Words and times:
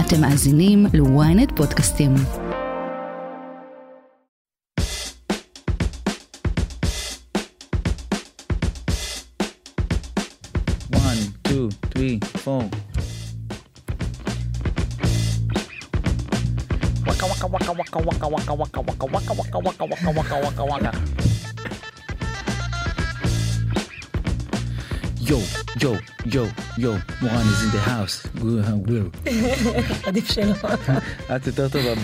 אתם 0.00 0.20
מאזינים 0.20 0.86
ל-ynet 0.92 1.56
פודקאסטים. 1.56 2.14
One, 10.90 11.20
two, 11.48 11.68
three, 11.92 12.18
four. 12.44 12.64
Waka 17.06 17.26
waka 17.26 17.46
waka 17.46 17.98
waka 18.08 18.26
waka 18.32 18.52
waka 18.52 18.80
waka 18.80 18.80
waka 18.80 19.04
waka 19.12 19.34
waka 19.34 19.58
waka 19.66 19.84
waka 19.84 20.10
waka 20.16 20.36
waka 20.44 20.64
waka. 20.64 20.90
Yo, 25.30 25.38
yo, 25.82 25.92
yo, 26.33 26.45
yo, 26.77 26.91
מורן 27.21 27.45
is 27.53 27.63
in 27.63 27.71
the 27.71 27.89
house. 27.89 28.27
עדיף 30.03 30.31
שלא. 30.31 30.53
את 31.35 31.47
יותר 31.47 31.67
טובה 31.67 31.95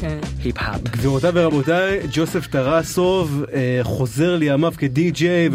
כן. 0.00 0.18
בהיפ-האפ. 0.42 0.80
גבירותיי 0.82 1.30
ורבותיי, 1.34 2.00
ג'וסף 2.12 2.46
טרסוב 2.46 3.44
אה, 3.52 3.80
חוזר 3.82 4.36
לימיו 4.36 4.72
כדי-ג'יי. 4.78 5.48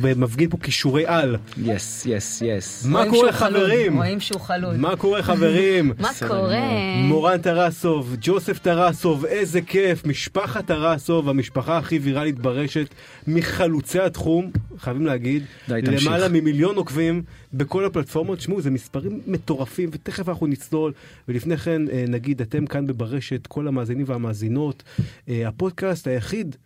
ומפגין 0.00 0.50
פה 0.50 0.56
כישורי 0.62 1.06
על. 1.06 1.36
Yes, 1.62 2.06
yes, 2.06 2.42
yes. 2.46 2.86
מה 2.86 3.04
קורה 3.10 3.32
חברים? 3.32 3.96
רואים 3.96 4.20
שהוא 4.20 4.40
חלוד. 4.40 4.76
מה 4.76 4.96
קורה 4.96 5.22
חברים? 5.22 5.92
מה 5.98 6.10
קורה? 6.28 6.60
מורן 6.96 7.38
טרסוב, 7.38 8.16
ג'וסף 8.20 8.58
טרסוב, 8.58 9.24
איזה 9.24 9.60
כיף, 9.60 10.06
משפחת 10.06 10.66
טרסוב, 10.66 11.28
המשפחה 11.28 11.78
הכי 11.78 11.98
ויראלית 11.98 12.38
ברשת, 12.38 12.86
מחלוצי 13.26 14.00
התחום, 14.00 14.50
חייבים 14.78 15.06
להגיד. 15.06 15.42
למעלה 15.68 16.28
ממיליון 16.28 16.76
עוקבים 16.76 17.22
בכל 17.52 17.84
הפלטפורמות, 17.84 18.40
שמעו, 18.40 18.60
זה 18.60 18.70
מספרים 18.70 19.20
מטורפים, 19.26 19.88
ותכף 19.92 20.28
אנחנו 20.28 20.46
נצלול, 20.46 20.92
ולפני 21.28 21.56
כן 21.56 21.88
אה, 21.88 22.04
נגיד, 22.08 22.40
אתם 22.40 22.66
כאן 22.66 22.86
ברשת, 22.86 23.46
כל 23.46 23.68
המאזינים 23.68 24.04
והמאזינות, 24.08 24.82
אה, 25.28 25.48
הפודקאסט 25.48 26.06
היחיד 26.06 26.56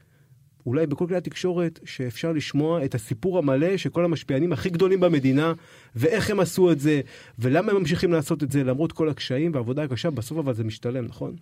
אולי 0.67 0.87
בכל 0.87 1.07
כלי 1.07 1.17
התקשורת 1.17 1.81
שאפשר 1.85 2.33
לשמוע 2.33 2.85
את 2.85 2.95
הסיפור 2.95 3.39
המלא 3.39 3.77
של 3.77 3.91
כל 3.91 4.05
המשפיענים 4.05 4.53
הכי 4.53 4.71
גדולים 4.71 5.01
במדינה 5.01 5.53
ואיך 5.97 6.31
הם 6.31 6.41
עשו 6.41 6.73
את 6.73 6.81
זה 6.81 7.01
ולמה 7.39 7.73
הם 7.73 7.79
ממשיכים 7.79 8.13
לעשות 8.13 8.43
את 8.43 8.53
זה 8.53 8.65
למרות 8.65 8.93
כל 8.93 9.09
הקשיים 9.09 9.55
והעבודה 9.55 9.83
הקשה 9.83 10.11
בסוף 10.11 10.39
אבל 10.39 10.55
זה 10.55 10.65
משתלם 10.65 11.05
נכון? 11.05 11.37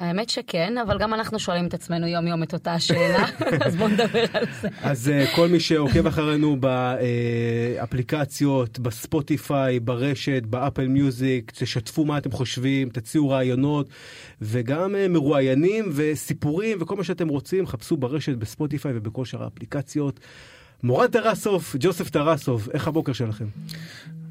האמת 0.00 0.30
שכן, 0.30 0.78
אבל 0.78 0.98
גם 0.98 1.14
אנחנו 1.14 1.38
שואלים 1.38 1.66
את 1.66 1.74
עצמנו 1.74 2.06
יום 2.06 2.26
יום 2.26 2.42
את 2.42 2.52
אותה 2.52 2.72
השאלה, 2.72 3.24
אז 3.66 3.76
בואו 3.76 3.88
נדבר 3.88 4.24
על 4.32 4.44
זה. 4.60 4.68
אז 4.82 5.10
uh, 5.10 5.36
כל 5.36 5.48
מי 5.48 5.60
שעוקב 5.60 6.06
אחרינו 6.06 6.56
באפליקציות, 7.76 8.78
בספוטיפיי, 8.78 9.80
ברשת, 9.80 10.42
באפל 10.46 10.88
מיוזיק, 10.88 11.52
תשתפו 11.54 12.04
מה 12.04 12.18
אתם 12.18 12.30
חושבים, 12.30 12.88
תציעו 12.88 13.28
רעיונות 13.28 13.88
וגם 14.42 14.94
uh, 14.94 15.08
מרואיינים 15.08 15.84
וסיפורים 15.94 16.78
וכל 16.80 16.96
מה 16.96 17.04
שאתם 17.04 17.28
רוצים, 17.28 17.66
חפשו 17.66 17.96
ברשת, 17.96 18.36
בספוטיפיי 18.36 18.92
ובכל 18.94 19.24
שאר 19.24 19.44
האפליקציות. 19.44 20.20
מורן 20.82 21.06
טרסוב, 21.06 21.74
ג'וסף 21.80 22.10
טרסוב, 22.10 22.68
איך 22.74 22.88
הבוקר 22.88 23.12
שלכם? 23.12 23.46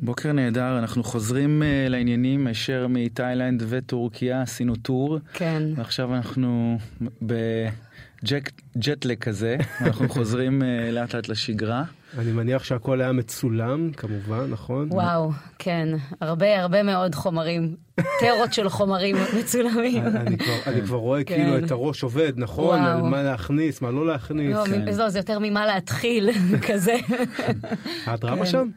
בוקר 0.01 0.31
נהדר, 0.31 0.79
אנחנו 0.79 1.03
חוזרים 1.03 1.61
uh, 1.61 1.89
לעניינים 1.89 2.47
הישר 2.47 2.87
מתאילנד 2.89 3.63
וטורקיה, 3.67 4.41
עשינו 4.41 4.75
טור, 4.75 5.19
כן. 5.33 5.63
ועכשיו 5.75 6.15
אנחנו 6.15 6.77
בג'טלג 7.21 9.17
כזה, 9.17 9.57
אנחנו 9.85 10.09
חוזרים 10.09 10.61
uh, 10.61 10.65
לאט 10.91 11.15
לאט 11.15 11.27
לשגרה. 11.27 11.83
אני 12.17 12.31
מניח 12.31 12.63
שהכל 12.63 13.01
היה 13.01 13.11
מצולם 13.11 13.91
כמובן, 13.91 14.45
נכון? 14.49 14.87
וואו, 14.91 15.31
כן, 15.59 15.89
הרבה 16.21 16.61
הרבה 16.61 16.83
מאוד 16.83 17.15
חומרים, 17.15 17.75
טרות 18.19 18.53
של 18.53 18.69
חומרים 18.69 19.15
מצולמים. 19.39 20.05
אני 20.07 20.37
כבר, 20.37 20.53
אני 20.67 20.81
כבר 20.81 20.97
רואה 20.97 21.23
כן. 21.23 21.35
כאילו 21.35 21.65
את 21.65 21.71
הראש 21.71 22.03
עובד, 22.03 22.33
נכון? 22.35 22.79
וואו. 22.79 22.97
על 22.97 23.01
מה 23.01 23.23
להכניס, 23.23 23.81
מה 23.81 23.91
לא 23.91 24.07
להכניס. 24.07 24.55
לא, 24.55 24.65
כן. 24.65 24.97
לא, 24.97 25.09
זה 25.09 25.19
יותר 25.19 25.39
ממה 25.39 25.65
להתחיל, 25.65 26.29
כזה. 26.67 26.95
הדרמה 28.05 28.45
כן. 28.45 28.51
שם? 28.51 28.69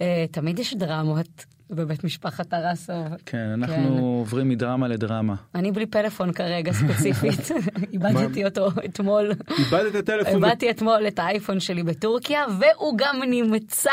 אה, 0.00 0.24
תמיד 0.30 0.58
יש 0.58 0.74
דרמות 0.74 1.44
בבית 1.70 2.04
משפחת 2.04 2.52
הרסוב. 2.52 3.06
כן, 3.26 3.38
אנחנו 3.38 3.74
כן. 3.74 3.98
עוברים 3.98 4.48
מדרמה 4.48 4.88
לדרמה. 4.88 5.34
אני 5.54 5.72
בלי 5.72 5.86
פלאפון 5.86 6.32
כרגע 6.32 6.72
ספציפית, 6.72 7.50
איבדתי 7.92 8.44
אותו 8.44 8.68
אתמול. 8.84 9.32
איבדת 9.58 9.90
את 9.90 9.94
הטלפון? 9.94 10.44
איבדתי 10.44 10.70
אתמול 10.70 11.06
את 11.08 11.18
האייפון 11.18 11.60
שלי 11.60 11.82
בטורקיה, 11.82 12.44
והוא 12.60 12.94
גם 12.98 13.22
נמצא 13.26 13.90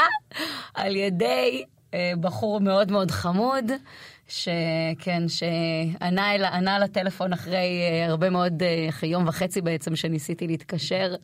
על 0.73 0.95
ידי 0.95 1.63
אה, 1.93 2.11
בחור 2.19 2.61
מאוד 2.61 2.91
מאוד 2.91 3.11
חמוד, 3.11 3.71
שכן, 4.33 5.23
שענה 5.27 6.35
אל- 6.35 6.45
ענה 6.45 6.79
לטלפון 6.79 7.33
אחרי 7.33 7.55
אה, 7.91 8.05
הרבה 8.09 8.29
מאוד, 8.29 8.63
אה, 8.63 8.85
אחרי 8.89 9.09
יום 9.09 9.27
וחצי 9.27 9.61
בעצם, 9.61 9.95
שניסיתי 9.95 10.47
להתקשר. 10.47 11.15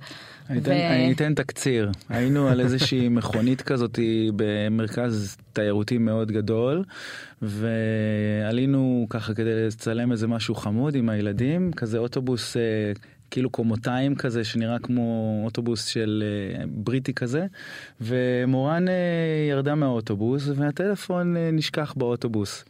אני 0.50 0.60
אתן, 0.60 0.72
ו- 0.72 0.74
אני 0.74 1.12
אתן 1.14 1.34
תקציר. 1.34 1.92
היינו 2.10 2.48
על 2.48 2.60
איזושהי 2.60 3.10
מכונית 3.18 3.62
כזאת 3.62 4.00
במרכז 4.36 5.38
תיירותי 5.54 5.98
מאוד 5.98 6.32
גדול, 6.32 6.84
ועלינו 7.42 9.08
ככה 9.10 9.34
כדי 9.34 9.68
לצלם 9.68 10.12
איזה 10.12 10.28
משהו 10.28 10.56
חמוד 10.56 10.96
עם 10.96 11.10
הילדים, 11.10 11.72
כזה 11.74 11.98
אוטובוס 11.98 12.58
אה, 12.58 12.62
כאילו 13.32 13.50
קומותיים 13.50 14.16
כזה, 14.16 14.44
שנראה 14.44 14.80
כמו 14.80 15.42
אוטובוס 15.46 15.86
של 15.86 16.24
אה, 16.60 16.64
בריטי 16.68 17.14
כזה, 17.14 17.46
ומורן 18.02 18.88
אה, 18.88 18.94
ירדה 19.50 19.76
מהאוטובוס, 19.76 20.48
והטלפון 20.56 21.38
אה, 21.38 21.50
נשכח 21.54 21.94
באוטובוס. 21.98 22.66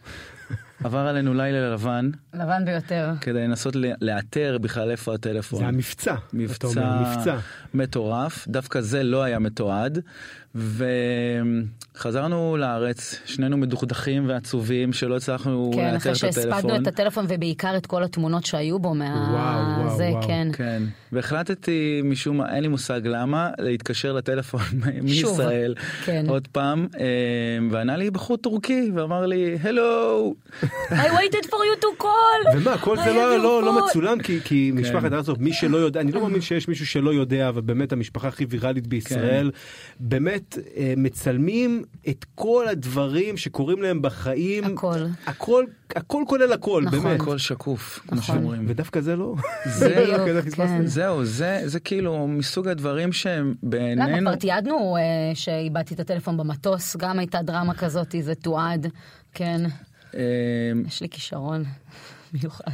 עבר 0.83 1.07
עלינו 1.07 1.33
לילה 1.33 1.73
לבן, 1.73 2.09
לבן 2.33 2.65
ביותר. 2.65 3.11
כדי 3.21 3.47
לנסות 3.47 3.75
לאתר 4.01 4.57
בכלל 4.61 4.91
איפה 4.91 5.13
הטלפון. 5.13 5.59
זה 5.59 5.65
המבצע. 5.67 6.15
מבצע, 6.33 7.01
מבצע. 7.01 7.37
מטורף, 7.73 8.47
דווקא 8.47 8.81
זה 8.81 9.03
לא 9.03 9.23
היה 9.23 9.39
מתועד, 9.39 9.99
וחזרנו 11.95 12.57
לארץ, 12.57 13.19
שנינו 13.25 13.57
מדוכדכים 13.57 14.29
ועצובים 14.29 14.93
שלא 14.93 15.15
הצלחנו 15.15 15.71
כן, 15.73 15.93
לאתר 15.93 15.97
אחרי 15.97 16.11
את 16.11 16.17
שהספדנו 16.17 16.55
הטלפון. 16.55 16.81
את 16.81 16.87
הטלפון 16.87 17.25
ובעיקר 17.29 17.77
את 17.77 17.85
כל 17.85 18.03
התמונות 18.03 18.45
שהיו 18.45 18.79
בו 18.79 18.93
מה... 18.93 19.29
וואו, 19.31 19.85
וואו, 19.85 19.97
זה, 19.97 20.09
וואו. 20.09 20.27
כן. 20.27 20.47
כן, 20.53 20.83
והחלטתי 21.11 22.01
משום 22.03 22.37
מה, 22.37 22.55
אין 22.55 22.61
לי 22.61 22.67
מושג 22.67 23.01
למה, 23.03 23.49
להתקשר 23.59 24.13
לטלפון 24.13 24.61
מישראל 25.03 25.75
כן. 26.05 26.25
עוד 26.27 26.47
פעם, 26.47 26.87
אה, 26.99 27.05
וענה 27.71 27.97
לי 27.97 28.11
בחור 28.11 28.37
טורקי 28.37 28.91
ואמר 28.95 29.25
לי, 29.25 29.57
הלו, 29.61 30.33
I 30.89 30.93
waited 30.93 31.45
for 31.45 31.49
you 31.49 31.81
to 31.81 32.03
call! 32.03 32.57
ומה, 32.57 32.77
כל 32.77 32.97
זה 32.97 33.13
לא, 33.13 33.37
לא, 33.37 33.63
לא. 33.63 33.85
מצולם, 33.85 34.19
כי, 34.19 34.39
כי 34.43 34.71
כן. 34.75 34.81
משפחת 34.81 35.13
ארצוב, 35.13 35.41
מי 35.41 35.53
שלא 35.53 35.77
יודע, 35.77 36.01
אני 36.01 36.11
לא 36.11 36.21
מאמין 36.21 36.41
שיש 36.41 36.67
מישהו 36.67 36.85
שלא 36.85 37.13
יודע, 37.13 37.51
אבל 37.59 37.67
באמת 37.67 37.91
המשפחה 37.91 38.27
הכי 38.27 38.45
ויראלית 38.49 38.87
בישראל, 38.87 39.51
באמת 39.99 40.57
אה, 40.77 40.93
מצלמים 40.97 41.83
את 42.09 42.25
כל 42.35 42.67
הדברים 42.67 43.37
שקורים 43.37 43.81
להם 43.81 44.01
בחיים. 44.01 44.63
הכל. 44.63 44.99
הכל, 45.25 45.63
הכל 45.95 46.23
כולל 46.27 46.53
הכל, 46.53 46.83
נכון. 46.85 46.99
באמת. 47.03 47.21
הכל 47.21 47.37
שקוף, 47.37 47.99
כמו 48.07 48.17
נכון. 48.17 48.35
שאומרים. 48.35 48.65
ודווקא 48.67 49.01
זה 49.01 49.15
לא. 49.15 49.35
זה- 49.65 50.05
לא 50.07 50.17
כזה 50.27 50.41
בדיוק. 50.41 50.55
כן. 50.55 50.85
זהו, 50.85 51.25
זה, 51.25 51.61
זה 51.65 51.79
כאילו 51.79 52.27
מסוג 52.27 52.67
הדברים 52.67 53.11
שהם 53.13 53.45
למה? 53.45 53.55
בעינינו... 53.63 54.21
כבר 54.29 54.35
תיעדנו 54.35 54.97
אה, 54.97 55.01
שאיבדתי 55.35 55.93
את 55.93 55.99
הטלפון 55.99 56.37
במטוס, 56.37 56.95
גם 56.95 57.19
הייתה 57.19 57.41
דרמה 57.41 57.73
כזאת, 57.73 58.15
זה 58.21 58.35
תועד. 58.35 58.87
כן, 59.33 59.61
אה, 60.15 60.21
יש 60.87 61.01
לי 61.01 61.09
כישרון 61.09 61.63
מיוחד. 62.33 62.71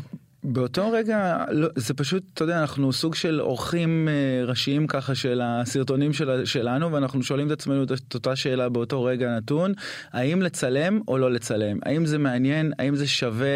באותו 0.48 0.92
רגע, 0.92 1.46
לא, 1.52 1.68
זה 1.76 1.94
פשוט, 1.94 2.24
אתה 2.34 2.44
יודע, 2.44 2.62
אנחנו 2.62 2.94
סוג 2.94 3.16
של 3.16 3.42
אורחים 3.42 4.08
אה, 4.08 4.46
ראשיים 4.46 4.88
ככה 4.88 5.16
של 5.16 5.42
הסרטונים 5.44 6.14
של, 6.14 6.46
שלנו, 6.46 6.92
ואנחנו 6.92 7.24
שואלים 7.24 7.48
את 7.48 7.52
עצמנו 7.52 7.84
את 7.84 7.92
את 7.92 8.14
אותה 8.14 8.36
שאלה 8.36 8.70
באותו 8.70 9.04
רגע 9.04 9.36
נתון, 9.38 9.74
האם 10.12 10.42
לצלם 10.42 11.02
או 11.08 11.18
לא 11.18 11.32
לצלם? 11.32 11.78
האם 11.84 12.06
זה 12.06 12.18
מעניין? 12.18 12.72
האם 12.80 12.96
זה 12.96 13.08
שווה 13.08 13.48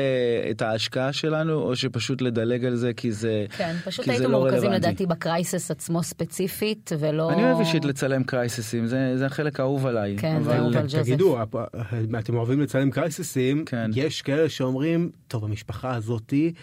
את 0.51 0.62
ההשקעה 0.62 1.13
שלנו, 1.13 1.53
או 1.53 1.75
שפשוט 1.75 2.21
לדלג 2.21 2.65
על 2.65 2.75
זה 2.75 2.94
כי 2.94 3.12
זה, 3.12 3.45
כן, 3.57 3.75
פשוט 3.85 4.06
כי 4.06 4.12
זה 4.12 4.18
הייתם 4.18 4.31
לא 4.31 4.39
מורכזים 4.39 4.69
רלוונטי? 4.69 4.88
לדעתי 4.88 5.06
בקרייסס 5.06 5.71
עצמו 5.71 6.03
ספציפית, 6.03 6.92
ולא... 7.00 7.31
אני 7.31 7.44
אוהב 7.44 7.59
אישית 7.59 7.85
לצלם 7.85 8.24
קרייססים, 8.24 8.88
זה, 8.88 9.18
זה 9.18 9.25
החלק 9.25 9.59
האהוב 9.59 9.85
עליי. 9.85 10.15
כן, 10.18 10.44
זה 10.44 10.57
אהוב 10.57 10.77
על 10.77 10.83
ג'וזף. 10.83 11.01
תגידו, 11.01 11.38
אתם 12.19 12.35
אוהבים 12.35 12.62
לצלם 12.62 12.92
קרייססים, 12.92 13.65
כן. 13.65 13.92
יש 13.95 14.21
כאלה 14.21 14.50
שאומרים, 14.50 15.09
טוב, 15.27 15.45
המשפחה 15.45 15.95
הזאתי, 15.95 16.53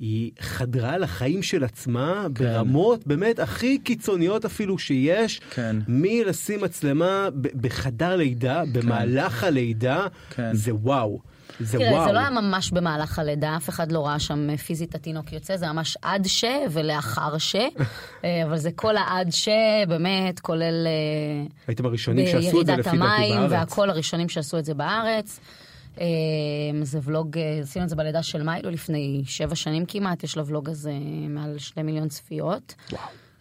היא 0.00 0.30
חדרה 0.40 0.98
לחיים 0.98 1.42
של 1.42 1.64
עצמה 1.64 2.26
כן. 2.34 2.44
ברמות 2.44 3.06
באמת 3.06 3.38
הכי 3.38 3.78
קיצוניות 3.78 4.44
אפילו 4.44 4.78
שיש, 4.78 5.40
כן. 5.50 5.76
מלשים 5.88 6.60
מצלמה 6.60 7.28
בחדר 7.60 8.16
לידה, 8.16 8.62
במהלך 8.72 9.44
הלידה, 9.44 10.06
כן. 10.30 10.54
זה 10.54 10.74
וואו. 10.74 11.18
זה 11.60 11.78
תראה, 11.78 11.92
וואו. 11.92 12.06
זה 12.06 12.12
לא 12.12 12.18
היה 12.18 12.30
ממש 12.30 12.70
במהלך 12.70 13.18
הלידה, 13.18 13.56
אף 13.56 13.68
אחד 13.68 13.92
לא 13.92 14.06
ראה 14.06 14.18
שם 14.18 14.56
פיזית 14.56 14.94
התינוק 14.94 15.32
יוצא, 15.32 15.56
זה 15.56 15.66
ממש 15.66 15.96
עד 16.02 16.26
ש 16.26 16.44
ולאחר 16.70 17.38
ש, 17.38 17.56
אה, 18.24 18.44
אבל 18.44 18.56
זה 18.56 18.70
כל 18.72 18.96
העד 18.96 19.30
ש, 19.30 19.48
באמת, 19.88 20.40
כולל 20.40 20.86
אה, 20.86 21.46
הייתם 21.66 21.86
הראשונים 21.86 22.26
שעשו 22.26 22.60
את 22.60 22.66
זה 22.66 22.72
לפי 22.76 22.82
דעתי 22.82 22.96
המים 22.96 23.36
בארץ. 23.36 23.50
והכל 23.50 23.90
הראשונים 23.90 24.28
שעשו 24.28 24.58
את 24.58 24.64
זה 24.64 24.74
בארץ. 24.74 25.40
אה, 26.00 26.06
זה 26.82 26.98
ולוג, 27.02 27.38
אה, 27.38 27.60
עשינו 27.62 27.84
את 27.84 27.88
זה 27.88 27.96
בלידה 27.96 28.22
של 28.22 28.42
מיילו 28.42 28.70
לפני 28.70 29.22
שבע 29.26 29.54
שנים 29.54 29.86
כמעט, 29.86 30.24
יש 30.24 30.36
לוולוג 30.36 30.70
הזה 30.70 30.92
מעל 31.28 31.58
שני 31.58 31.82
מיליון 31.82 32.08
צפיות. 32.08 32.74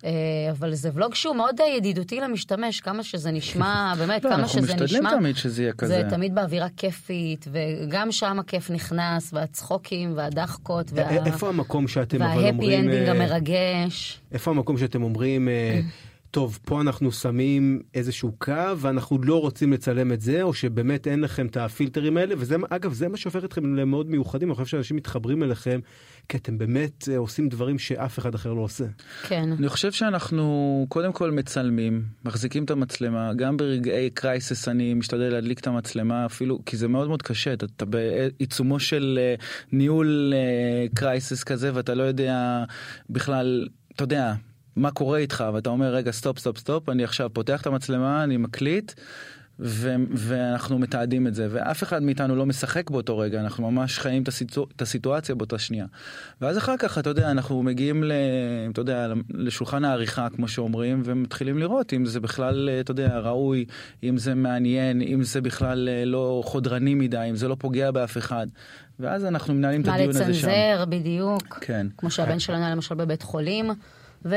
אה, 0.05 0.11
אבל 0.51 0.73
זה 0.73 0.89
ולוג 0.93 1.15
שהוא 1.15 1.35
מאוד 1.35 1.61
אה, 1.61 1.67
ידידותי 1.67 2.19
למשתמש, 2.19 2.81
כמה 2.81 3.03
שזה 3.03 3.31
נשמע, 3.31 3.93
באמת, 3.99 4.25
לא, 4.25 4.29
כמה 4.29 4.39
אנחנו 4.39 4.61
שזה 4.61 4.73
נשמע. 4.73 4.83
משתדלים 4.85 5.19
תמיד 5.19 5.35
שזה 5.35 5.63
יהיה 5.63 5.73
כזה. 5.73 6.01
זה 6.03 6.09
תמיד 6.09 6.35
באווירה 6.35 6.67
כיפית, 6.77 7.45
וגם 7.51 8.11
שם 8.11 8.39
הכיף 8.39 8.71
נכנס, 8.71 9.33
והצחוקים, 9.33 10.13
והדחקות, 10.15 10.91
וה... 10.93 11.25
איפה 11.25 11.49
המקום 11.49 11.87
שאתם 11.87 12.21
אבל 12.21 12.31
וה 12.31 12.36
happy 12.36 12.49
אומרים... 12.49 12.79
ending 12.79 13.07
אה, 13.07 13.11
המרגש. 13.11 14.19
איפה 14.31 14.51
המקום 14.51 14.77
שאתם 14.77 15.03
אומרים, 15.03 15.47
טוב, 16.31 16.59
פה 16.65 16.81
אנחנו 16.81 17.11
שמים 17.11 17.81
איזשהו 17.93 18.31
קו 18.37 18.77
ואנחנו 18.77 19.19
לא 19.23 19.41
רוצים 19.41 19.73
לצלם 19.73 20.11
את 20.11 20.21
זה, 20.21 20.41
או 20.41 20.53
שבאמת 20.53 21.07
אין 21.07 21.21
לכם 21.21 21.47
את 21.47 21.57
הפילטרים 21.57 22.17
האלה, 22.17 22.35
וזה, 22.37 22.55
אגב, 22.69 22.93
זה 22.93 23.07
מה 23.07 23.17
שהופך 23.17 23.43
אתכם 23.43 23.75
למאוד 23.75 24.09
מיוחדים, 24.09 24.49
אני 24.49 24.55
חושב 24.55 24.67
שאנשים 24.67 24.97
מתחברים 24.97 25.43
אליכם, 25.43 25.79
כי 26.29 26.37
אתם 26.37 26.57
באמת 26.57 27.09
אה, 27.11 27.17
עושים 27.17 27.49
דברים 27.49 27.79
שאף 27.79 28.19
אחד 28.19 28.35
אחר 28.35 28.53
לא 28.53 28.61
עושה. 28.61 28.85
כן. 29.27 29.49
אני 29.59 29.69
חושב 29.69 29.91
שאנחנו 29.91 30.85
קודם 30.89 31.13
כל 31.13 31.31
מצלמים, 31.31 32.03
מחזיקים 32.25 32.63
את 32.63 32.71
המצלמה, 32.71 33.33
גם 33.33 33.57
ברגעי 33.57 34.09
קרייסס 34.09 34.67
אני 34.67 34.93
משתדל 34.93 35.29
להדליק 35.29 35.59
את 35.59 35.67
המצלמה 35.67 36.25
אפילו, 36.25 36.59
כי 36.65 36.77
זה 36.77 36.87
מאוד 36.87 37.07
מאוד 37.07 37.21
קשה, 37.21 37.53
אתה, 37.53 37.65
אתה 37.65 37.85
בעיצומו 37.85 38.79
של 38.79 39.19
אה, 39.21 39.35
ניהול 39.71 40.33
crisis 40.93 41.43
כזה 41.43 41.71
ואתה 41.73 41.93
לא 41.93 42.03
יודע 42.03 42.63
בכלל, 43.09 43.67
אתה 43.95 44.03
יודע. 44.03 44.33
מה 44.75 44.91
קורה 44.91 45.17
איתך 45.17 45.43
ואתה 45.53 45.69
אומר 45.69 45.93
רגע 45.93 46.11
stop 46.11 46.39
stop 46.39 46.57
stop 46.57 46.89
אני 46.89 47.03
עכשיו 47.03 47.29
פותח 47.33 47.61
את 47.61 47.67
המצלמה 47.67 48.23
אני 48.23 48.37
מקליט 48.37 48.91
ו- 49.61 49.95
ואנחנו 50.11 50.79
מתעדים 50.79 51.27
את 51.27 51.35
זה 51.35 51.47
ואף 51.51 51.83
אחד 51.83 52.03
מאיתנו 52.03 52.35
לא 52.35 52.45
משחק 52.45 52.89
באותו 52.89 53.17
רגע 53.17 53.39
אנחנו 53.41 53.71
ממש 53.71 53.99
חיים 53.99 54.23
את, 54.23 54.27
הסיטו- 54.27 54.67
את 54.75 54.81
הסיטואציה 54.81 55.35
באותה 55.35 55.57
שנייה. 55.59 55.85
ואז 56.41 56.57
אחר 56.57 56.77
כך 56.79 56.97
אתה 56.97 57.09
יודע 57.09 57.31
אנחנו 57.31 57.63
מגיעים 57.63 58.03
ל- 58.03 58.11
אתה 58.71 58.81
יודע, 58.81 59.07
לשולחן 59.33 59.85
העריכה 59.85 60.27
כמו 60.29 60.47
שאומרים 60.47 61.01
ומתחילים 61.05 61.57
לראות 61.57 61.93
אם 61.93 62.05
זה 62.05 62.19
בכלל 62.19 62.69
אתה 62.79 62.91
יודע 62.91 63.19
ראוי 63.19 63.65
אם 64.03 64.17
זה 64.17 64.35
מעניין 64.35 65.01
אם 65.01 65.23
זה 65.23 65.41
בכלל 65.41 65.89
אה, 65.89 66.05
לא 66.05 66.41
חודרני 66.45 66.93
מדי 66.93 67.27
אם 67.29 67.35
זה 67.35 67.47
לא 67.47 67.55
פוגע 67.59 67.91
באף 67.91 68.17
אחד. 68.17 68.47
ואז 68.99 69.25
אנחנו 69.25 69.53
מנהלים 69.53 69.81
את 69.81 69.85
מה 69.87 69.93
הדיון 69.93 70.09
הזה 70.09 70.33
שם. 70.33 70.47
לצנזר, 70.47 70.85
בדיוק. 70.89 71.57
כן. 71.61 71.87
כמו 71.97 72.11
שהבן 72.11 72.39
שלנו 72.39 72.63
היה 72.65 72.75
למשל 72.75 72.95
בבית 72.95 73.21
חולים, 73.23 73.69
ו... 74.25 74.35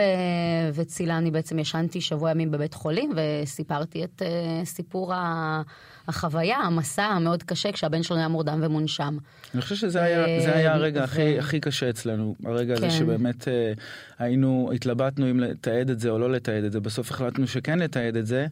וצילמתי 0.74 1.30
בעצם, 1.30 1.58
ישנתי 1.58 2.00
שבוע 2.00 2.30
ימים 2.30 2.50
בבית 2.50 2.74
חולים, 2.74 3.12
וסיפרתי 3.16 4.04
את 4.04 4.22
uh, 4.22 4.66
סיפור 4.66 5.14
ה... 5.14 5.62
החוויה, 6.08 6.56
המסע 6.56 7.04
המאוד 7.04 7.42
קשה, 7.42 7.72
כשהבן 7.72 8.02
שלנו 8.02 8.20
היה 8.20 8.28
מורדם 8.28 8.60
ומונשם. 8.62 9.16
אני 9.54 9.62
חושב 9.62 9.74
שזה 9.74 10.02
היה, 10.02 10.40
זה 10.40 10.56
היה 10.56 10.74
הרגע 10.74 11.00
ו- 11.00 11.04
הכי, 11.04 11.38
הכי 11.38 11.60
קשה 11.60 11.90
אצלנו, 11.90 12.34
הרגע 12.44 12.74
הזה 12.74 12.82
כן. 12.82 12.90
שבאמת 12.90 13.48
אה, 13.48 13.72
היינו, 14.18 14.70
התלבטנו 14.74 15.30
אם 15.30 15.40
לתעד 15.40 15.90
את 15.90 16.00
זה 16.00 16.10
או 16.10 16.18
לא 16.18 16.32
לתעד 16.32 16.64
את 16.64 16.72
זה, 16.72 16.80
בסוף 16.80 17.10
החלטנו 17.10 17.46
שכן 17.46 17.78
לתעד 17.78 18.16
את 18.16 18.26
זה, 18.26 18.46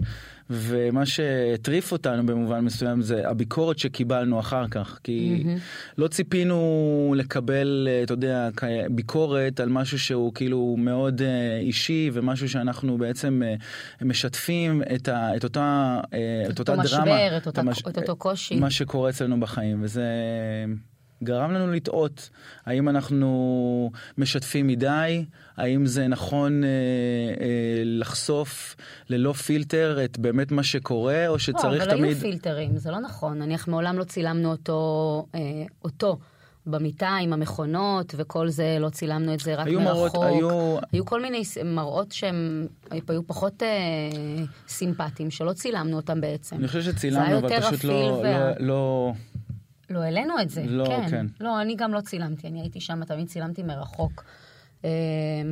ומה 0.53 1.07
שהטריף 1.07 1.93
אותנו 1.93 2.27
במובן 2.27 2.61
מסוים 2.61 3.03
זה 3.03 3.29
הביקורת 3.29 3.79
שקיבלנו 3.79 4.41
אחר 4.41 4.69
כך, 4.69 4.99
כי 5.05 5.45
לא 5.99 6.09
ציפינו 6.09 6.61
לקבל, 7.17 7.89
אה, 7.91 8.03
אתה 8.03 8.13
יודע, 8.13 8.49
ביקורת 8.91 9.61
על 9.61 9.69
משהו 9.69 9.99
שהוא 9.99 10.35
כאילו 10.35 10.75
מאוד 10.79 11.23
אה, 11.23 11.27
אישי, 11.61 12.11
ומשהו 12.13 12.49
שאנחנו 12.49 12.99
בעצם 12.99 13.43
אה, 13.45 13.55
משתפים 14.07 14.83
את, 14.95 15.09
ה, 15.09 15.37
את 15.37 15.45
אותה, 15.45 16.01
אה, 16.15 16.19
את 16.51 16.59
אותה 16.59 16.73
אותו 16.73 16.83
דרמה. 16.91 17.05
משבר, 17.05 17.37
את 17.37 17.47
אותה- 17.47 17.61
המש- 17.61 17.83
את 17.89 17.97
אותו 17.99 18.17
קושי. 18.17 18.57
מה 18.57 18.71
שקורה 18.71 19.11
אצלנו 19.11 19.41
בחיים, 19.41 19.79
וזה 19.83 20.05
גרם 21.23 21.53
לנו 21.53 21.73
לטעות. 21.73 22.31
האם 22.67 22.89
אנחנו 22.89 23.91
משתפים 24.19 24.67
מדי? 24.67 25.25
האם 25.57 25.87
זה 25.87 26.09
נכון 26.09 26.65
אה, 26.65 26.69
אה, 26.69 27.83
לחשוף 27.85 28.77
ללא 29.09 29.33
פילטר 29.33 30.05
את 30.05 30.19
באמת 30.19 30.53
מה 30.53 30.63
שקורה, 30.63 31.29
או 31.29 31.39
שצריך 31.39 31.87
לא, 31.87 31.93
אבל 31.93 31.97
תמיד... 31.97 32.05
היו 32.05 32.17
פילטרים, 32.17 32.77
זה 32.77 32.91
לא 32.91 33.01
נכון. 33.01 33.39
נניח 33.39 33.69
מעולם 33.69 33.99
לא 33.99 34.05
צילמנו 34.05 34.51
אותו, 34.51 35.27
אה, 35.35 35.41
אותו 35.85 36.19
במיטה 36.67 37.09
עם 37.09 37.33
המכונות 37.33 38.15
וכל 38.17 38.49
זה, 38.49 38.77
לא 38.81 38.89
צילמנו 38.89 39.35
את 39.35 39.41
זה 39.41 39.55
רק 39.55 39.67
היו 39.67 39.81
מרחוק. 39.81 40.15
מראות, 40.15 40.33
היו... 40.37 40.77
היו 40.93 41.05
כל 41.05 41.23
מיני 41.23 41.43
מראות 41.65 42.13
שהם 42.13 42.67
היו 42.91 43.27
פחות 43.27 43.63
אה, 43.63 43.69
סימפטיים, 44.69 45.31
שלא 45.31 45.53
צילמנו 45.53 45.97
אותם 45.97 46.21
בעצם. 46.21 46.57
אני 46.57 46.69
חושב 46.69 46.83
שצילמנו, 46.83 47.39
אבל 47.39 47.61
פשוט 47.61 47.73
אפילו 47.75 47.93
לא, 47.93 48.21
וה- 48.25 48.49
לא, 48.49 48.67
לא... 48.67 49.13
לא 49.91 50.03
העלינו 50.03 50.35
את 50.43 50.51
זה, 50.51 50.63
לא, 50.67 50.85
כן. 50.87 51.11
כן. 51.11 51.27
לא, 51.41 51.61
אני 51.61 51.75
גם 51.75 51.95
לא 51.95 52.01
צילמתי, 52.01 52.47
אני 52.47 52.61
הייתי 52.61 52.81
שם, 52.81 53.05
תמיד 53.05 53.29
צילמתי 53.29 53.63
מרחוק. 53.63 54.25
אה, 54.85 54.91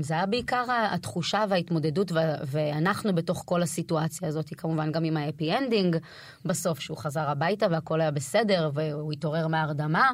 זה 0.01 0.15
היה 0.15 0.27
בעיקר 0.27 0.65
התחושה 0.69 1.45
וההתמודדות, 1.49 2.13
ואנחנו 2.47 3.15
בתוך 3.15 3.43
כל 3.47 3.63
הסיטואציה 3.63 4.29
הזאת, 4.29 4.55
כמובן 4.57 4.93
גם 4.93 5.05
עם 5.05 5.17
ה 5.17 5.23
happy 5.23 5.53
ending 5.57 5.97
בסוף, 6.45 6.81
שהוא 6.81 6.97
חזר 6.97 7.29
הביתה 7.29 7.67
והכל 7.71 8.01
היה 8.01 8.11
בסדר, 8.11 8.71
והוא 8.75 9.13
התעורר 9.13 9.49
מההרדמה. 9.49 10.11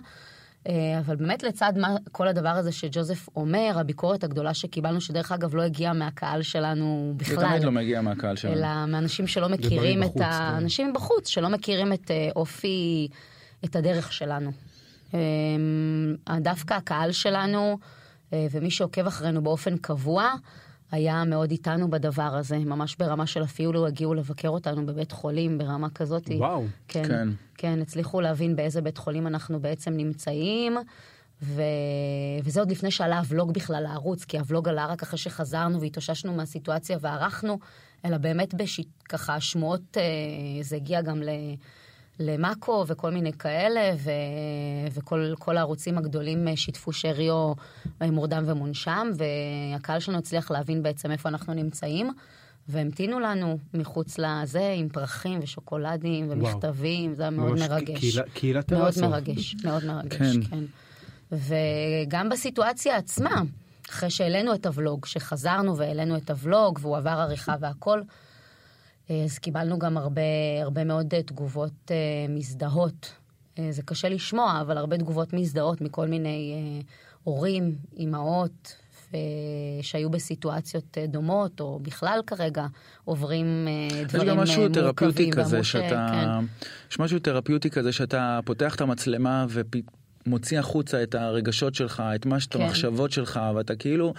אה, 0.69 0.99
אבל 0.99 1.17
באמת 1.17 1.43
לצד 1.43 1.73
מה, 1.77 1.97
כל 2.13 2.29
הדבר 2.29 2.49
הזה 2.49 2.73
שג'וזף 2.73 3.29
אומר, 3.37 3.73
הביקורת 3.77 4.25
הגדולה 4.25 4.55
שקיבלנו, 4.55 5.01
שדרך 5.01 5.33
אגב 5.33 5.55
לא 5.55 5.63
הגיעה 5.63 5.93
מהקהל 5.93 6.43
שלנו 6.43 7.15
זה 7.19 7.25
בכלל. 7.25 7.49
תמיד 7.49 7.65
לא 7.65 7.73
מגיע 7.73 8.01
מהקהל 8.01 8.37
שלנו. 8.37 8.55
אלא 8.55 8.87
מאנשים 8.87 9.27
שלא 9.27 9.49
מכירים 9.49 10.03
את 10.03 10.09
בחוץ, 10.09 10.23
כן. 10.23 10.29
האנשים 10.29 10.93
בחוץ, 10.93 11.29
שלא 11.29 11.49
מכירים 11.49 11.93
את 11.93 12.11
אופי, 12.37 13.09
את 13.65 13.77
הדרך 13.77 14.13
שלנו. 14.13 14.51
אה, 15.15 16.41
דווקא 16.41 16.75
הקהל 16.75 17.13
שלנו, 17.13 17.79
אה, 18.33 18.47
ומי 18.51 18.71
שעוקב 18.71 19.07
אחרינו 19.07 19.43
באופן 19.43 19.77
קבוע, 19.77 20.33
היה 20.91 21.25
מאוד 21.25 21.51
איתנו 21.51 21.91
בדבר 21.91 22.23
הזה, 22.23 22.59
ממש 22.59 22.97
ברמה 22.97 23.27
של 23.27 23.45
אפילו 23.45 23.87
הגיעו 23.87 24.15
לבקר 24.15 24.49
אותנו 24.49 24.87
בבית 24.87 25.13
חולים, 25.13 25.59
ברמה 25.59 25.91
כזאת. 25.91 26.31
וואו. 26.39 26.65
כן, 26.89 27.03
כן. 27.03 27.09
כן. 27.09 27.29
כן, 27.59 27.79
הצליחו 27.83 28.21
להבין 28.21 28.57
באיזה 28.57 28.81
בית 28.81 28.99
חולים 28.99 29.27
אנחנו 29.27 29.61
בעצם 29.61 29.93
נמצאים. 29.93 30.77
ו... 31.43 31.63
וזה 32.43 32.61
עוד 32.61 32.71
לפני 32.71 32.91
שעלה 32.91 33.19
הוולוג 33.19 33.53
בכלל 33.53 33.83
לערוץ, 33.83 34.25
כי 34.25 34.39
הוולוג 34.39 34.69
עלה 34.69 34.87
רק 34.87 35.03
אחרי 35.03 35.19
שחזרנו 35.19 35.81
והתאוששנו 35.81 36.35
מהסיטואציה 36.35 36.99
וערכנו, 37.01 37.59
אלא 38.05 38.19
באמת 38.19 38.55
בשיט... 38.55 38.89
ככה 39.09 39.41
שמועות, 39.41 39.97
אה, 39.97 40.03
זה 40.63 40.77
הגיע 40.77 41.03
גם 41.03 41.23
ל... 41.23 41.29
למאקו 42.21 42.85
וכל 42.89 43.11
מיני 43.11 43.33
כאלה, 43.33 43.91
ו... 43.99 44.11
וכל 44.93 45.35
כל 45.39 45.57
הערוצים 45.57 45.99
הגדולים 45.99 46.49
אה, 46.49 46.57
שיתפו 46.57 46.93
שריו 46.93 47.53
אה, 48.03 48.11
מורדם 48.11 48.45
ומונשם, 48.47 49.11
והקהל 49.75 50.01
שלנו 50.01 50.19
הצליח 50.19 50.51
להבין 50.51 50.83
בעצם 50.83 51.11
איפה 51.11 51.29
אנחנו 51.29 51.55
נמצאים. 51.55 52.11
והמתינו 52.69 53.21
לנו 53.21 53.59
מחוץ 53.75 54.19
לזה 54.19 54.75
עם 54.77 54.89
פרחים 54.89 55.41
ושוקולדים 55.43 56.27
ומכתבים, 56.31 57.15
זה 57.15 57.23
היה 57.23 57.31
מאוד 57.31 57.59
מרגש. 57.59 57.99
קהילה- 57.99 58.29
קהילת 58.35 58.73
מאוד 58.73 58.85
טרסו. 58.85 59.09
מרגש, 59.09 59.57
מאוד 59.65 59.85
מרגש, 59.85 60.17
כן. 60.17 60.41
כן. 60.51 60.65
וגם 61.33 62.29
בסיטואציה 62.29 62.97
עצמה, 62.97 63.43
אחרי 63.91 64.11
שהעלינו 64.11 64.55
את 64.55 64.67
הוולוג, 64.67 65.07
שחזרנו 65.07 65.77
והעלינו 65.77 66.17
את 66.17 66.31
הוולוג 66.31 66.79
והוא 66.83 66.97
עבר 66.97 67.11
עריכה 67.11 67.55
והכל, 67.61 68.03
אז 69.11 69.39
קיבלנו 69.39 69.79
גם 69.79 69.97
הרבה, 69.97 70.23
הרבה 70.63 70.85
מאוד 70.85 71.15
אה, 71.15 71.23
תגובות 71.23 71.91
אה, 71.91 71.97
מזדהות. 72.29 73.13
אה, 73.59 73.67
זה 73.71 73.83
קשה 73.83 74.09
לשמוע, 74.09 74.61
אבל 74.61 74.79
הרבה 74.79 74.99
תגובות 74.99 75.33
מזדהות 75.33 75.81
מכל 75.81 76.09
מיני 76.09 76.53
אה, 76.55 76.83
הורים, 77.25 77.77
אימהות, 77.97 78.77
שהיו 79.83 80.11
בסיטואציות 80.11 80.99
אה, 80.99 81.07
דומות, 81.07 81.61
או 81.61 81.79
בכלל 81.83 82.21
כרגע 82.27 82.67
עוברים 83.05 83.67
אה, 83.69 83.99
יש 83.99 84.07
דברים 84.07 84.29
גם 84.29 84.39
אה, 84.39 84.43
משהו 84.43 84.69
תרפיוטי 84.69 85.25
מורכבים. 85.25 85.45
כזה 85.45 85.65
ש- 85.65 85.73
שאתה, 85.73 86.07
כן. 86.11 86.45
יש 86.91 86.99
משהו 86.99 87.19
תרפיוטי 87.19 87.71
כזה 87.71 87.93
שאתה 87.93 88.41
פותח 88.45 88.75
את 88.75 88.81
המצלמה 88.81 89.47
ומוציא 90.27 90.59
החוצה 90.59 91.03
את 91.03 91.15
הרגשות 91.15 91.75
שלך, 91.75 92.03
את 92.15 92.27
מה 92.27 92.41
שאתה, 92.41 92.59
כן. 92.59 92.65
המחשבות 92.65 93.11
שלך, 93.13 93.41
ואתה 93.55 93.77
כאילו, 93.77 94.15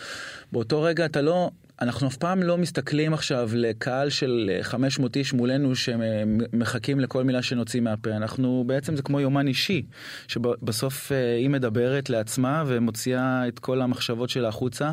באותו 0.52 0.82
רגע 0.82 1.06
אתה 1.06 1.22
לא, 1.22 1.50
אנחנו 1.82 2.08
אף 2.08 2.18
פעם 2.18 2.44
לא 2.44 2.58
מסתכלים 2.58 3.14
עכשיו 3.14 3.50
לקהל 3.54 4.10
של 4.10 4.52
500 4.62 5.16
איש 5.16 5.34
מולנו 5.34 5.76
שמחכים 5.76 7.00
לכל 7.00 7.24
מילה 7.24 7.42
שנוציא 7.42 7.82
מהפה. 7.82 8.10
אנחנו 8.10 8.64
בעצם 8.68 8.96
זה 8.96 9.02
כמו 9.02 9.20
יומן 9.20 9.48
אישי, 9.48 9.86
שבסוף 10.28 11.12
אה, 11.12 11.36
היא 11.36 11.50
מדברת 11.50 12.10
לעצמה 12.10 12.64
ומוציאה 12.68 13.48
את 13.48 13.60
כל 13.60 13.82
המחשבות 13.82 14.30
שלה 14.30 14.48
החוצה. 14.48 14.92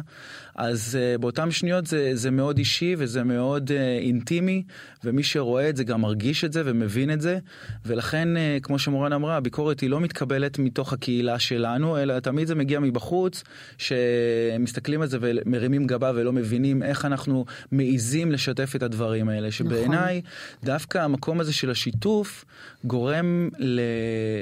אז 0.55 0.99
uh, 0.99 1.21
באותן 1.21 1.51
שניות 1.51 1.87
זה, 1.87 2.11
זה 2.15 2.31
מאוד 2.31 2.59
אישי 2.59 2.95
וזה 2.99 3.25
מאוד 3.25 3.71
uh, 3.71 4.03
אינטימי, 4.03 4.63
ומי 5.05 5.23
שרואה 5.23 5.69
את 5.69 5.77
זה 5.77 5.85
גם 5.85 6.01
מרגיש 6.01 6.45
את 6.45 6.53
זה 6.53 6.63
ומבין 6.65 7.11
את 7.13 7.21
זה, 7.21 7.39
ולכן, 7.87 8.29
uh, 8.37 8.63
כמו 8.63 8.79
שמורן 8.79 9.13
אמרה, 9.13 9.37
הביקורת 9.37 9.81
היא 9.81 9.91
לא 9.91 10.01
מתקבלת 10.01 10.59
מתוך 10.59 10.93
הקהילה 10.93 11.39
שלנו, 11.39 11.99
אלא 11.99 12.21
תמיד 12.21 12.47
זה 12.47 12.55
מגיע 12.55 12.81
מבחוץ, 12.81 13.43
שמסתכלים 13.79 15.03
על 15.03 15.09
זה 15.09 15.19
ומרימים 15.21 15.87
גבה 15.87 16.13
ולא 16.15 16.33
מבינים 16.33 16.83
איך 16.83 17.05
אנחנו 17.05 17.45
מעיזים 17.73 18.33
לשתף 18.33 18.77
את 18.77 18.83
הדברים 18.83 19.29
האלה, 19.29 19.51
שבעיניי 19.51 20.23
דווקא 20.65 20.99
המקום 20.99 21.41
הזה 21.41 21.53
של 21.53 21.71
השיתוף 21.71 22.45
גורם 22.85 23.49
ל, 23.59 23.81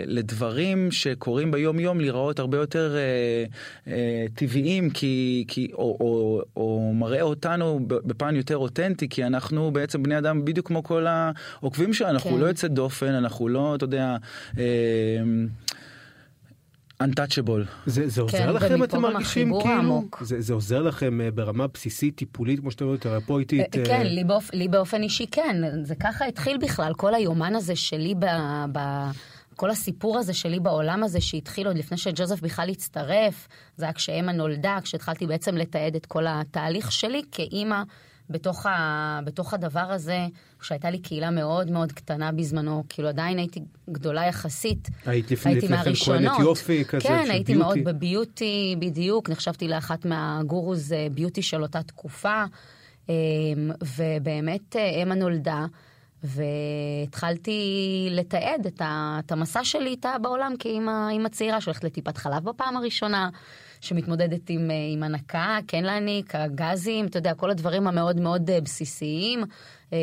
לדברים 0.07 0.91
שקורים 0.91 1.51
ביום 1.51 1.81
יום 1.81 2.01
להיראות 2.01 2.39
הרבה 2.39 2.57
יותר 2.59 2.97
אה, 2.97 3.45
אה, 3.93 4.27
טבעיים, 4.35 4.91
כי, 4.91 5.45
כי, 5.49 5.69
או, 5.73 5.97
או, 6.01 6.43
או 6.57 6.93
מראה 6.95 7.23
אותנו 7.23 7.81
בפן 7.87 8.37
יותר 8.37 8.57
אותנטי, 8.57 9.09
כי 9.09 9.25
אנחנו 9.25 9.71
בעצם 9.71 10.03
בני 10.03 10.19
אדם 10.19 10.45
בדיוק 10.45 10.67
כמו 10.67 10.83
כל 10.83 11.07
העוקבים 11.07 11.93
שלנו, 11.93 12.11
אנחנו 12.11 12.31
כן. 12.31 12.39
לא 12.39 12.47
יוצא 12.47 12.69
דופן, 12.69 13.13
אנחנו 13.13 13.49
לא, 13.49 13.75
אתה 13.75 13.85
יודע, 13.85 14.17
אה, 14.59 14.65
untouchable. 17.03 17.67
זה, 17.87 18.09
זה 18.09 18.21
עוזר 18.21 18.39
כן, 18.39 18.53
לכם, 18.53 18.85
אתם 18.85 19.03
מרגישים 19.03 19.53
כאילו? 19.61 20.03
זה, 20.21 20.41
זה 20.41 20.53
עוזר 20.53 20.83
לכם 20.83 21.21
אה, 21.21 21.31
ברמה 21.31 21.67
בסיסית, 21.67 22.17
טיפולית, 22.17 22.61
כמו 22.61 22.71
שאתם 22.71 22.85
אומרים, 22.85 23.01
תרפויטית? 23.01 23.77
אה, 23.77 23.81
אה, 23.81 23.87
כן, 23.87 24.07
לי, 24.07 24.25
באופ... 24.25 24.55
לי 24.55 24.69
באופן 24.69 25.03
אישי 25.03 25.27
כן, 25.31 25.57
זה 25.83 25.95
ככה 25.95 26.27
התחיל 26.27 26.59
בכלל, 26.59 26.95
כל 26.95 27.15
היומן 27.15 27.55
הזה 27.57 27.77
שלי 27.77 28.15
ב... 28.19 28.27
ב... 28.73 28.79
כל 29.61 29.71
הסיפור 29.71 30.19
הזה 30.19 30.35
שלי 30.35 30.61
בעולם 30.61 31.03
הזה 31.03 31.21
שהתחיל 31.21 31.67
עוד 31.67 31.79
לפני 31.79 31.99
שג'וזף 31.99 32.41
בכלל 32.41 32.69
הצטרף, 32.69 33.49
זה 33.77 33.85
היה 33.85 33.93
כשאמה 33.93 34.33
נולדה, 34.33 34.79
כשהתחלתי 34.83 35.27
בעצם 35.27 35.57
לתעד 35.57 35.95
את 35.95 36.07
כל 36.07 36.25
התהליך 36.29 36.93
שלי 36.93 37.23
כאימא 37.33 37.83
בתוך, 38.31 38.67
ה... 38.67 39.21
בתוך 39.25 39.55
הדבר 39.55 39.81
הזה, 39.81 40.27
שהייתה 40.63 40.91
לי 40.91 40.99
קהילה 40.99 41.31
מאוד 41.31 41.71
מאוד 41.71 41.93
קטנה 41.93 42.33
בזמנו, 42.33 42.85
כאילו 42.89 43.09
עדיין 43.09 43.39
הייתי 43.39 43.61
גדולה 43.91 44.27
יחסית. 44.27 44.89
היית 45.07 45.31
לפני, 45.31 45.53
הייתי 45.53 45.67
לפני 45.67 45.95
כן. 45.95 46.05
כהנת 46.05 46.39
יופי 46.41 46.85
כזה 46.85 47.09
כן, 47.09 47.25
הייתי 47.31 47.55
ביוטי. 47.55 47.65
מאוד 47.65 47.79
בביוטי, 47.85 48.77
בדיוק, 48.79 49.31
נחשבתי 49.31 49.69
לאחת 49.69 50.05
מהגורוז 50.05 50.93
אה, 50.93 51.07
ביוטי 51.15 51.43
של 51.43 51.63
אותה 51.63 51.83
תקופה, 51.83 52.45
אה, 53.11 53.15
ובאמת 53.97 54.77
אה, 54.77 55.03
אמה 55.03 55.15
נולדה, 55.15 55.67
והתחלתי 56.25 58.09
לתעד 58.11 58.67
את, 58.67 58.81
ה, 58.81 59.21
את 59.27 59.33
המסע 59.33 59.65
שלי 59.65 59.91
איתה 59.91 60.13
בעולם 60.23 60.55
כאימא 60.59 61.09
אימא 61.11 61.29
צעירה 61.29 61.61
שהולכת 61.61 61.85
לטיפת 61.85 62.17
חלב 62.17 62.45
בפעם 62.45 62.77
הראשונה, 62.77 63.29
שמתמודדת 63.81 64.51
עם, 64.51 64.71
אה, 64.71 64.77
עם 64.93 65.03
הנקה, 65.03 65.59
כן 65.69 65.85
להניק, 65.85 66.35
הגזים, 66.35 67.07
אתה 67.07 67.19
יודע, 67.19 67.35
כל 67.35 67.51
הדברים 67.51 67.87
המאוד 67.87 68.21
מאוד 68.21 68.51
אה, 68.51 68.61
בסיסיים. 68.61 69.45
אה, 69.93 69.99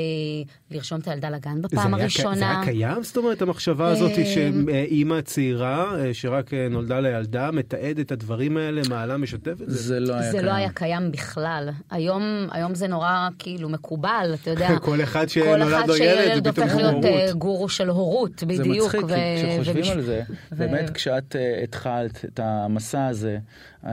לרשום 0.72 1.00
את 1.00 1.08
הילדה 1.08 1.30
לגן 1.30 1.56
זה 1.56 1.62
בפעם 1.62 1.94
היה, 1.94 2.04
הראשונה. 2.04 2.36
זה 2.36 2.50
היה 2.50 2.62
קיים? 2.64 3.04
זאת 3.04 3.18
אומרת, 3.18 3.42
המחשבה 3.42 3.88
הזאת 3.88 4.12
אה, 4.18 4.26
שאימא 4.26 5.22
צעירה, 5.22 6.00
אה, 6.00 6.14
שרק 6.14 6.54
אה, 6.54 6.68
נולדה 6.70 7.00
לילדה, 7.00 7.52
מתעד 7.52 8.00
את 8.00 8.12
הדברים 8.12 8.58
האלה, 8.58 8.82
מעלה 8.90 9.18
משתפת? 9.18 9.64
זה 9.68 9.78
זה 9.88 10.00
לא 10.00 10.14
היה 10.14 10.24
זה 10.32 10.32
קיים. 10.32 10.46
לא 10.46 10.52
היה 10.52 10.70
קיים 10.70 11.12
בכלל. 11.12 11.70
היום, 11.92 12.24
היום 12.52 12.76
זה 12.76 12.88
נורא 12.88 13.28
כאילו 13.40 13.70
מקובל, 13.70 14.36
אתה 14.42 14.50
יודע. 14.50 14.70
כל 14.82 15.02
אחד 15.04 15.30
שנולד 15.30 15.88
לו 15.88 15.96
ילד, 15.96 16.46
זה 16.46 16.52
פתאום 16.52 16.68
הופך 16.70 16.76
להיות 16.78 17.06
הורות. 17.06 17.36
גורו 17.38 17.70
של 17.70 17.90
הורות, 17.90 18.40
זה 18.40 18.46
בדיוק. 18.46 18.86
מצחיק, 18.86 19.02
כי 19.02 19.44
כשחושבים 19.54 19.84
ומש- 19.84 19.90
על 19.92 20.02
זה, 20.02 20.22
ו- 20.52 20.56
באמת 20.58 20.90
כשאת 20.90 21.36
uh, 21.36 21.64
התחלת 21.64 22.26
את 22.26 22.40
המסע 22.44 23.08
הזה, 23.08 23.38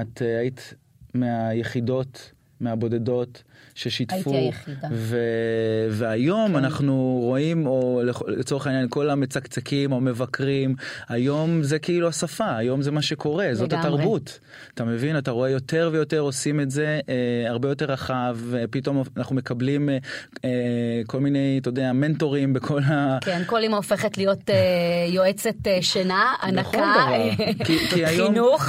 את 0.01 0.19
uh, 0.23 0.41
היית 0.41 0.75
מהיחידות, 1.15 2.33
מהבודדות, 2.61 3.43
ששיתפו. 3.75 4.17
הייתי 4.17 4.37
היחידה. 4.47 4.89
ו... 4.93 5.19
והיום 5.91 6.51
כן. 6.51 6.57
אנחנו 6.57 7.19
רואים, 7.23 7.67
או 7.67 8.03
לצורך 8.27 8.67
העניין, 8.67 8.87
כל 8.91 9.11
המצקצקים 9.11 9.93
או 9.93 10.01
מבקרים, 10.01 10.75
היום 11.09 11.63
זה 11.63 11.79
כאילו 11.79 12.09
השפה, 12.09 12.57
היום 12.57 12.83
זה 12.83 12.91
מה 12.91 13.03
שקורה, 13.03 13.49
זאת 13.53 13.73
לגמרי. 13.73 13.89
התרבות. 13.89 14.39
אתה 14.75 14.85
מבין? 14.85 15.19
אתה 15.19 15.31
רואה 15.31 15.51
יותר 15.51 15.91
ויותר 15.93 16.19
עושים 16.19 16.61
את 16.61 16.71
זה 16.71 17.01
אה, 17.09 17.15
הרבה 17.51 17.69
יותר 17.69 17.85
רחב, 17.87 18.39
ופתאום 18.51 19.03
אנחנו 19.17 19.37
מקבלים 19.37 19.89
אה, 19.89 19.99
אה, 20.45 20.51
כל 21.07 21.21
מיני, 21.21 21.59
אתה 21.63 21.69
יודע, 21.69 21.93
מנטורים 21.93 22.53
בכל 22.53 22.81
ה... 22.83 23.19
כן, 23.21 23.43
כל 23.47 23.61
אימא 23.63 23.77
הופכת 23.77 24.19
להיות 24.19 24.51
אה, 24.51 24.55
יועצת 25.09 25.67
אה, 25.67 25.79
שינה, 25.83 26.33
הנקה. 26.41 26.79
אה, 26.79 27.31
כי- 27.67 27.79
כי 27.79 28.05
היום- 28.07 28.29
חינוך. 28.33 28.65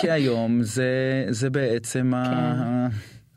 כי 0.00 0.10
היום 0.10 0.62
זה, 0.62 0.90
זה 1.30 1.50
בעצם 1.50 2.12
ה... 2.14 2.88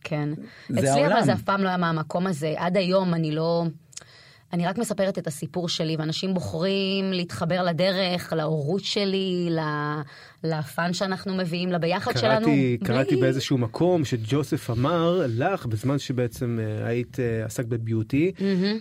כן. 0.03 0.29
זה 0.69 0.79
אצלי 0.79 0.89
העולם. 0.89 1.11
אבל 1.11 1.25
זה 1.25 1.33
אף 1.33 1.41
פעם 1.41 1.63
לא 1.63 1.67
היה 1.67 1.77
מהמקום 1.77 2.27
הזה. 2.27 2.53
עד 2.57 2.77
היום 2.77 3.13
אני 3.13 3.31
לא... 3.31 3.63
אני 4.53 4.65
רק 4.67 4.77
מספרת 4.77 5.17
את 5.17 5.27
הסיפור 5.27 5.69
שלי, 5.69 5.95
ואנשים 5.95 6.33
בוחרים 6.33 7.13
להתחבר 7.13 7.63
לדרך, 7.63 8.33
להורות 8.33 8.83
שלי, 8.83 9.49
לפאן 10.43 10.93
שאנחנו 10.93 11.35
מביאים, 11.35 11.71
לביחד 11.71 12.17
שלנו. 12.17 12.45
קראתי, 12.45 12.77
בלי- 12.79 12.87
קראתי 12.87 13.15
באיזשהו 13.15 13.57
מקום 13.57 14.05
שג'וסף 14.05 14.69
אמר 14.69 15.21
לך, 15.27 15.65
בזמן 15.65 15.99
שבעצם 15.99 16.59
אה, 16.61 16.87
היית 16.87 17.19
אה, 17.19 17.45
עסק 17.45 17.65
בביוטי, 17.65 18.31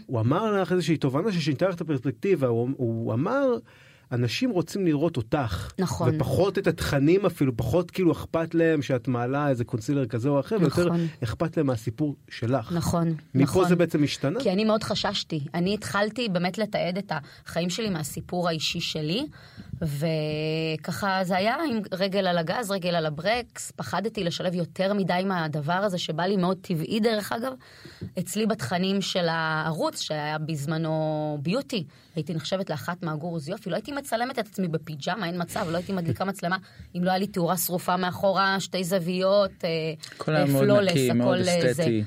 הוא 0.07 0.21
אמר 0.21 0.63
לך 0.63 0.73
איזושהי 0.73 0.97
תובנה 0.97 1.33
ששינתה 1.33 1.69
לך 1.69 1.75
את 1.75 1.81
הפרספקטיבה, 1.81 2.47
הוא, 2.47 2.69
הוא 2.77 3.15
אמר, 3.15 3.47
אנשים 4.13 4.51
רוצים 4.51 4.87
לראות 4.87 5.17
אותך. 5.17 5.73
נכון. 5.79 6.15
ופחות 6.15 6.59
את 6.59 6.67
התכנים 6.67 7.27
אפילו, 7.27 7.57
פחות 7.57 7.91
כאילו 7.91 8.13
אכפת 8.13 8.55
להם 8.55 8.83
שאת 8.83 9.09
מעלה 9.09 9.49
איזה 9.49 9.65
קונסילר 9.65 10.07
כזה 10.07 10.29
או 10.29 10.41
אחר, 10.41 10.57
ויותר 10.61 10.87
נכון. 10.87 11.07
אכפת 11.25 11.57
להם 11.57 11.67
מהסיפור 11.67 12.17
שלך. 12.29 12.73
נכון, 12.73 13.15
מפה 13.35 13.43
נכון. 13.43 13.69
זה 13.69 13.77
בעצם 13.77 14.03
השתנה? 14.03 14.41
כי 14.41 14.53
אני 14.53 14.65
מאוד 14.65 14.83
חששתי. 14.83 15.41
אני 15.55 15.75
התחלתי 15.75 16.29
באמת 16.29 16.59
לתעד 16.59 16.99
את 16.99 17.13
החיים 17.47 17.71
שלי 17.71 17.91
מהסיפור 17.91 18.49
האישי 18.49 18.81
שלי, 18.81 19.27
וככה 19.83 21.21
זה 21.25 21.37
היה 21.37 21.57
עם 21.71 21.81
רגל 21.93 22.27
על 22.27 22.39
הגז, 22.39 22.71
רגל 22.71 22.95
על 22.95 23.07
הברקס. 23.07 23.71
פחדתי 23.71 24.25
לשלב 24.25 24.55
יותר 24.55 24.95
מדי 24.95 25.23
מהדבר 25.27 25.73
הזה, 25.73 25.99
שבא 25.99 26.23
לי 26.23 26.37
מאוד 26.37 26.59
טבעי 26.61 27.01
דרך 27.01 27.33
אגב, 27.33 27.53
אצלי 28.19 28.47
בתכנים 28.47 29.01
של 29.01 29.27
הערוץ, 29.29 30.01
שהיה 30.01 30.39
בזמנו 30.39 31.39
ביוטי. 31.43 31.85
הייתי 32.17 32.35
נחשבת 32.35 32.71
לאחת 32.71 33.03
מהגורוז 33.03 33.49
יופי, 33.49 33.71
לא 33.71 33.75
הייתי 33.75 33.93
מצלמת 34.03 34.39
את 34.39 34.47
עצמי 34.47 34.69
בפיג'מה, 34.69 35.27
אין 35.27 35.43
מצב, 35.43 35.67
לא 35.71 35.77
הייתי 35.77 35.93
מדליקה 35.93 36.25
מצלמה 36.25 36.57
אם 36.95 37.05
לא 37.05 37.11
היה 37.11 37.19
לי 37.19 37.27
תאורה 37.27 37.57
שרופה 37.57 37.97
מאחורה, 37.97 38.61
שתי 38.61 38.85
זוויות, 38.85 39.65
אה, 39.65 39.69
הכל 40.15 40.35
היה 40.35 40.45
אה, 40.45 40.53
מאוד 40.53 40.69
flawless, 40.69 40.91
נקי, 40.91 41.13
מאוד 41.13 41.39
אה, 41.39 41.45
זה. 41.45 41.71
אסתטי. 41.71 42.05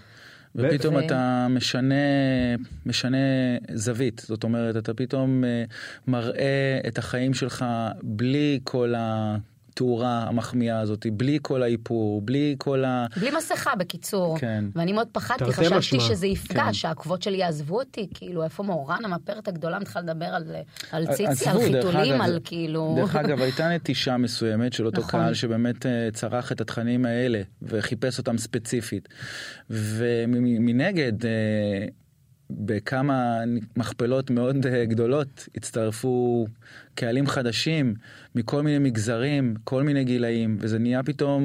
ופתאום 0.55 0.99
אתה 0.99 1.47
משנה, 1.49 1.95
משנה 2.85 3.17
זווית, 3.73 4.21
זאת 4.27 4.43
אומרת, 4.43 4.77
אתה 4.77 4.93
פתאום 4.93 5.43
אה, 5.43 5.63
מראה 6.07 6.79
את 6.87 6.97
החיים 6.97 7.33
שלך 7.33 7.65
בלי 8.03 8.59
כל 8.63 8.93
התאורה 9.75 10.25
המחמיאה 10.27 10.79
הזאת, 10.79 11.05
בלי 11.13 11.39
כל 11.41 11.63
האיפור, 11.63 12.21
בלי 12.21 12.55
כל 12.57 12.85
ה... 12.85 13.05
בלי 13.17 13.31
מסכה 13.37 13.75
בקיצור. 13.75 14.39
כן. 14.39 14.65
ואני 14.75 14.93
מאוד 14.93 15.07
פחדתי, 15.11 15.53
חשבתי 15.53 15.77
משמע. 15.77 15.99
שזה 15.99 16.27
יפגע, 16.27 16.63
כן. 16.63 16.73
שהעקבות 16.73 17.21
שלי 17.21 17.37
יעזבו 17.37 17.79
אותי, 17.79 18.07
כאילו 18.13 18.43
איפה 18.43 18.63
מורן 18.63 19.05
המאפרת 19.05 19.47
הגדולה 19.47 19.79
מתחילה 19.79 20.03
לדבר 20.03 20.25
על, 20.25 20.43
על 20.91 21.05
ציצי, 21.07 21.49
על 21.49 21.57
חיתולים, 21.59 22.13
אגב, 22.13 22.21
על 22.21 22.39
כאילו... 22.43 22.95
דרך 22.97 23.15
אגב, 23.15 23.41
הייתה 23.45 23.69
נטישה 23.69 24.17
מסוימת 24.17 24.73
של 24.73 24.85
אותו 24.85 25.01
נכון. 25.01 25.11
קהל 25.21 25.33
שבאמת 25.33 25.85
אה, 25.85 26.09
צרך 26.13 26.51
את 26.51 26.61
התכנים 26.61 27.05
האלה 27.05 27.41
וחיפש 27.61 28.17
אותם 28.17 28.37
ספציפית. 28.37 29.09
ומנגד, 29.69 31.25
אה, 31.25 31.85
בכמה 32.49 33.39
מכפלות 33.77 34.29
מאוד 34.29 34.65
אה, 34.65 34.85
גדולות 34.85 35.47
הצטרפו 35.57 36.47
קהלים 36.95 37.27
חדשים 37.27 37.95
מכל 38.35 38.61
מיני 38.63 38.79
מגזרים, 38.79 39.53
כל 39.63 39.83
מיני 39.83 40.03
גילאים, 40.03 40.57
וזה 40.59 40.79
נהיה 40.79 41.03
פתאום 41.03 41.43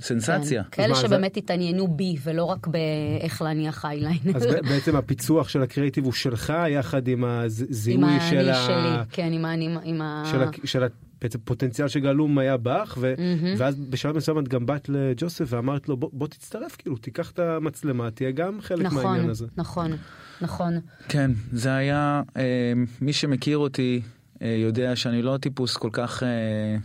סנסציה. 0.00 0.62
כן, 0.62 0.68
כאלה 0.70 0.88
מה, 0.88 0.94
זה- 0.94 1.00
שבאמת 1.00 1.36
התעניינו 1.36 1.88
בי, 1.88 2.16
ולא 2.24 2.44
רק 2.44 2.66
באיך 2.66 3.42
להניח 3.42 3.84
אייליינר. 3.84 4.36
אז 4.36 4.46
בעצם 4.68 4.96
הפיצוח 4.96 5.48
של 5.48 5.62
הקריאיטיב 5.62 6.04
הוא 6.04 6.12
שלך, 6.12 6.52
יחד 6.68 7.08
עם 7.08 7.24
עם 7.24 7.24
הזיהוי 7.24 8.20
של 8.30 8.36
האני 8.38 8.50
ה... 8.50 8.54
שלי, 8.66 9.04
כן, 9.16 9.32
עם 9.32 9.44
האני, 9.44 9.68
עם 9.84 10.00
ה... 10.02 10.22
של, 10.30 10.42
ה... 10.42 10.50
של 10.64 10.82
ה... 10.84 10.86
בעצם 11.22 11.38
פוטנציאל 11.44 11.88
שגלום 11.88 12.38
היה 12.38 12.56
בך, 12.56 12.98
ו... 13.00 13.14
מהמם. 13.18 13.54
ואז 13.58 13.74
בשלב 13.80 14.16
מסוים 14.16 14.38
את 14.38 14.48
גם 14.48 14.66
באת 14.66 14.88
לג'וסף 14.88 15.44
ואמרת 15.48 15.88
לו 15.88 15.96
בוא, 15.96 16.10
בוא 16.12 16.26
תצטרף, 16.26 16.76
כאילו 16.76 16.96
תיקח 16.96 17.30
את 17.30 17.38
המצלמה, 17.38 18.10
תהיה 18.10 18.30
גם 18.30 18.60
חלק 18.60 18.92
מהעניין 18.92 19.16
נכון, 19.16 19.30
הזה. 19.30 19.46
נכון, 19.56 19.92
נכון. 20.40 20.80
כן, 21.08 21.30
זה 21.52 21.74
היה, 21.74 22.22
אה, 22.36 22.72
מי 23.00 23.12
שמכיר 23.12 23.58
אותי 23.58 24.00
אה, 24.42 24.56
יודע 24.58 24.96
שאני 24.96 25.22
לא 25.22 25.36
טיפוס 25.40 25.76
כל 25.76 25.90
כך 25.92 26.22
אה, 26.22 26.76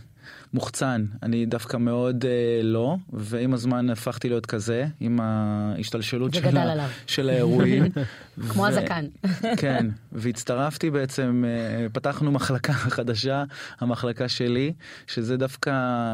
מוחצן, 0.56 1.04
אני 1.22 1.46
דווקא 1.46 1.76
מאוד 1.76 2.24
אה, 2.24 2.60
לא, 2.62 2.96
ועם 3.12 3.54
הזמן 3.54 3.90
הפכתי 3.90 4.28
להיות 4.28 4.46
כזה, 4.46 4.86
עם 5.00 5.20
ההשתלשלות 5.20 6.34
של, 6.34 6.56
ה-. 6.56 6.88
של 7.06 7.28
האירועים. 7.28 7.84
כמו 8.48 8.62
ו- 8.62 8.66
הזקן. 8.66 9.04
כן, 9.62 9.86
והצטרפתי 10.12 10.90
בעצם, 10.90 11.44
אה, 11.46 11.88
פתחנו 11.92 12.32
מחלקה 12.32 12.72
חדשה, 12.96 13.44
המחלקה 13.80 14.28
שלי, 14.28 14.72
שזה 15.06 15.36
דווקא 15.36 15.72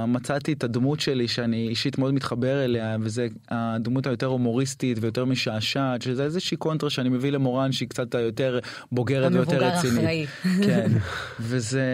מצאתי 0.09 0.53
את 0.53 0.65
הדמות 0.65 1.01
שלי 1.01 1.29
שאני 1.29 1.69
אישית 1.69 1.99
מאוד 1.99 2.15
מתחבר 2.15 2.65
אליה, 2.65 2.97
וזה 3.01 3.27
הדמות 3.49 4.07
היותר 4.07 4.27
הומוריסטית 4.27 4.99
ויותר 5.01 5.25
משעשעת, 5.25 6.03
שזה 6.03 6.25
איזושהי 6.25 6.57
קונטרה 6.57 6.91
שאני 6.91 7.09
מביא 7.09 7.33
למורן 7.33 7.73
שהיא 7.73 7.89
קצת 7.89 8.15
יותר 8.15 8.59
בוגרת 8.93 9.33
ויותר 9.33 9.65
המבוגר 9.65 9.79
רצינית. 9.79 9.99
אחראי. 9.99 10.27
כן, 10.63 10.93
וזה, 11.41 11.87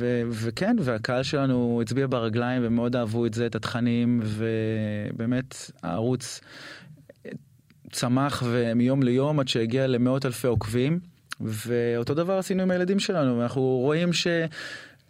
ו, 0.00 0.22
וכן, 0.30 0.76
והקהל 0.80 1.22
שלנו 1.22 1.45
שלנו 1.46 1.80
הצביע 1.82 2.06
ברגליים 2.06 2.62
ומאוד 2.64 2.96
אהבו 2.96 3.26
את 3.26 3.34
זה, 3.34 3.46
את 3.46 3.54
התכנים, 3.54 4.20
ובאמת 4.24 5.70
הערוץ 5.82 6.40
צמח 7.92 8.42
מיום 8.76 9.02
ליום 9.02 9.40
עד 9.40 9.48
שהגיע 9.48 9.86
למאות 9.86 10.26
אלפי 10.26 10.46
עוקבים. 10.46 10.98
ואותו 11.40 12.14
דבר 12.14 12.38
עשינו 12.38 12.62
עם 12.62 12.70
הילדים 12.70 12.98
שלנו, 12.98 13.38
ואנחנו 13.38 13.62
רואים 13.62 14.12
ש... 14.12 14.26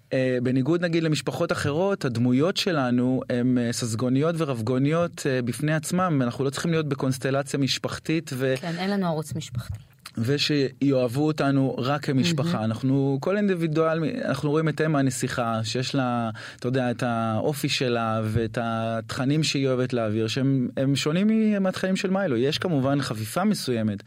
Uh, 0.06 0.08
בניגוד 0.42 0.84
נגיד 0.84 1.02
למשפחות 1.02 1.52
אחרות, 1.52 2.04
הדמויות 2.04 2.56
שלנו 2.56 3.22
הן 3.30 3.58
uh, 3.58 3.72
ססגוניות 3.72 4.34
ורבגוניות 4.38 5.18
uh, 5.18 5.46
בפני 5.46 5.74
עצמם, 5.74 6.22
אנחנו 6.22 6.44
לא 6.44 6.50
צריכים 6.50 6.70
להיות 6.70 6.88
בקונסטלציה 6.88 7.60
משפחתית. 7.60 8.30
ו... 8.34 8.54
כן, 8.60 8.72
אין 8.78 8.90
לנו 8.90 9.06
ערוץ 9.06 9.34
משפחתי. 9.34 9.78
ושיאהבו 10.18 11.26
אותנו 11.26 11.74
רק 11.78 12.04
כמשפחה. 12.04 12.60
Mm-hmm. 12.60 12.64
אנחנו, 12.64 13.18
כל 13.20 13.36
אינדיבידואל, 13.36 14.04
אנחנו 14.24 14.50
רואים 14.50 14.68
את 14.68 14.80
אמה 14.80 14.98
הנסיכה, 14.98 15.60
שיש 15.64 15.94
לה, 15.94 16.30
אתה 16.56 16.68
יודע, 16.68 16.90
את 16.90 17.02
האופי 17.02 17.68
שלה 17.68 18.20
ואת 18.24 18.58
התכנים 18.60 19.42
שהיא 19.42 19.68
אוהבת 19.68 19.92
להעביר, 19.92 20.26
שהם 20.26 20.68
שונים 20.94 21.28
מהתכנים 21.62 21.96
של 21.96 22.10
מיילו. 22.10 22.36
יש 22.36 22.58
כמובן 22.58 23.02
חפיפה 23.02 23.44
מסוימת, 23.44 24.02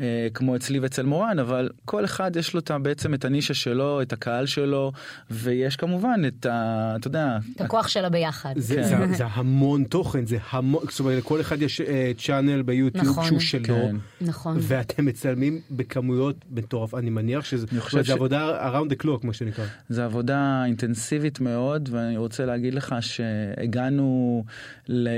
אה, 0.00 0.28
כמו 0.34 0.56
אצלי 0.56 0.78
ואצל 0.78 1.02
מורן, 1.02 1.38
אבל 1.38 1.68
כל 1.84 2.04
אחד 2.04 2.36
יש 2.36 2.54
לו 2.54 2.60
בעצם 2.82 3.14
את 3.14 3.24
הנישה 3.24 3.54
שלו, 3.54 4.02
את 4.02 4.12
הקהל 4.12 4.46
שלו, 4.46 4.92
ויש 5.30 5.76
כמובן 5.76 6.20
את 6.26 6.46
ה... 6.46 6.94
אתה 6.96 7.08
יודע... 7.08 7.38
את 7.56 7.60
הכוח 7.60 7.88
שלה 7.88 8.08
ביחד. 8.08 8.54
זה, 8.56 8.74
כן. 8.74 8.82
זה, 8.82 9.16
זה 9.16 9.24
המון 9.26 9.84
תוכן, 9.84 10.26
זה 10.26 10.38
המון, 10.50 10.82
זאת 10.90 11.00
אומרת, 11.00 11.18
לכל 11.18 11.40
אחד 11.40 11.62
יש 11.62 11.80
אה, 11.80 12.12
צ'אנל 12.18 12.62
ביוטיוב 12.62 13.04
נכון, 13.04 13.24
שהוא 13.24 13.40
שלו. 13.40 13.64
כן. 13.64 13.96
נכון. 14.20 14.56
ואתם 14.60 15.04
מצלמים 15.04 15.49
עובדים 15.50 15.76
בכמויות 15.76 16.36
מטורף, 16.50 16.94
אני 16.94 17.10
מניח 17.10 17.44
שזה 17.44 17.66
אני 17.72 17.80
חושב 17.80 18.04
ש... 18.04 18.10
עבודה 18.10 18.70
around 18.70 18.92
the 18.92 19.04
clock 19.04 19.26
מה 19.26 19.32
שנקרא. 19.32 19.64
זה 19.88 20.04
עבודה 20.04 20.62
אינטנסיבית 20.66 21.40
מאוד 21.40 21.88
ואני 21.92 22.16
רוצה 22.16 22.46
להגיד 22.46 22.74
לך 22.74 22.94
שהגענו 23.00 24.44
ל... 24.88 25.08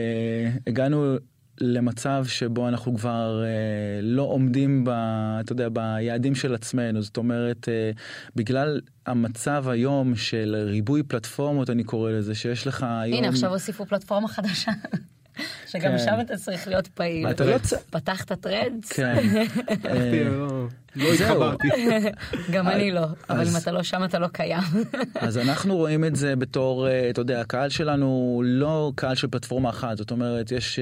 הגענו 0.66 1.16
למצב 1.60 2.24
שבו 2.28 2.68
אנחנו 2.68 2.96
כבר 2.96 3.42
אה, 3.44 4.00
לא 4.02 4.22
עומדים 4.22 4.84
ב, 4.84 4.90
אתה 5.40 5.52
יודע, 5.52 5.68
ביעדים 5.68 6.34
של 6.34 6.54
עצמנו, 6.54 7.02
זאת 7.02 7.16
אומרת, 7.16 7.68
אה, 7.68 7.90
בגלל 8.36 8.80
המצב 9.06 9.64
היום 9.68 10.16
של 10.16 10.56
ריבוי 10.68 11.02
פלטפורמות, 11.02 11.70
אני 11.70 11.84
קורא 11.84 12.10
לזה, 12.10 12.34
שיש 12.34 12.66
לך 12.66 12.86
היום... 12.90 13.18
הנה, 13.18 13.28
עכשיו 13.28 13.50
הוסיפו 13.50 13.86
פלטפורמה 13.86 14.28
חדשה. 14.28 14.72
שגם 15.66 15.90
כן. 15.90 15.98
שם 15.98 16.14
אתה 16.20 16.36
צריך 16.36 16.68
להיות 16.68 16.88
פעיל. 16.88 17.30
אתה 17.30 17.44
לא 17.44 17.56
פתחת 17.90 18.32
טרנדס? 18.32 18.92
כן. 18.92 19.16
לא 20.96 21.12
התחברתי. 21.12 21.68
גם 22.52 22.68
אני 22.68 22.90
לא, 22.90 23.06
אבל 23.30 23.48
אם 23.48 23.56
אתה 23.56 23.72
לא 23.72 23.82
שם 23.82 24.04
אתה 24.04 24.18
לא 24.18 24.28
קיים. 24.28 24.62
אז 25.14 25.38
אנחנו 25.38 25.76
רואים 25.76 26.04
את 26.04 26.16
זה 26.16 26.36
בתור, 26.36 26.88
אה, 26.88 27.10
אתה 27.10 27.20
יודע, 27.20 27.40
הקהל 27.40 27.68
שלנו 27.68 28.42
לא 28.44 28.92
קהל 28.94 29.14
של 29.14 29.26
פלטפורמה 29.26 29.70
אחת, 29.70 29.96
זאת 29.96 30.10
אומרת, 30.10 30.52
יש... 30.52 30.78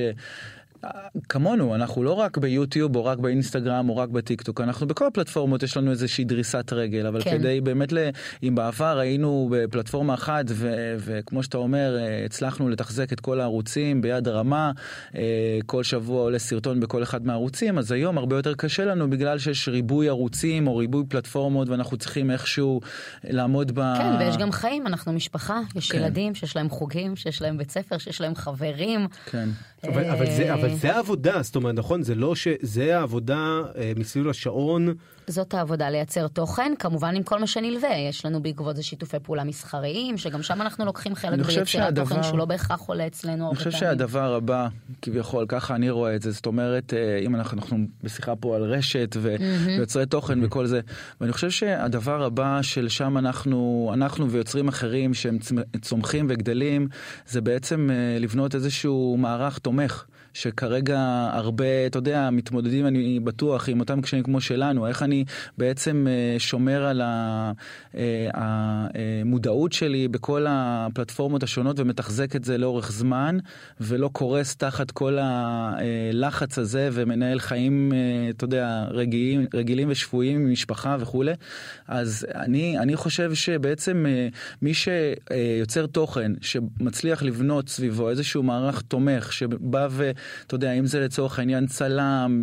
אה, 0.84 0.90
כמונו, 1.28 1.75
אנחנו 1.75 2.02
לא 2.02 2.12
רק 2.12 2.38
ביוטיוב 2.38 2.96
או 2.96 3.04
רק 3.04 3.18
באינסטגרם 3.18 3.88
או 3.88 3.96
רק 3.96 4.08
בטיקטוק, 4.08 4.60
אנחנו 4.60 4.87
בכל 4.87 5.06
הפלטפורמות 5.06 5.62
יש 5.62 5.76
לנו 5.76 5.90
איזושהי 5.90 6.25
דריסת 6.25 6.72
רגל, 6.72 7.06
אבל 7.06 7.22
כן. 7.22 7.38
כדי 7.38 7.60
באמת, 7.60 7.92
ל... 7.92 7.99
אם 8.42 8.54
בעבר 8.54 8.99
היינו 8.99 9.49
בפלטפורמה 9.52 10.14
אחת 10.14 10.44
ו... 10.49 10.94
וכמו 10.99 11.42
שאתה 11.42 11.58
אומר, 11.58 11.99
הצלחנו 12.25 12.68
לתחזק 12.68 13.12
את 13.12 13.20
כל 13.20 13.40
הערוצים 13.40 14.02
ביד 14.02 14.28
רמה, 14.28 14.72
אה, 15.14 15.58
כל 15.66 15.82
שבוע 15.82 16.22
עולה 16.22 16.38
סרטון 16.38 16.80
בכל 16.80 17.02
אחד 17.02 17.26
מהערוצים, 17.26 17.78
אז 17.78 17.92
היום 17.92 18.18
הרבה 18.18 18.37
יותר 18.37 18.54
קשה 18.54 18.84
לנו 18.84 19.10
בגלל 19.10 19.38
שיש 19.38 19.68
ריבוי 19.68 20.08
ערוצים 20.08 20.66
או 20.66 20.76
ריבוי 20.76 21.04
פלטפורמות 21.08 21.68
ואנחנו 21.68 21.96
צריכים 21.96 22.30
איכשהו 22.30 22.80
לעמוד 23.25 23.72
ב... 23.75 23.94
כן, 23.96 24.16
ויש 24.18 24.37
גם 24.37 24.52
חיים, 24.52 24.87
אנחנו 24.87 25.12
משפחה, 25.12 25.60
יש 25.76 25.92
כן. 25.92 25.99
ילדים 25.99 26.34
שיש 26.34 26.56
להם 26.56 26.70
חוגים, 26.70 27.16
שיש 27.16 27.42
להם 27.42 27.58
בית 27.58 27.70
ספר, 27.70 27.99
שיש 27.99 28.20
להם 28.20 28.34
חברים. 28.34 29.06
כן. 29.30 29.49
אבל, 29.88 30.04
אבל, 30.10 30.26
זה, 30.26 30.54
אבל 30.54 30.69
זה 30.76 30.96
העבודה, 30.96 31.42
זאת 31.42 31.56
אומרת, 31.56 31.74
נכון? 31.74 32.02
זה 32.02 32.14
לא 32.14 32.34
שזה 32.34 32.98
העבודה 32.98 33.62
אה, 33.76 33.92
מסביב 33.96 34.26
לשעון. 34.26 34.94
זאת 35.26 35.54
העבודה, 35.54 35.90
לייצר 35.90 36.28
תוכן, 36.28 36.72
כמובן 36.78 37.16
עם 37.16 37.22
כל 37.22 37.38
מה 37.38 37.46
שנלווה. 37.46 37.96
יש 38.08 38.26
לנו 38.26 38.42
בעקבות 38.42 38.76
זה 38.76 38.82
שיתופי 38.82 39.16
פעולה 39.22 39.44
מסחריים, 39.44 40.18
שגם 40.18 40.42
שם 40.42 40.60
אנחנו 40.60 40.84
לוקחים 40.84 41.14
חלק 41.14 41.38
ביצירת 41.38 41.66
שהדבר... 41.66 42.04
תוכן 42.04 42.22
שהוא 42.22 42.38
לא 42.38 42.44
בהכרח 42.44 42.80
עולה 42.80 43.06
אצלנו 43.06 43.48
אני 43.48 43.56
חושב 43.56 43.70
שהדבר 43.70 44.35
הבא, 44.35 44.68
כביכול, 45.02 45.44
ככה 45.48 45.74
אני 45.74 45.90
רואה 45.90 46.16
את 46.16 46.22
זה, 46.22 46.30
זאת 46.30 46.46
אומרת, 46.46 46.94
אה, 46.94 47.18
אם 47.18 47.35
אנחנו, 47.35 47.59
אנחנו 47.59 47.78
בשיחה 48.02 48.37
פה 48.37 48.56
על 48.56 48.62
רשת. 48.62 49.16
ויוצרי 49.20 50.06
תוכן 50.06 50.44
וכל 50.44 50.66
זה, 50.66 50.80
ואני 51.20 51.33
חושב 51.33 51.50
שהדבר 51.50 52.22
הבא 52.22 52.62
של 52.62 52.88
שם 52.88 53.18
אנחנו, 53.18 53.90
אנחנו 53.94 54.30
ויוצרים 54.30 54.68
אחרים 54.68 55.14
שהם 55.14 55.38
צומחים 55.80 56.26
וגדלים, 56.28 56.88
זה 57.26 57.40
בעצם 57.40 57.90
אה, 57.90 58.18
לבנות 58.20 58.54
איזשהו 58.54 59.16
מערך 59.18 59.59
תומך. 59.59 60.04
שכרגע 60.35 61.31
הרבה, 61.33 61.87
אתה 61.87 61.99
יודע, 61.99 62.31
מתמודדים, 62.31 62.87
אני 62.87 63.21
בטוח, 63.21 63.69
עם 63.69 63.81
אותם 63.81 64.01
קשיים 64.01 64.23
כמו 64.23 64.40
שלנו, 64.40 64.87
איך 64.87 65.03
אני 65.03 65.25
בעצם 65.59 66.07
אה, 66.11 66.38
שומר 66.38 66.85
על 66.85 67.03
אה, 67.03 68.29
המודעות 68.35 69.73
שלי 69.73 70.09
בכל 70.09 70.47
הפלטפורמות 70.49 71.43
השונות 71.43 71.81
ומתחזק 71.81 72.37
את 72.37 72.45
זה 72.45 72.59
לאורך 72.59 72.93
זמן, 72.93 73.38
ולא 73.81 74.11
קורס 74.12 74.57
תחת 74.57 74.90
כל 74.90 75.19
הלחץ 75.21 76.59
הזה 76.59 76.88
ומנהל 76.93 77.38
חיים, 77.38 77.93
אה, 77.93 78.31
אתה 78.31 78.45
יודע, 78.45 78.85
רגילים, 78.90 79.47
רגילים 79.55 79.90
ושפויים 79.90 80.40
עם 80.40 80.53
משפחה 80.53 80.97
וכולי. 81.01 81.33
אז 81.88 82.27
אני, 82.35 82.79
אני 82.79 82.97
חושב 82.97 83.35
שבעצם 83.35 84.07
מי 84.62 84.73
שיוצר 84.75 85.87
תוכן, 85.87 86.33
שמצליח 86.40 87.23
לבנות 87.23 87.69
סביבו 87.69 88.11
איזשהו 88.11 88.43
מערך 88.43 88.83
תומך, 88.83 89.33
שבא 89.33 89.88
ו... 89.90 90.11
אתה 90.46 90.54
יודע, 90.54 90.72
אם 90.72 90.87
זה 90.87 91.00
לצורך 91.00 91.38
העניין 91.38 91.66
צלם 91.66 92.42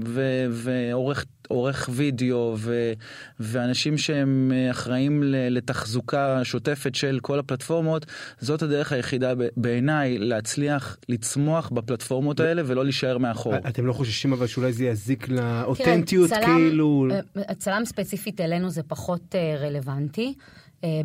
ועורך 0.51 1.25
עורך 1.47 1.89
וידאו 1.91 2.55
ו, 2.57 2.93
ואנשים 3.39 3.97
שהם 3.97 4.51
אה, 4.55 4.71
אחראים 4.71 5.23
לתחזוקה 5.25 6.43
שוטפת 6.43 6.95
של 6.95 7.19
כל 7.21 7.39
הפלטפורמות, 7.39 8.05
זאת 8.39 8.61
הדרך 8.61 8.91
היחידה 8.91 9.33
בעיניי 9.57 10.17
להצליח 10.17 10.97
לצמוח 11.09 11.69
בפלטפורמות 11.69 12.39
האלה 12.39 12.61
ולא 12.65 12.83
להישאר 12.83 13.17
מאחור. 13.17 13.55
אתם 13.55 13.85
לא 13.85 13.93
חוששים 13.93 14.33
אבל 14.33 14.47
שאולי 14.47 14.73
זה 14.73 14.85
יזיק 14.85 15.29
לאותנטיות 15.29 16.29
כן, 16.29 16.41
כאילו? 16.45 17.07
אה, 17.37 17.53
צלם 17.53 17.85
ספציפית 17.85 18.41
אלינו 18.41 18.69
זה 18.69 18.83
פחות 18.83 19.35
אה, 19.35 19.55
רלוונטי, 19.59 20.33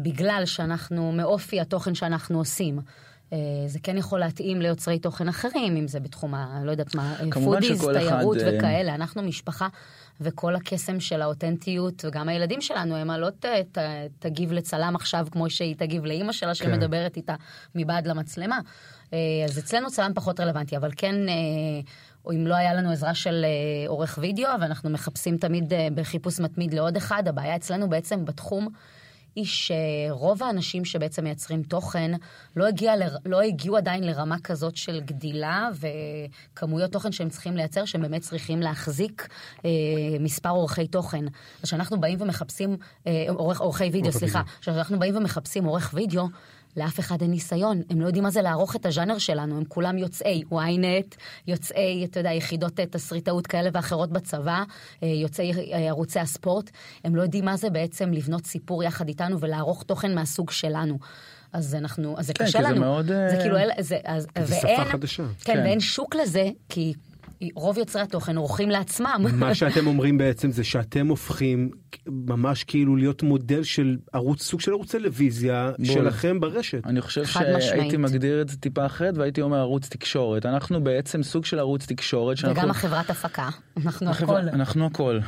בגלל 0.03 0.43
שאנחנו, 0.45 1.13
מאופי 1.13 1.61
התוכן 1.61 1.95
שאנחנו 1.95 2.39
עושים. 2.39 2.79
אה, 3.33 3.39
זה 3.67 3.79
כן 3.83 3.99
יכול 3.99 4.21
להתאים 4.21 4.63
ליוצרי 4.63 4.99
תוכן 4.99 5.29
אחרים, 5.29 5.77
אם 5.77 5.89
זה 5.89 6.01
בתחום 6.01 6.35
ה... 6.35 6.61
לא 6.65 6.71
יודעת 6.71 6.95
מה, 6.95 7.17
foodies, 7.45 7.89
תיירות 7.93 8.37
אחד... 8.37 8.47
אה, 8.47 8.59
וכאלה. 8.59 8.95
אנחנו 8.95 9.23
משפחה, 9.23 9.69
וכל 10.21 10.55
הקסם 10.55 11.01
של 11.01 11.23
האותנטיות, 11.23 12.05
וגם 12.05 12.29
הילדים 12.29 12.61
שלנו, 12.61 12.97
הם 12.97 13.11
לא 13.11 13.31
ת, 13.31 13.45
ת, 13.73 13.79
תגיב 14.19 14.53
לצלם 14.53 14.97
עכשיו 14.97 15.27
כמו 15.31 15.51
שהיא 15.51 15.77
תגיב 15.77 16.05
לאימא 16.05 16.33
שלה, 16.33 16.49
כן. 16.49 16.55
שמדברת 16.55 17.17
איתה 17.17 17.35
מבעד 17.75 18.07
למצלמה. 18.07 18.59
אה, 19.13 19.19
אז 19.45 19.59
אצלנו 19.59 19.91
צלם 19.91 20.13
פחות 20.15 20.41
רלוונטי, 20.41 20.77
אבל 20.77 20.91
כן... 20.97 21.15
או 22.25 22.33
אם 22.33 22.47
לא 22.47 22.55
היה 22.55 22.75
לנו 22.75 22.91
עזרה 22.91 23.15
של 23.15 23.45
עורך 23.87 24.19
וידאו, 24.23 24.51
ואנחנו 24.61 24.91
מחפשים 24.91 25.37
תמיד 25.37 25.73
בחיפוש 25.95 26.41
מתמיד 26.41 26.75
לעוד 26.75 26.97
אחד, 26.97 27.29
הבעיה 27.29 27.57
אצלנו 27.57 27.89
בעצם 27.89 28.25
בתחום 28.25 28.69
היא 29.35 29.45
שרוב 29.45 30.43
האנשים 30.43 30.85
שבעצם 30.85 31.25
מייצרים 31.25 31.63
תוכן 31.63 32.11
לא, 32.57 32.67
הגיע 32.67 32.97
ל... 32.97 33.03
לא 33.27 33.41
הגיעו 33.41 33.77
עדיין 33.77 34.05
לרמה 34.05 34.39
כזאת 34.39 34.77
של 34.77 35.01
גדילה 35.01 35.69
וכמויות 36.53 36.93
תוכן 36.93 37.13
שהם 37.13 37.29
צריכים 37.29 37.57
לייצר, 37.57 37.85
שהם 37.85 38.03
באמת 38.03 38.23
צריכים 38.23 38.61
להחזיק 38.61 39.29
אה, 39.65 39.71
מספר 40.21 40.51
עורכי 40.51 40.87
תוכן. 40.87 41.25
אז 41.25 41.63
כשאנחנו 41.63 42.01
באים 42.01 42.19
ומחפשים, 42.21 42.77
אה, 43.07 43.25
עורך, 43.29 43.61
עורכי 43.61 43.85
וידאו, 43.85 44.13
סליחה, 44.13 44.43
כשאנחנו 44.61 44.99
באים 44.99 45.17
ומחפשים 45.17 45.65
עורך 45.65 45.91
וידאו, 45.95 46.29
לאף 46.77 47.01
אחד 47.01 47.23
אין 47.23 47.31
ניסיון, 47.31 47.83
הם 47.91 48.01
לא 48.01 48.07
יודעים 48.07 48.25
מה 48.25 48.31
זה 48.31 48.43
לערוך 48.43 48.77
את 48.77 48.87
הז'אנר 48.87 49.19
שלנו, 49.19 49.57
הם 49.57 49.65
כולם 49.69 49.99
יוצאי 49.99 50.43
ynet, 50.51 51.17
יוצאי, 51.47 52.05
אתה 52.05 52.21
יודע, 52.21 52.33
יחידות 52.33 52.81
אה, 52.81 52.87
תסריטאות 52.87 53.47
כאלה 53.47 53.71
ואחרות 53.73 54.13
בצבא, 54.13 54.63
אה, 55.03 55.09
יוצאי 55.09 55.53
אה, 55.53 55.89
ערוצי 55.89 56.21
הספורט, 56.21 56.71
הם 57.05 57.17
לא 57.17 57.23
יודעים 57.23 57.45
מה 57.45 57.57
זה 57.57 57.71
בעצם 57.71 58.13
לבנות 58.13 58.47
סיפור 58.47 58.85
יחד 58.85 59.09
איתנו 59.09 59.41
ולערוך 59.41 59.83
תוכן 59.83 60.15
מהסוג 60.15 60.51
שלנו. 60.51 60.99
אז 61.53 61.75
אנחנו, 61.75 62.19
אז 62.19 62.27
זה 62.27 62.33
כן, 62.33 62.45
קשה 62.45 62.61
לנו. 62.61 62.69
כן, 62.69 62.75
כי 62.75 62.79
זה 62.79 62.85
מאוד... 62.85 63.07
זה 63.07 63.37
כאילו, 63.43 63.57
זה, 63.79 63.99
אז, 64.05 64.27
זה 64.43 64.55
ואין, 64.55 64.77
שפה 64.77 64.91
חדשה. 64.91 65.25
כן, 65.45 65.55
כן, 65.55 65.59
ואין 65.59 65.81
שוק 65.81 66.15
לזה, 66.15 66.51
כי 66.69 66.93
רוב 67.55 67.79
יוצרי 67.79 68.03
התוכן 68.03 68.37
עורכים 68.37 68.71
לעצמם. 68.71 69.25
מה 69.33 69.55
שאתם 69.65 69.87
אומרים 69.87 70.19
בעצם 70.19 70.51
זה 70.51 70.65
שאתם 70.65 71.09
הופכים 71.09 71.71
ממש 72.07 72.65
כאילו 72.65 72.97
להיות 72.97 73.23
מודל 73.23 73.63
של 73.63 73.97
ערוץ, 74.13 74.43
סוג 74.43 74.61
של 74.61 74.73
ערוץ 74.73 74.91
טלוויזיה 74.93 75.73
בול. 75.79 75.87
שלכם 75.87 76.41
ברשת. 76.41 76.87
אני 76.87 77.01
חושב 77.01 77.25
שהייתי 77.25 77.57
משמעית. 77.57 77.95
מגדיר 77.95 78.41
את 78.43 78.49
זה 78.49 78.57
טיפה 78.57 78.87
אחרת 78.87 79.17
והייתי 79.17 79.41
אומר 79.43 79.59
ערוץ 79.59 79.89
תקשורת. 79.89 80.47
אנחנו 80.47 80.85
בעצם 80.85 81.23
סוג 81.23 81.45
של 81.45 81.59
ערוץ 81.59 81.87
תקשורת 81.87 82.37
שאנחנו... 82.37 82.61
וגם 82.61 82.71
החברת 82.71 83.11
הפקה. 83.11 83.49
אנחנו 83.85 84.11
החברה- 84.11 84.41
הכל. 84.41 84.49
אנחנו 84.49 84.87
הכל. 84.87 85.19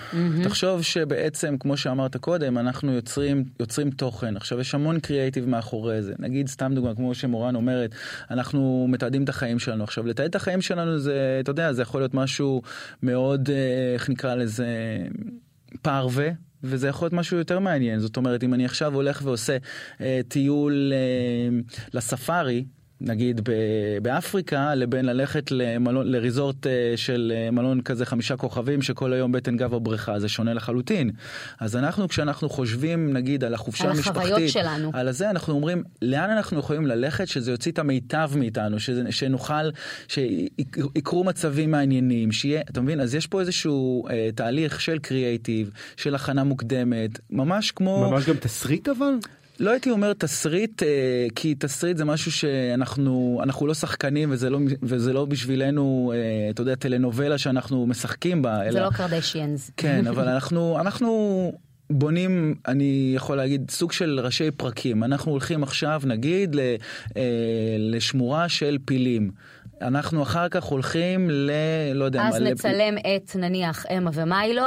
תחשוב 0.44 0.82
שבעצם, 0.82 1.56
כמו 1.60 1.76
שאמרת 1.76 2.16
קודם, 2.16 2.58
אנחנו 2.58 2.92
יוצרים, 2.92 3.44
יוצרים 3.60 3.90
תוכן. 3.90 4.36
עכשיו, 4.36 4.60
יש 4.60 4.74
המון 4.74 5.00
קריאייטיב 5.00 5.48
מאחורי 5.48 6.02
זה. 6.02 6.12
נגיד, 6.18 6.48
סתם 6.48 6.72
דוגמה, 6.74 6.94
כמו 6.94 7.14
שמורן 7.14 7.54
אומרת, 7.54 7.94
אנחנו 8.30 8.86
מתעדים 8.90 9.24
את 9.24 9.28
החיים 9.28 9.58
שלנו. 9.58 9.84
עכשיו, 9.84 10.06
לתעד 10.06 10.26
את 10.26 10.34
החיים 10.34 10.60
שלנו 10.60 10.98
זה, 10.98 11.38
אתה 11.40 11.50
יודע, 11.50 11.72
זה 11.72 11.82
יכול 11.82 12.00
להיות 12.00 12.14
משהו 12.14 12.62
מאוד, 13.02 13.50
אה, 13.50 13.54
איך 13.94 14.10
נקרא 14.10 14.34
לזה, 14.34 14.66
פרווה. 15.82 16.28
וזה 16.64 16.88
יכול 16.88 17.06
להיות 17.06 17.12
משהו 17.12 17.38
יותר 17.38 17.58
מעניין. 17.58 18.00
זאת 18.00 18.16
אומרת 18.16 18.44
אם 18.44 18.54
אני 18.54 18.64
עכשיו 18.64 18.94
הולך 18.94 19.20
ועושה 19.24 19.56
אה, 20.00 20.20
טיול 20.28 20.92
אה, 20.94 21.58
לספארי 21.94 22.64
נגיד 23.00 23.40
ב- 23.40 23.98
באפריקה 24.02 24.74
לבין 24.74 25.04
ללכת 25.04 25.50
למלון 25.50 26.06
לריזורט 26.06 26.66
אה, 26.66 26.92
של 26.96 27.32
אה, 27.34 27.50
מלון 27.50 27.80
כזה 27.80 28.06
חמישה 28.06 28.36
כוכבים 28.36 28.82
שכל 28.82 29.12
היום 29.12 29.32
בטן 29.32 29.56
גב 29.56 29.74
הבריכה 29.74 30.18
זה 30.18 30.28
שונה 30.28 30.54
לחלוטין 30.54 31.10
אז 31.60 31.76
אנחנו 31.76 32.08
כשאנחנו 32.08 32.48
חושבים 32.48 33.12
נגיד 33.12 33.44
על 33.44 33.54
החופשה 33.54 33.84
על 33.84 33.90
המשפחתית 33.90 34.16
החוויות 34.16 34.50
שלנו. 34.50 34.90
על 34.92 35.08
הזה 35.08 35.30
אנחנו 35.30 35.54
אומרים 35.54 35.82
לאן 36.02 36.30
אנחנו 36.30 36.58
יכולים 36.58 36.86
ללכת 36.86 37.28
שזה 37.28 37.50
יוציא 37.50 37.72
את 37.72 37.78
המיטב 37.78 38.30
מאיתנו 38.36 38.80
שזה, 38.80 39.12
שנוכל 39.12 39.70
שיקרו 40.08 41.24
מצבים 41.24 41.70
מעניינים 41.70 42.32
שיהיה 42.32 42.60
אתה 42.70 42.80
מבין 42.80 43.00
אז 43.00 43.14
יש 43.14 43.26
פה 43.26 43.40
איזשהו 43.40 44.08
אה, 44.08 44.28
תהליך 44.34 44.80
של 44.80 44.98
קריאייטיב 44.98 45.70
של 45.96 46.14
הכנה 46.14 46.44
מוקדמת 46.44 47.10
ממש 47.30 47.70
כמו 47.70 48.10
ממש 48.10 48.28
גם 48.28 48.36
תסריט 48.36 48.88
אבל? 48.88 49.14
לא 49.60 49.70
הייתי 49.70 49.90
אומר 49.90 50.12
תסריט 50.12 50.82
אה, 50.82 50.88
כי 51.34 51.54
תסריט 51.54 51.96
זה 51.96 52.04
משהו 52.04 52.32
שאנחנו 52.32 53.40
אנחנו 53.42 53.66
לא 53.66 53.74
שחקנים 53.74 54.30
וזה 54.32 54.50
לא 54.50 54.58
וזה 54.82 55.12
לא 55.12 55.24
בשבילנו 55.24 56.12
אה, 56.14 56.50
אתה 56.50 56.62
יודע 56.62 56.74
טלנובלה 56.74 57.38
שאנחנו 57.38 57.86
משחקים 57.86 58.42
בה 58.42 58.56
זה 58.56 58.68
אלא 58.68 58.80
לא 58.80 58.90
קרדשיאנס. 58.90 59.70
כן 59.76 60.06
אבל 60.06 60.28
אנחנו 60.34 60.76
אנחנו 60.80 61.52
בונים 61.90 62.54
אני 62.68 63.12
יכול 63.16 63.36
להגיד 63.36 63.70
סוג 63.70 63.92
של 63.92 64.20
ראשי 64.22 64.50
פרקים 64.50 65.04
אנחנו 65.04 65.32
הולכים 65.32 65.62
עכשיו 65.62 66.02
נגיד 66.04 66.56
אה, 66.58 66.76
לשמורה 67.78 68.48
של 68.48 68.78
פילים. 68.84 69.30
אנחנו 69.82 70.22
אחר 70.22 70.48
כך 70.48 70.64
הולכים 70.64 71.30
ל... 71.30 71.50
לא 71.94 72.04
יודע 72.04 72.22
אז 72.26 72.40
מה, 72.40 72.50
נצלם 72.50 72.94
את 72.98 73.36
נניח 73.36 73.86
אמה 73.98 74.10
ומיילו 74.14 74.62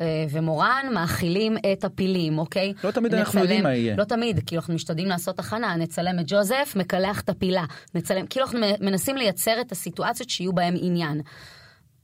אה, 0.00 0.24
ומורן 0.30 0.86
מאכילים 0.94 1.56
את 1.72 1.84
הפילים, 1.84 2.38
אוקיי? 2.38 2.72
לא 2.84 2.90
תמיד 2.90 3.14
אנחנו 3.14 3.30
נצלם- 3.30 3.42
יודעים 3.42 3.62
מה 3.62 3.74
יהיה. 3.74 3.96
לא 3.96 4.04
תמיד, 4.04 4.40
כאילו 4.46 4.60
אנחנו 4.60 4.74
משתדלים 4.74 5.08
לעשות 5.08 5.38
הכנה, 5.38 5.76
נצלם 5.76 6.18
את 6.18 6.24
ג'וזף, 6.26 6.72
מקלח 6.76 7.20
את 7.20 7.28
הפילה, 7.28 7.64
נצלם, 7.94 8.26
כאילו 8.26 8.46
אנחנו 8.46 8.60
מנסים 8.80 9.16
לייצר 9.16 9.60
את 9.60 9.72
הסיטואציות 9.72 10.30
שיהיו 10.30 10.52
בהם 10.52 10.74
עניין. 10.80 11.20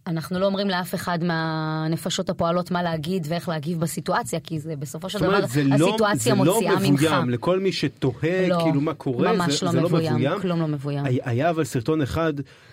אנחנו 0.06 0.38
לא 0.38 0.46
אומרים 0.46 0.68
לאף 0.68 0.94
אחד 0.94 1.18
מהנפשות 1.24 2.30
הפועלות 2.30 2.70
מה 2.70 2.82
להגיד 2.82 3.26
ואיך 3.30 3.48
להגיב 3.48 3.80
בסיטואציה, 3.80 4.40
כי 4.40 4.58
זה 4.60 4.76
בסופו 4.76 5.08
של 5.10 5.18
דבר 5.18 5.46
זה 5.46 5.64
לא, 5.64 5.74
הסיטואציה 5.74 6.34
זה 6.34 6.44
לא 6.44 6.54
מוציאה 6.54 6.72
ממך. 6.90 7.02
מבוים, 7.02 7.30
לכל 7.30 7.60
מי 7.60 7.72
שתוהה 7.72 8.48
לא, 8.48 8.60
כאילו 8.62 8.80
מה 8.80 8.94
קורה, 8.94 9.32
ממש 9.32 9.60
זה, 9.60 9.66
לא 9.66 9.72
זה 9.72 9.80
לא 9.80 9.88
מבוים, 9.88 10.14
מבוים. 10.14 10.40
כלום 10.40 10.60
לא 10.60 10.66
מבוים. 10.68 11.04
היה- 11.04 11.22
היה 11.24 11.50
אבל 11.50 11.64
סרטון 11.64 12.02
אחד 12.02 12.32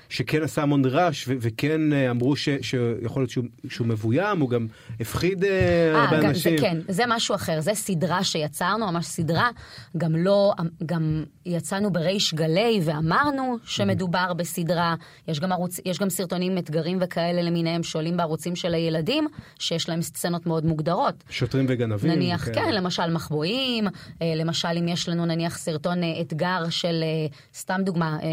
שכן 0.09 0.43
עשה 0.43 0.61
המון 0.61 0.85
רעש 0.85 1.27
ו- 1.27 1.33
וכן 1.41 1.93
אה, 1.93 2.09
אמרו 2.11 2.35
ש- 2.35 2.49
שיכול 2.61 3.21
להיות 3.21 3.29
שהוא, 3.29 3.45
שהוא 3.69 3.87
מבוים, 3.87 4.39
הוא 4.39 4.49
גם 4.49 4.67
הפחיד 4.99 5.43
אה, 5.43 5.49
אה, 5.95 6.03
הרבה 6.03 6.17
גם- 6.19 6.29
אנשים. 6.29 6.57
זה 6.57 6.63
כן, 6.63 6.77
זה 6.87 7.03
משהו 7.07 7.35
אחר, 7.35 7.61
זה 7.61 7.71
סדרה 7.73 8.23
שיצרנו, 8.23 8.91
ממש 8.91 9.05
סדרה, 9.05 9.49
גם 9.97 10.15
לא, 10.15 10.53
גם 10.85 11.23
יצאנו 11.45 11.91
בריש 11.91 12.33
גלי 12.33 12.79
ואמרנו 12.83 13.57
שמדובר 13.65 14.33
בסדרה, 14.33 14.95
יש 15.27 15.39
גם, 15.39 15.51
ערוץ, 15.51 15.79
יש 15.85 15.99
גם 15.99 16.09
סרטונים 16.09 16.57
אתגרים 16.57 16.97
וכאלה 17.01 17.22
למיניהם 17.33 17.83
שעולים 17.83 18.17
בערוצים 18.17 18.55
של 18.55 18.73
הילדים, 18.73 19.27
שיש 19.59 19.89
להם 19.89 20.01
סצנות 20.01 20.45
מאוד 20.45 20.65
מוגדרות. 20.65 21.23
שוטרים 21.29 21.65
וגנבים. 21.69 22.11
נניח, 22.11 22.47
וכאלה. 22.47 22.65
כן, 22.65 22.73
למשל 22.73 23.09
מחבואים, 23.13 23.87
אה, 24.21 24.33
למשל 24.35 24.67
אם 24.79 24.87
יש 24.87 25.09
לנו 25.09 25.25
נניח 25.25 25.57
סרטון 25.57 26.03
אה, 26.03 26.21
אתגר 26.21 26.69
של, 26.69 27.03
אה, 27.03 27.27
סתם 27.55 27.81
דוגמה, 27.83 28.17
אה, 28.23 28.27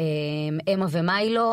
אה, 0.00 0.74
אמה 0.74 0.86
ומיילו 0.90 1.52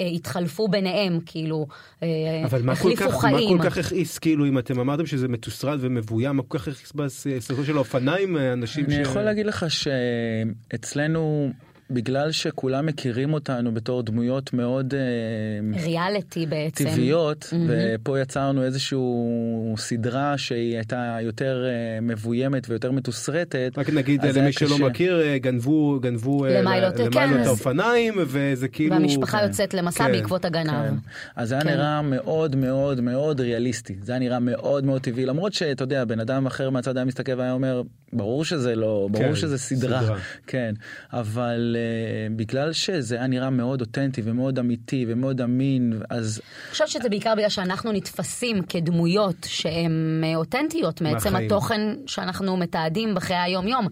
אה, 0.00 0.06
התחלפו 0.06 0.68
ביניהם, 0.68 1.18
כאילו, 1.26 1.66
אה, 2.02 2.08
אבל 2.44 2.62
מה 2.62 2.76
כל, 2.76 2.92
החליפו 2.92 3.10
כך, 3.10 3.14
מה 3.14 3.20
חיים. 3.20 3.58
כל 3.58 3.70
כך 3.70 3.78
הכעיס, 3.78 4.18
כאילו, 4.18 4.46
אם 4.46 4.58
אתם 4.58 4.80
אמרתם 4.80 5.06
שזה 5.06 5.28
מתוסרט 5.28 5.78
ומבוים, 5.82 6.36
מה 6.36 6.42
כל 6.48 6.58
כך 6.58 6.68
הכעיס 6.68 6.92
בסרטון 6.92 7.64
של 7.64 7.76
האופניים, 7.76 8.36
אנשים 8.36 8.84
אני 8.84 8.94
יכול 8.94 9.22
להגיד 9.22 9.46
לך 9.46 9.66
שאצלנו, 9.68 11.50
בגלל 11.90 12.32
שכולם 12.32 12.86
מכירים 12.86 13.32
אותנו 13.32 13.74
בתור 13.74 14.02
דמויות 14.02 14.52
מאוד 14.52 14.94
אה, 14.94 15.80
ריאליטי 15.82 16.46
בעצם. 16.46 16.84
טבעיות, 16.84 17.52
ופה 17.68 18.20
יצרנו 18.20 18.62
איזשהו 18.64 19.74
סדרה 19.78 20.38
שהיא 20.38 20.76
הייתה 20.76 21.18
יותר 21.22 21.64
אה, 21.66 22.00
מבוימת 22.00 22.68
ויותר 22.68 22.92
מתוסרטת. 22.92 23.72
רק 23.76 23.90
נגיד 23.90 24.24
אז 24.24 24.36
למי 24.36 24.52
שלא 24.52 24.74
קשה. 24.74 24.84
מכיר, 24.84 25.20
אה, 25.20 25.38
גנבו, 25.38 26.00
גנבו 26.02 26.44
אה, 26.44 26.60
למיילו, 26.62 26.86
ל- 26.88 27.10
כן, 27.12 27.32
האופניים, 27.46 28.14
וזה 28.26 28.68
כאילו... 28.68 28.94
והמשפחה 28.94 29.38
כן. 29.38 29.44
יוצאת 29.44 29.74
למסע 29.74 30.04
כן, 30.04 30.12
בעקבות 30.12 30.44
הגנב. 30.44 30.70
כן. 30.70 30.94
אז 31.36 31.48
זה 31.48 31.54
היה 31.54 31.64
כן. 31.64 31.70
נראה 31.70 32.02
מאוד 32.02 32.56
מאוד 32.56 33.00
מאוד 33.00 33.40
ריאליסטי, 33.40 33.96
זה 34.02 34.12
היה 34.12 34.18
נראה 34.18 34.38
מאוד 34.38 34.84
מאוד 34.84 35.00
טבעי, 35.02 35.26
למרות 35.26 35.52
שאתה 35.52 35.84
יודע, 35.84 36.04
בן 36.04 36.20
אדם 36.20 36.46
אחר 36.46 36.70
מהצד 36.70 36.96
היה 36.96 37.04
מסתכל 37.04 37.32
והיה 37.36 37.52
אומר, 37.52 37.82
ברור 38.12 38.44
שזה 38.44 38.76
לא, 38.76 39.08
ברור 39.10 39.26
כן, 39.26 39.34
שזה 39.34 39.58
סדרה, 39.58 40.02
סדרה. 40.02 40.18
כן, 40.46 40.74
אבל 41.12 41.76
uh, 41.76 42.32
בגלל 42.36 42.72
שזה 42.72 43.14
היה 43.14 43.26
נראה 43.26 43.50
מאוד 43.50 43.80
אותנטי 43.80 44.22
ומאוד 44.24 44.58
אמיתי 44.58 45.04
ומאוד 45.08 45.40
אמין, 45.40 46.02
אז 46.10 46.40
אני 46.44 46.70
חושבת 46.72 46.88
שזה 46.88 47.08
בעיקר 47.08 47.34
בגלל 47.34 47.48
שאנחנו 47.48 47.92
נתפסים 47.92 48.62
כדמויות 48.62 49.46
שהן 49.46 50.22
אה, 50.24 50.36
אותנטיות 50.36 51.00
מעצם 51.00 51.32
מהחיים. 51.32 51.46
התוכן 51.50 51.80
שאנחנו 52.06 52.56
מתעדים 52.56 53.14
בחיי 53.14 53.36
היום-יום. 53.36 53.88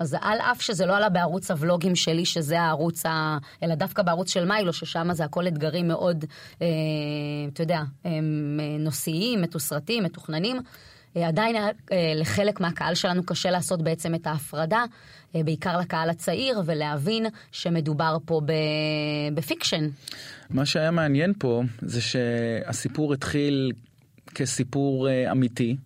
אז 0.00 0.16
על 0.20 0.38
אף 0.38 0.62
שזה 0.62 0.86
לא 0.86 0.96
עלה 0.96 1.08
בערוץ 1.08 1.50
הוולוגים 1.50 1.96
שלי, 1.96 2.24
שזה 2.24 2.60
הערוץ 2.60 3.06
ה... 3.06 3.38
אלא 3.62 3.74
דווקא 3.74 4.02
בערוץ 4.02 4.32
של 4.32 4.44
מיילו, 4.44 4.72
ששם 4.72 5.12
זה 5.12 5.24
הכל 5.24 5.48
אתגרים 5.48 5.88
מאוד, 5.88 6.24
אה, 6.62 6.66
אתה 7.52 7.62
יודע, 7.62 7.82
הם 8.04 8.60
אה, 8.60 8.76
נושאיים, 8.78 9.42
מתוסרטים, 9.42 10.04
מתוכננים. 10.04 10.56
אה, 11.16 11.28
עדיין 11.28 11.56
היה, 11.56 11.68
אה, 11.92 12.12
לחלק 12.16 12.60
מהקהל 12.60 12.94
שלנו 12.94 13.26
קשה 13.26 13.50
לעשות 13.50 13.82
בעצם 13.82 14.14
את 14.14 14.26
ההפרדה, 14.26 14.84
אה, 15.34 15.42
בעיקר 15.42 15.78
לקהל 15.78 16.10
הצעיר, 16.10 16.62
ולהבין 16.66 17.26
שמדובר 17.52 18.16
פה. 18.24 18.40
בפיקשן. 19.34 19.88
מה 20.50 20.66
שהיה 20.66 20.90
מעניין 20.90 21.32
פה 21.38 21.62
זה 21.82 22.00
שהסיפור 22.00 23.12
התחיל 23.12 23.72
כסיפור 24.34 25.08
אמיתי. 25.30 25.76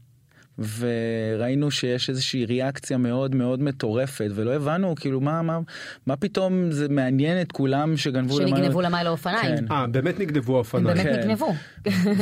וראינו 0.59 1.71
שיש 1.71 2.11
איזושהי 2.11 2.45
ריאקציה 2.45 2.99
מאוד 2.99 3.35
מאוד 3.35 3.63
מטורפת 3.63 4.29
ולא 4.35 4.55
הבנו 4.55 4.95
כאילו 4.95 5.21
מה 5.21 5.43
מה 5.43 5.59
מה 6.07 6.17
פתאום 6.17 6.71
זה 6.71 6.89
מעניין 6.89 7.41
את 7.41 7.53
כולם 7.53 7.97
שגנבו 7.97 8.37
שנגנבו 8.37 8.81
למיילו 8.81 9.11
אופניים. 9.11 9.57
כן. 9.57 9.73
אה, 9.73 9.87
באמת 9.87 10.21
נגנבו 10.21 10.53
הם 10.53 10.57
האופניים. 10.57 10.87
באמת 10.87 11.07
כן. 11.07 11.21
נגנבו. 11.21 11.55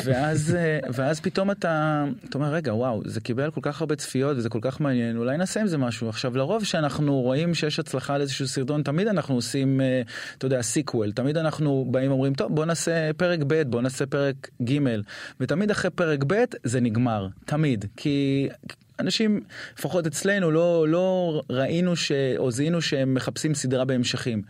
ואז 0.05 0.57
אה, 0.59 0.79
ואז 0.93 1.21
פתאום 1.21 1.51
אתה 1.51 2.05
אתה 2.29 2.39
אומר 2.39 2.49
רגע 2.49 2.75
וואו 2.75 3.03
זה 3.05 3.21
קיבל 3.21 3.51
כל 3.51 3.61
כך 3.63 3.81
הרבה 3.81 3.97
צפיות 3.97 4.37
וזה 4.37 4.49
כל 4.49 4.59
כך 4.63 4.81
מעניין 4.81 5.17
אולי 5.17 5.37
נעשה 5.37 5.61
עם 5.61 5.67
זה 5.67 5.79
משהו 5.79 6.09
עכשיו 6.09 6.37
לרוב 6.37 6.65
שאנחנו 6.65 7.21
רואים 7.21 7.55
שיש 7.55 7.79
הצלחה 7.79 8.19
לאיזשהו 8.19 8.47
סרטון 8.47 8.83
תמיד 8.83 9.09
אנחנו 9.09 9.35
עושים 9.35 9.81
אה, 9.81 10.03
אתה 10.39 10.47
יודע 10.47 10.63
sequel 10.63 11.13
תמיד 11.13 11.37
אנחנו 11.37 11.87
באים 11.91 12.11
אומרים 12.11 12.35
טוב 12.35 12.55
בוא 12.55 12.65
נעשה 12.65 13.13
פרק 13.17 13.41
ב' 13.47 13.63
בוא 13.63 13.83
נעשה 13.83 14.07
פרק 14.07 14.49
ג' 14.63 14.79
ותמיד 15.41 15.71
אחרי 15.71 15.91
פרק 15.91 16.25
ב' 16.27 16.45
זה 16.65 16.81
נגמר 16.81 17.29
תמיד 17.45 17.85
כי. 17.97 18.22
אנשים, 19.01 19.41
לפחות 19.79 20.07
אצלנו, 20.07 20.51
לא, 20.51 20.89
לא 20.89 21.43
ראינו 21.51 21.97
ש... 21.97 22.13
או 22.39 22.51
זיהינו 22.51 22.83
שהם 22.83 23.15
מחפשים 23.15 23.55
סדרה 23.55 23.85
בהמשכים. 23.85 24.43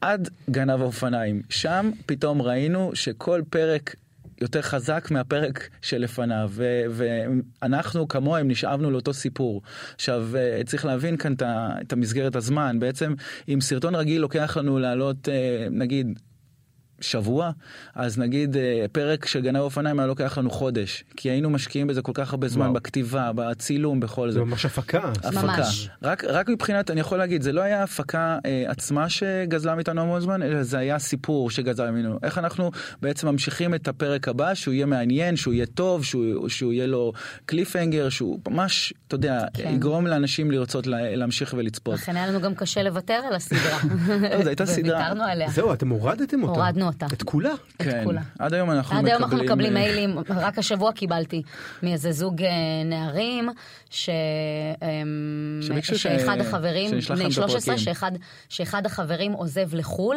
עד 0.00 0.28
גנב 0.50 0.80
האופניים. 0.80 1.42
שם 1.48 1.90
פתאום 2.06 2.42
ראינו 2.42 2.90
שכל 2.94 3.42
פרק 3.50 3.94
יותר 4.40 4.62
חזק 4.62 5.10
מהפרק 5.10 5.68
שלפניו, 5.82 6.50
ו- 6.52 6.82
ואנחנו 6.90 8.08
כמוהם 8.08 8.48
נשאבנו 8.48 8.90
לאותו 8.90 9.14
סיפור. 9.14 9.62
עכשיו, 9.94 10.28
אה, 10.36 10.60
צריך 10.66 10.84
להבין 10.84 11.16
כאן 11.16 11.34
את 11.80 11.92
המסגרת 11.92 12.36
הזמן. 12.36 12.76
בעצם, 12.80 13.14
אם 13.48 13.60
סרטון 13.60 13.94
רגיל 13.94 14.20
לוקח 14.20 14.56
לנו 14.56 14.78
לעלות, 14.78 15.28
אה, 15.28 15.66
נגיד, 15.70 16.18
שבוע, 17.00 17.50
אז 17.94 18.18
נגיד 18.18 18.56
אה, 18.56 18.86
פרק 18.92 19.26
של 19.26 19.40
גנב 19.40 19.60
אופניים 19.60 19.98
היה 19.98 20.06
לוקח 20.06 20.38
לנו 20.38 20.50
חודש, 20.50 21.04
כי 21.16 21.30
היינו 21.30 21.50
משקיעים 21.50 21.86
בזה 21.86 22.02
כל 22.02 22.12
כך 22.14 22.32
הרבה 22.32 22.48
זמן, 22.48 22.62
וואו. 22.62 22.74
בכתיבה, 22.74 23.30
בצילום, 23.34 24.00
בכל 24.00 24.30
זה 24.30 24.38
זה. 24.38 24.44
ממש 24.44 24.64
הפקה. 24.64 24.98
הפקה. 24.98 25.42
ממש. 25.42 25.88
רק, 26.02 26.24
רק 26.24 26.48
מבחינת, 26.48 26.90
אני 26.90 27.00
יכול 27.00 27.18
להגיד, 27.18 27.42
זה 27.42 27.52
לא 27.52 27.60
היה 27.60 27.82
הפקה 27.82 28.38
אה, 28.46 28.64
עצמה 28.66 29.08
שגזלה 29.08 29.74
מאיתנו 29.74 30.00
המון 30.00 30.20
זמן, 30.20 30.42
אלא 30.42 30.62
זה 30.62 30.78
היה 30.78 30.98
סיפור 30.98 31.50
שגזל 31.50 31.90
ממנו. 31.90 32.18
איך 32.22 32.38
אנחנו 32.38 32.70
בעצם 33.02 33.28
ממשיכים 33.28 33.74
את 33.74 33.88
הפרק 33.88 34.28
הבא, 34.28 34.54
שהוא 34.54 34.74
יהיה 34.74 34.86
מעניין, 34.86 35.36
שהוא 35.36 35.54
יהיה 35.54 35.66
טוב, 35.66 36.04
שהוא, 36.04 36.48
שהוא 36.48 36.72
יהיה 36.72 36.86
לו 36.86 37.12
קליפהנגר, 37.46 38.08
שהוא 38.08 38.38
ממש, 38.48 38.94
אתה 39.08 39.14
יודע, 39.14 39.44
כן. 39.54 39.62
כן. 39.62 39.74
יגרום 39.74 40.06
לאנשים 40.06 40.50
לרצות 40.50 40.86
לה, 40.86 41.16
להמשיך 41.16 41.54
ולצפות. 41.58 41.94
לכן 41.94 42.16
היה 42.16 42.26
לנו 42.26 42.40
גם 42.40 42.54
קשה 42.54 42.82
לוותר 42.82 43.20
על 43.28 43.34
הסדרה. 43.34 43.78
לא, 44.08 44.42
זו 44.42 44.48
הייתה 44.48 44.66
סדרה. 44.76 44.98
וויתרנו 44.98 45.24
עליה. 45.24 45.50
זהו, 45.50 45.72
אתם 45.72 45.88
הורדתם 45.88 46.42
אותה. 46.42 46.60
הורדנו 46.60 46.89
אותה. 46.90 47.06
את 47.12 47.22
כולה. 47.22 47.52
את 47.76 47.82
כן, 47.82 48.04
כולה. 48.04 48.20
עד 48.38 48.54
היום 48.54 48.70
אנחנו 48.70 48.96
עד 48.98 49.06
היום 49.06 49.22
אנחנו 49.22 49.36
מקבלים 49.36 49.76
אה, 49.76 49.82
מיילים, 49.82 50.18
רק 50.28 50.58
השבוע 50.58 50.92
קיבלתי 50.92 51.42
מאיזה 51.82 52.12
זוג 52.12 52.42
אה, 52.42 52.50
נערים, 52.84 53.48
ש... 53.90 54.10
אמ, 54.82 55.60
שביקשו 55.62 55.98
ש- 55.98 56.02
שאחד 56.02 56.40
החברים, 56.40 56.90
בני 56.90 56.98
את 56.98 57.32
13, 57.32 57.44
הפרטים. 57.44 57.78
שאחד, 57.78 58.12
שאחד 58.48 58.86
החברים 58.86 59.32
עוזב 59.32 59.74
לחו"ל. 59.74 60.16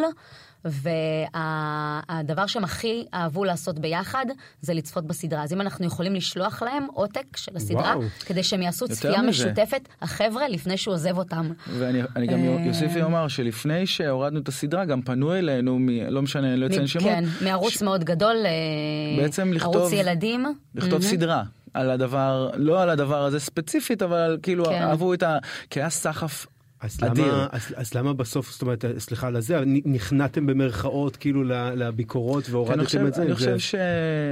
והדבר 0.66 2.48
שהם 2.48 2.64
הכי 2.64 3.06
אהבו 3.14 3.44
לעשות 3.44 3.80
ביחד 3.80 4.26
זה 4.62 4.74
לצפות 4.74 5.08
בסדרה. 5.08 5.44
אז 5.44 5.54
אם 5.54 5.62
אנחנו 5.62 5.86
יכולים 5.86 6.16
לשלוח 6.16 6.64
להם 6.64 6.88
עותק 6.94 7.38
של 7.38 7.56
הסדרה, 7.56 7.82
וואו. 7.98 8.02
כדי 8.26 8.44
שהם 8.44 8.62
יעשו 8.62 8.88
צפייה 8.88 9.22
מזה. 9.22 9.30
משותפת, 9.30 9.88
החבר'ה, 10.02 10.48
לפני 10.48 10.78
שהוא 10.78 10.94
עוזב 10.94 11.18
אותם. 11.18 11.52
ואני 11.68 12.02
אני 12.16 12.28
גם 12.28 12.40
אה, 12.40 12.66
יוסיף 12.66 12.92
ואומר 12.96 13.28
שלפני 13.28 13.88
שהורדנו 13.88 14.40
את 14.40 14.48
הסדרה 14.48 14.86
גם 14.86 15.02
פנו 15.02 15.34
אלינו, 15.36 15.80
מ, 15.80 15.90
לא 15.90 16.22
משנה, 16.22 16.48
אני 16.54 16.60
לא 16.60 16.66
אציין 16.66 16.88
שמות, 16.88 17.04
כן, 17.06 17.24
מערוץ 17.42 17.82
מאוד 17.82 18.04
גדול, 18.04 18.36
אה, 18.46 19.22
בעצם 19.24 19.54
לכתוב- 19.54 19.76
ערוץ 19.76 19.92
ילדים. 19.92 20.46
לכתוב 20.76 20.92
מהמם. 20.92 21.02
סדרה. 21.04 21.44
על 21.74 21.90
הדבר, 21.92 22.50
לא 22.56 22.82
על 22.82 22.90
הדבר 22.90 23.24
הזה 23.24 23.40
ספציפית, 23.40 24.02
אבל 24.02 24.38
כאילו 24.44 24.66
כן. 24.66 24.82
אהבו 24.82 25.14
את 25.14 25.24
ה... 25.24 25.38
כי 25.70 25.80
היה 25.80 25.90
סחף 25.90 26.46
אז 26.84 26.98
אדיר. 27.02 27.26
למה, 27.34 27.48
אז, 27.52 27.62
אז 27.76 27.94
למה 27.94 28.14
בסוף, 28.14 28.52
זאת 28.52 28.62
אומרת, 28.62 28.86
סליחה 28.98 29.28
על 29.28 29.36
הזה, 29.36 29.60
נכנעתם 29.86 30.46
במרכאות 30.46 31.16
כאילו 31.16 31.44
לביקורות 31.76 32.44
כן, 32.46 32.52
והורדתם 32.54 32.84
חושב, 32.86 33.06
את 33.06 33.14
זה? 33.14 33.22
אני 33.22 33.30
זה- 33.30 33.36
חושב 33.36 33.58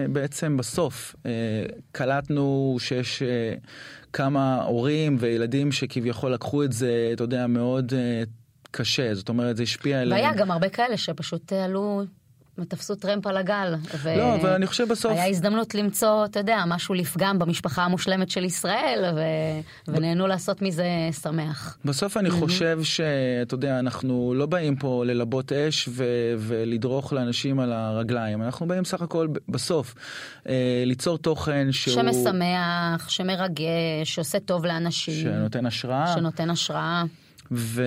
שבעצם 0.08 0.58
בסוף 0.58 1.16
אה, 1.26 1.32
קלטנו 1.92 2.76
שיש 2.80 3.22
אה, 3.22 3.54
כמה 4.14 4.64
הורים 4.64 5.18
וילדים 5.20 5.72
שכביכול 5.72 6.32
לקחו 6.34 6.64
את 6.64 6.72
זה, 6.74 7.10
אתה 7.14 7.24
יודע, 7.24 7.48
מאוד 7.48 7.94
אה, 7.94 8.24
קשה, 8.72 9.16
זאת 9.16 9.30
אומרת, 9.30 9.58
זה 9.58 9.64
השפיע 9.64 10.02
עליהם. 10.02 10.22
והיה 10.22 10.36
גם 10.38 10.52
הרבה 10.52 10.70
כאלה 10.70 10.98
שפשוט 10.98 11.54
עלו 11.54 12.04
ותפסו 12.62 12.96
טרמפ 12.96 13.28
על 13.28 13.38
הגל. 13.38 13.76
ו... 13.98 14.10
לא, 14.18 14.36
אבל 14.36 14.50
אני 14.50 14.68
חושב 14.68 14.88
בסוף... 14.88 15.12
היה 15.12 15.28
הזדמנות 15.28 15.76
למצוא, 15.76 16.26
אתה 16.26 16.40
יודע, 16.40 16.64
משהו 16.68 16.96
לפגם 16.96 17.40
במשפחה 17.40 17.84
המושלמת 17.84 18.30
של 18.30 18.44
ישראל, 18.44 19.14
ו... 19.16 19.22
ונהנו 19.88 20.28
לעשות 20.28 20.62
מזה 20.62 20.86
שמח. 21.22 21.78
בסוף 21.86 22.18
אני 22.18 22.30
חושב 22.30 22.80
שאתה 22.84 23.54
יודע, 23.54 23.80
אנחנו 23.80 24.34
לא 24.36 24.46
באים 24.46 24.76
פה 24.76 25.04
ללבות 25.06 25.52
אש 25.52 25.90
ו- 25.92 26.34
ולדרוך 26.38 27.14
לאנשים 27.14 27.60
על 27.60 27.74
הרגליים, 27.74 28.42
אנחנו 28.42 28.68
באים 28.68 28.86
סך 28.86 29.02
הכל 29.02 29.28
ב- 29.28 29.38
בסוף 29.50 29.96
אה, 30.50 30.84
ליצור 30.86 31.18
תוכן 31.18 31.72
שהוא... 31.72 31.96
שמשמח, 31.96 33.10
שמרגש, 33.10 33.66
שעושה 34.04 34.40
טוב 34.40 34.66
לאנשים, 34.66 35.24
שנותן 35.24 35.66
השראה. 35.66 36.14
שנותן 36.16 36.50
השראה. 36.50 37.04
ו... 37.52 37.84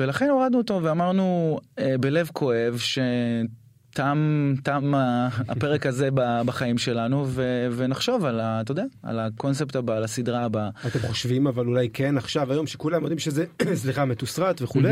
ולכן 0.00 0.28
הורדנו 0.28 0.58
אותו 0.58 0.80
ואמרנו 0.82 1.58
אה, 1.78 1.94
בלב 2.00 2.30
כואב 2.32 2.78
שתם 2.78 4.54
תם 4.62 4.94
ה- 4.94 5.28
הפרק 5.48 5.86
הזה 5.86 6.08
בחיים 6.46 6.78
שלנו 6.78 7.24
ו... 7.28 7.66
ונחשוב 7.72 8.24
על, 8.24 8.40
ה... 8.40 8.60
אתה 8.60 8.72
יודע, 8.72 8.84
על 9.02 9.18
הקונספט 9.20 9.76
הבא, 9.76 9.96
על 9.96 10.04
הסדרה 10.04 10.44
הבאה. 10.44 10.68
אתם 10.86 10.98
חושבים 10.98 11.46
אבל 11.46 11.66
אולי 11.66 11.88
כן 11.92 12.18
עכשיו 12.18 12.52
היום 12.52 12.66
שכולם 12.66 13.02
יודעים 13.02 13.18
שזה 13.18 13.44
סליחה 13.82 14.04
מתוסרט 14.04 14.62
וכולי 14.62 14.88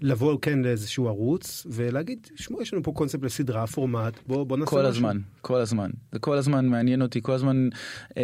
לבוא 0.00 0.38
כן 0.42 0.58
לאיזשהו 0.58 1.08
ערוץ 1.08 1.66
ולהגיד 1.70 2.26
שמעו 2.36 2.62
יש 2.62 2.72
לנו 2.72 2.82
פה 2.82 2.92
קונספט 2.92 3.22
לסדרה 3.24 3.66
פורמט 3.66 4.20
בוא 4.26 4.44
בוא 4.44 4.56
נעשה 4.56 4.70
כל 4.70 4.78
משהו." 4.78 4.88
הזמן, 4.88 5.18
כל 5.40 5.60
הזמן. 5.60 5.90
זה 6.12 6.18
כל 6.18 6.36
הזמן 6.38 6.66
מעניין 6.66 7.02
אותי, 7.02 7.22
כל 7.22 7.32
הזמן 7.32 7.68
אה, 8.16 8.22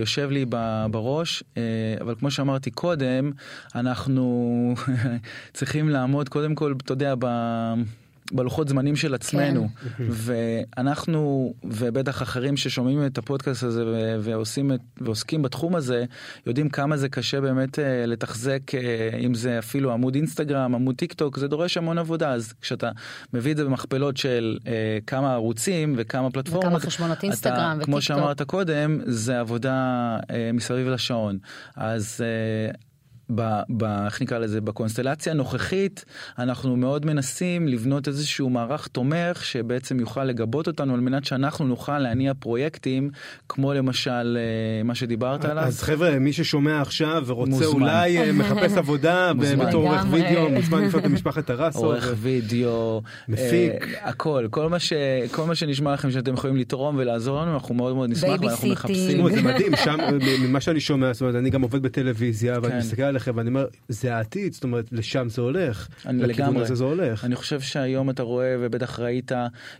יושב 0.00 0.28
לי 0.30 0.44
ב- 0.48 0.86
בראש, 0.90 1.42
אה, 1.56 1.62
אבל 2.00 2.14
כמו 2.14 2.30
שאמרתי 2.30 2.70
קודם, 2.70 3.30
אנחנו 3.74 4.74
צריכים 5.52 5.88
לעמוד 5.88 6.28
קודם 6.28 6.54
כל, 6.54 6.74
אתה 6.84 6.92
יודע, 6.92 7.14
ב... 7.18 7.26
בלוחות 8.32 8.68
זמנים 8.68 8.96
של 8.96 9.14
עצמנו 9.14 9.68
ואנחנו 9.98 11.54
ובטח 11.64 12.22
אחרים 12.22 12.56
ששומעים 12.56 13.06
את 13.06 13.18
הפודקאסט 13.18 13.62
הזה 13.62 13.84
ועושים 14.20 14.72
את, 14.72 14.80
ועוסקים 15.00 15.42
בתחום 15.42 15.74
הזה 15.74 16.04
יודעים 16.46 16.68
כמה 16.68 16.96
זה 16.96 17.08
קשה 17.08 17.40
באמת 17.40 17.78
אה, 17.78 18.06
לתחזק 18.06 18.74
אה, 18.74 19.18
אם 19.18 19.34
זה 19.34 19.58
אפילו 19.58 19.92
עמוד 19.92 20.14
אינסטגרם 20.14 20.74
עמוד 20.74 20.94
טיק 20.94 21.12
טוק 21.12 21.38
זה 21.38 21.48
דורש 21.48 21.76
המון 21.76 21.98
עבודה 21.98 22.32
אז 22.32 22.52
כשאתה 22.60 22.90
מביא 23.32 23.52
את 23.52 23.56
זה 23.56 23.64
במכפלות 23.64 24.16
של 24.16 24.58
אה, 24.66 24.98
כמה 25.06 25.32
ערוצים 25.32 25.94
וכמה 25.96 26.30
פלטפורמות 26.30 26.66
וכמה 26.66 26.80
חשבונות 26.80 27.24
אינסטגרם 27.24 27.78
כמו 27.82 27.96
וטיק 27.96 28.08
טוק. 28.08 28.16
שאמרת 28.16 28.42
קודם 28.42 29.00
זה 29.04 29.40
עבודה 29.40 30.16
מסביב 30.52 30.88
לשעון 30.88 31.38
אז. 31.76 32.20
אה, 33.30 33.34
ב, 33.34 33.60
ב, 33.68 33.84
איך 33.84 34.22
נקרא 34.22 34.38
לזה, 34.38 34.60
בקונסטלציה 34.60 35.32
הנוכחית, 35.32 36.04
אנחנו 36.38 36.76
מאוד 36.76 37.06
מנסים 37.06 37.68
לבנות 37.68 38.08
איזשהו 38.08 38.50
מערך 38.50 38.86
תומך 38.86 39.44
שבעצם 39.44 40.00
יוכל 40.00 40.24
לגבות 40.24 40.66
אותנו 40.66 40.94
על 40.94 41.00
מנת 41.00 41.24
שאנחנו 41.24 41.66
נוכל 41.66 41.98
להניע 41.98 42.32
פרויקטים, 42.34 43.10
כמו 43.48 43.74
למשל 43.74 44.38
אה, 44.40 44.82
מה 44.84 44.94
שדיברת 44.94 45.44
עליו. 45.44 45.64
אז 45.64 45.82
חבר'ה 45.82 46.18
מי 46.18 46.32
ששומע 46.32 46.80
עכשיו 46.80 47.24
ורוצה 47.26 47.50
מוזמן. 47.50 47.82
אולי 47.82 48.18
אה, 48.18 48.32
מחפש 48.32 48.72
עבודה. 48.86 49.32
בתור 49.58 49.88
עורך. 49.88 50.04
וידאו 50.10 50.50
מוזמן 50.50 50.84
לפנות 50.84 51.04
למשפחת 51.04 51.46
טרסו. 51.46 51.78
עורך 51.78 52.12
וידאו, 52.16 53.02
מפיק. 53.28 53.72
אה, 53.82 54.08
הכל, 54.08 54.46
כל 54.50 54.68
מה, 54.68 54.78
ש, 54.78 54.92
כל 55.30 55.44
מה 55.44 55.54
שנשמע 55.54 55.92
לכם 55.92 56.10
שאתם 56.10 56.34
יכולים 56.34 56.56
לתרום 56.56 56.96
ולעזור 56.98 57.40
לנו, 57.42 57.54
אנחנו 57.54 57.74
מאוד 57.74 57.94
מאוד 57.94 58.10
נשמח 58.10 58.40
ואנחנו. 58.40 58.68
מחפשים. 58.68 59.28
זה 59.30 59.42
מדהים 59.42 59.72
שם 59.84 59.96
ממה 60.42 60.60
שאני 60.60 60.80
שומע 60.80 61.12
זאת 61.12 61.20
אומרת 61.20 61.34
אני 61.34 61.50
גם 61.50 61.62
עובד 61.62 61.82
בטלוויזיה 61.82 62.58
ואני 62.62 62.72
כן. 62.72 62.78
מסתכל 62.78 63.15
עליכם 63.16 63.32
ואני 63.36 63.48
אומר 63.48 63.66
זה 63.88 64.14
העתיד 64.16 64.52
זאת 64.52 64.64
אומרת 64.64 64.84
לשם 64.92 65.28
זה 65.28 65.42
הולך 65.42 65.88
אני 66.06 66.22
לכיוון 66.22 66.48
לגמרי. 66.50 66.62
הזה 66.64 66.74
זה 66.74 66.84
הולך. 66.84 67.24
אני 67.24 67.36
חושב 67.36 67.60
שהיום 67.60 68.10
אתה 68.10 68.22
רואה 68.22 68.56
ובטח 68.60 69.00
ראית 69.00 69.32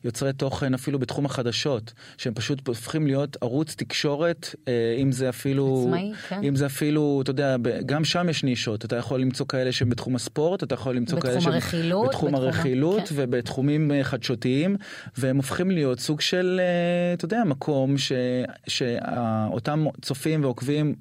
יוצרי 0.05 0.33
תוכן 0.33 0.75
אפילו 0.75 0.99
בתחום 0.99 1.25
החדשות 1.27 1.93
שהם 2.19 2.35
פשוט 2.35 2.69
הופכים 2.69 3.07
להיות 3.07 3.37
ערוץ 3.41 3.75
תקשורת 3.75 4.55
אה, 4.69 4.73
אם 4.99 5.13
זה 5.13 5.29
אפילו 5.29 5.83
עצמאי, 5.87 6.13
כן. 6.29 6.41
אם 6.45 6.57
זה 6.57 6.67
אפילו 6.67 7.21
אתה 7.23 7.31
יודע 7.31 7.57
גם 7.87 8.05
שם 8.05 8.29
יש 8.29 8.45
נישות 8.45 8.85
אתה 8.85 8.97
יכול 8.97 9.21
למצוא 9.21 9.47
כאלה 9.47 9.73
שהם 9.73 9.89
בתחום 9.91 10.17
הספורט 10.17 10.63
אתה 10.63 10.75
יכול 10.75 10.97
למצוא 10.97 11.21
כאלה 11.21 11.41
שהם 11.41 11.53
הרכילות, 11.53 12.09
בתחום 12.09 12.35
הרכילות 12.35 13.03
כן. 13.09 13.15
ובתחומים 13.19 13.93
אה, 13.93 14.05
חדשותיים 14.05 14.77
והם 15.19 15.37
הופכים 15.37 15.71
להיות 15.71 16.01
סוג 16.01 16.21
של 16.21 16.61
אה, 16.63 17.13
אתה 17.15 17.25
יודע 17.25 17.43
מקום 17.47 17.99
ש- 17.99 18.13
שאותם 18.69 19.85
צופים 20.03 20.45
ועוקבים. 20.45 20.95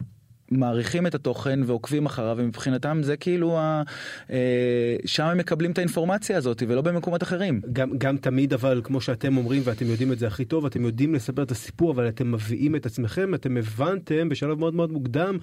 מעריכים 0.52 1.08
את 1.08 1.16
התוכן 1.16 1.60
ועוקבים 1.66 2.06
אחריו 2.06 2.36
ומבחינתם 2.40 3.00
זה 3.04 3.18
כאילו 3.18 3.58
ה... 3.58 3.84
אה, 4.30 4.96
שם 5.06 5.26
הם 5.26 5.38
מקבלים 5.38 5.72
את 5.72 5.78
האינפורמציה 5.78 6.38
הזאת 6.38 6.64
ולא 6.68 6.82
במקומות 6.82 7.24
אחרים. 7.24 7.62
גם, 7.74 7.98
גם 7.98 8.18
תמיד 8.18 8.54
אבל 8.54 8.82
כמו 8.84 9.02
שאתם 9.02 9.38
אומרים 9.38 9.62
ואתם 9.66 9.86
יודעים 9.86 10.12
את 10.12 10.20
זה 10.20 10.28
הכי 10.28 10.46
טוב 10.46 10.66
אתם 10.66 10.86
יודעים 10.86 11.16
לספר 11.16 11.44
את 11.44 11.52
הסיפור 11.52 11.92
אבל 11.92 12.08
אתם 12.08 12.32
מביאים 12.32 12.76
את 12.76 12.86
עצמכם 12.86 13.36
אתם 13.36 13.58
הבנתם 13.58 14.30
בשלב 14.30 14.60
מאוד 14.60 14.74
מאוד 14.74 14.92
מוקדם 14.92 15.38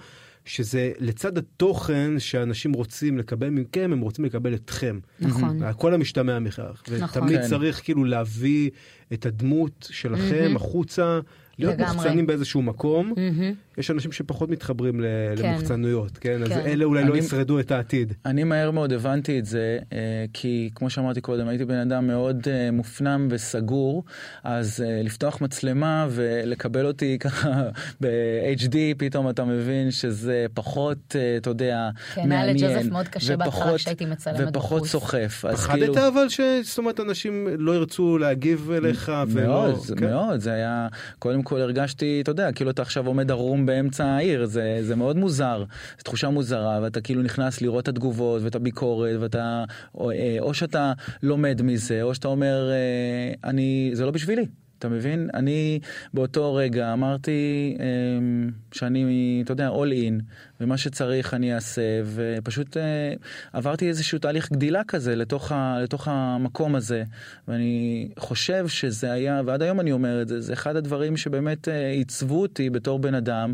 שזה 0.45 0.91
לצד 0.99 1.37
התוכן 1.37 2.19
שאנשים 2.19 2.73
רוצים 2.73 3.17
לקבל 3.17 3.49
מכם 3.49 3.89
הם 3.93 3.99
רוצים 3.99 4.25
לקבל 4.25 4.53
אתכם. 4.53 4.99
נכון. 5.19 5.73
כל 5.77 5.93
המשתמע 5.93 6.39
מכך 6.39 6.83
נכון. 7.01 7.23
ותמיד 7.23 7.41
כן. 7.41 7.47
צריך 7.47 7.83
כאילו 7.83 8.03
להביא 8.05 8.69
את 9.13 9.25
הדמות 9.25 9.87
שלכם 9.91 10.53
החוצה 10.55 11.19
להיות 11.59 11.73
לגמרי. 11.73 11.93
מוחצנים 11.95 12.27
באיזשהו 12.27 12.61
מקום 12.61 13.13
מהמם. 13.17 13.53
יש 13.77 13.91
אנשים 13.91 14.11
שפחות 14.11 14.49
מתחברים 14.49 15.01
ל- 15.01 15.05
כן. 15.37 15.43
למוחצנויות 15.49 16.17
כן 16.17 16.43
אז 16.43 16.49
כן. 16.49 16.59
אלה 16.65 16.85
אולי 16.85 17.03
לא 17.03 17.09
אני- 17.09 17.17
ישרדו 17.19 17.59
את 17.59 17.71
העתיד. 17.71 18.13
אני 18.25 18.43
מהר 18.43 18.71
מאוד 18.71 18.93
הבנתי 18.93 19.39
את 19.39 19.45
זה 19.45 19.79
אה, 19.93 19.97
כי 20.33 20.69
כמו 20.75 20.89
שאמרתי 20.89 21.21
קודם 21.21 21.47
הייתי 21.47 21.65
בן 21.65 21.77
אדם 21.77 22.07
מאוד 22.07 22.47
אה, 22.47 22.69
מופנם 22.71 23.27
וסגור 23.31 24.03
אז 24.43 24.83
אה, 24.87 25.01
לפתוח 25.03 25.41
מצלמה 25.41 26.07
ולקבל 26.09 26.85
אותי 26.85 27.17
ככה 27.23 27.63
ב-HD 28.01 28.75
פתאום 28.97 29.29
אתה 29.29 29.45
מבין 29.45 29.91
שזה 29.91 30.45
פחות 30.53 31.15
אתה 31.37 31.49
יודע 31.49 31.89
כן, 32.15 32.31
היה 32.31 32.45
מעניין 32.45 32.73
לג'וזף 32.73 32.91
מאוד 32.91 33.07
קשה 33.07 33.37
בהתחלה 33.37 33.61
ופחות- 33.63 33.75
כשהייתי 33.75 34.05
מצלמת 34.05 34.39
ופחות 34.47 34.53
בחוץ. 34.53 34.87
סוחף 34.91 35.45
אז 35.49 35.65
כאילו 35.65 35.93
פחדת 35.93 36.13
אבל 36.13 36.29
ש... 36.29 36.39
זאת 36.63 36.77
אומרת 36.77 36.99
אנשים 36.99 37.47
לא 37.57 37.75
ירצו 37.75 38.17
להגיב 38.17 38.71
אליך 38.71 39.11
ולא... 39.27 39.47
מאוד, 39.47 39.79
כן. 39.97 40.09
מאוד, 40.09 40.39
זה 40.39 40.53
היה, 40.53 40.87
קודם 41.19 41.42
כל 41.43 41.61
הרגשתי, 41.61 42.21
אתה 42.21 42.31
יודע, 42.31 42.51
כאילו 42.51 42.71
אתה 42.71 42.81
עכשיו 42.81 43.07
עומד 43.07 43.31
ערום 43.31 43.65
באמצע 43.65 44.05
העיר, 44.05 44.45
זה, 44.45 44.77
זה 44.81 44.95
מאוד 44.95 45.17
מוזר, 45.17 45.63
זו 45.97 46.03
תחושה 46.03 46.29
מוזרה, 46.29 46.79
ואתה 46.83 47.01
כאילו 47.01 47.21
נכנס 47.21 47.61
לראות 47.61 47.83
את 47.83 47.87
התגובות 47.87 48.41
ואת 48.41 48.55
הביקורת, 48.55 49.15
ואתה, 49.19 49.63
או, 49.95 50.11
אה, 50.11 50.37
או 50.39 50.53
שאתה 50.53 50.93
לומד 51.23 51.61
מזה, 51.61 52.01
או 52.01 52.15
שאתה 52.15 52.27
אומר, 52.27 52.71
אה, 52.71 53.49
אני, 53.49 53.91
זה 53.93 54.05
לא 54.05 54.11
בשבילי. 54.11 54.45
אתה 54.83 54.89
מבין? 54.89 55.29
אני 55.33 55.79
באותו 56.13 56.55
רגע 56.55 56.93
אמרתי 56.93 57.77
אמ, 57.79 58.51
שאני, 58.71 59.41
אתה 59.43 59.51
יודע, 59.51 59.69
all 59.69 59.91
in, 60.09 60.23
ומה 60.63 60.77
שצריך 60.77 61.33
אני 61.33 61.55
אעשה, 61.55 61.81
ופשוט 62.05 62.77
אה, 62.77 63.13
עברתי 63.53 63.89
איזשהו 63.89 64.19
תהליך 64.19 64.51
גדילה 64.51 64.81
כזה 64.87 65.15
לתוך, 65.15 65.51
ה, 65.51 65.77
לתוך 65.83 66.07
המקום 66.07 66.75
הזה, 66.75 67.03
ואני 67.47 68.09
חושב 68.19 68.67
שזה 68.67 69.11
היה, 69.11 69.41
ועד 69.45 69.61
היום 69.61 69.79
אני 69.79 69.91
אומר 69.91 70.21
את 70.21 70.27
זה, 70.27 70.41
זה 70.41 70.53
אחד 70.53 70.75
הדברים 70.75 71.17
שבאמת 71.17 71.67
אה, 71.67 71.89
עיצבו 71.89 72.41
אותי 72.41 72.69
בתור 72.69 72.99
בן 72.99 73.15
אדם, 73.15 73.53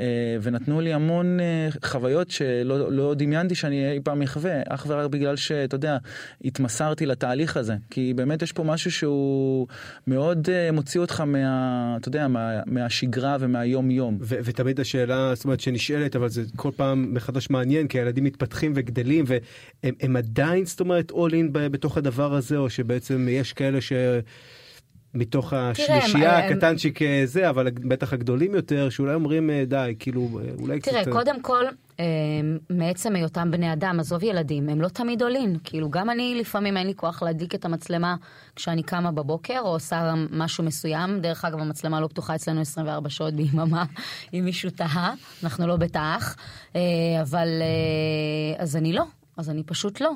אה, 0.00 0.36
ונתנו 0.42 0.80
לי 0.80 0.92
המון 0.92 1.40
אה, 1.40 1.68
חוויות 1.84 2.30
שלא 2.30 2.92
לא 2.92 3.14
דמיינתי 3.14 3.54
שאני 3.54 3.92
אי 3.92 4.00
פעם 4.04 4.22
אחווה, 4.22 4.62
אך 4.68 4.86
ורק 4.88 5.10
בגלל 5.10 5.36
שאתה 5.36 5.74
יודע, 5.74 5.96
התמסרתי 6.44 7.06
לתהליך 7.06 7.56
הזה, 7.56 7.74
כי 7.90 8.14
באמת 8.14 8.42
יש 8.42 8.52
פה 8.52 8.64
משהו 8.64 8.92
שהוא 8.92 9.66
מאוד 10.06 10.48
אה, 10.50 10.72
מוציא 10.72 11.00
אותך 11.00 11.20
מה, 11.20 11.96
אתה 12.00 12.08
יודע, 12.08 12.28
מה, 12.28 12.60
מהשגרה 12.66 13.36
ומהיום 13.40 13.90
יום. 13.90 14.18
ותמיד 14.20 14.80
השאלה, 14.80 15.34
זאת 15.34 15.44
אומרת, 15.44 15.60
שנשאלת, 15.60 16.16
אבל 16.16 16.28
זה 16.28 16.42
כל 16.56 16.70
פעם 16.76 17.14
מחדש 17.14 17.50
מעניין, 17.50 17.88
כי 17.88 17.98
הילדים 17.98 18.24
מתפתחים 18.24 18.72
וגדלים, 18.74 19.24
והם 19.28 19.94
הם 20.00 20.16
עדיין, 20.16 20.64
זאת 20.64 20.80
אומרת, 20.80 21.10
all 21.10 21.30
in 21.30 21.50
בתוך 21.52 21.98
הדבר 21.98 22.34
הזה, 22.34 22.56
או 22.56 22.70
שבעצם 22.70 23.26
יש 23.30 23.52
כאלה 23.52 23.80
ש... 23.80 23.92
מתוך 25.16 25.52
השלישייה 25.52 26.38
הקטנצ'יק 26.38 27.02
אה, 27.02 27.22
זה, 27.24 27.50
אבל 27.50 27.68
בטח 27.70 28.12
הגדולים 28.12 28.54
יותר, 28.54 28.88
שאולי 28.88 29.14
אומרים 29.14 29.50
אה, 29.50 29.64
די, 29.66 29.94
כאילו, 29.98 30.40
אה, 30.40 30.50
אולי 30.58 30.80
תראה, 30.80 31.02
קצת... 31.02 31.12
קודם 31.12 31.40
כל, 31.40 31.64
מעצם 32.70 33.16
היותם 33.16 33.50
בני 33.50 33.72
אדם, 33.72 34.00
עזוב 34.00 34.22
ילדים, 34.22 34.68
הם 34.68 34.80
לא 34.80 34.88
תמיד 34.88 35.22
עולים. 35.22 35.58
כאילו, 35.64 35.90
גם 35.90 36.10
אני, 36.10 36.34
לפעמים 36.40 36.76
אין 36.76 36.86
לי 36.86 36.94
כוח 36.94 37.22
להדליק 37.22 37.54
את 37.54 37.64
המצלמה 37.64 38.16
כשאני 38.56 38.82
קמה 38.82 39.12
בבוקר, 39.12 39.58
או 39.60 39.68
עושה 39.68 40.14
משהו 40.30 40.64
מסוים. 40.64 41.20
דרך 41.20 41.44
אגב, 41.44 41.60
המצלמה 41.60 42.00
לא 42.00 42.06
פתוחה 42.06 42.34
אצלנו 42.34 42.60
24 42.60 43.10
שעות 43.10 43.34
ביממה, 43.34 43.84
אם 44.34 44.44
מישהו 44.44 44.70
טעה, 44.70 45.14
אנחנו 45.42 45.66
לא 45.66 45.76
בתח. 45.76 46.36
אה, 46.76 46.80
אבל, 47.22 47.48
אה, 47.62 48.62
אז 48.62 48.76
אני 48.76 48.92
לא, 48.92 49.04
אז 49.36 49.50
אני 49.50 49.62
פשוט 49.62 50.00
לא. 50.00 50.10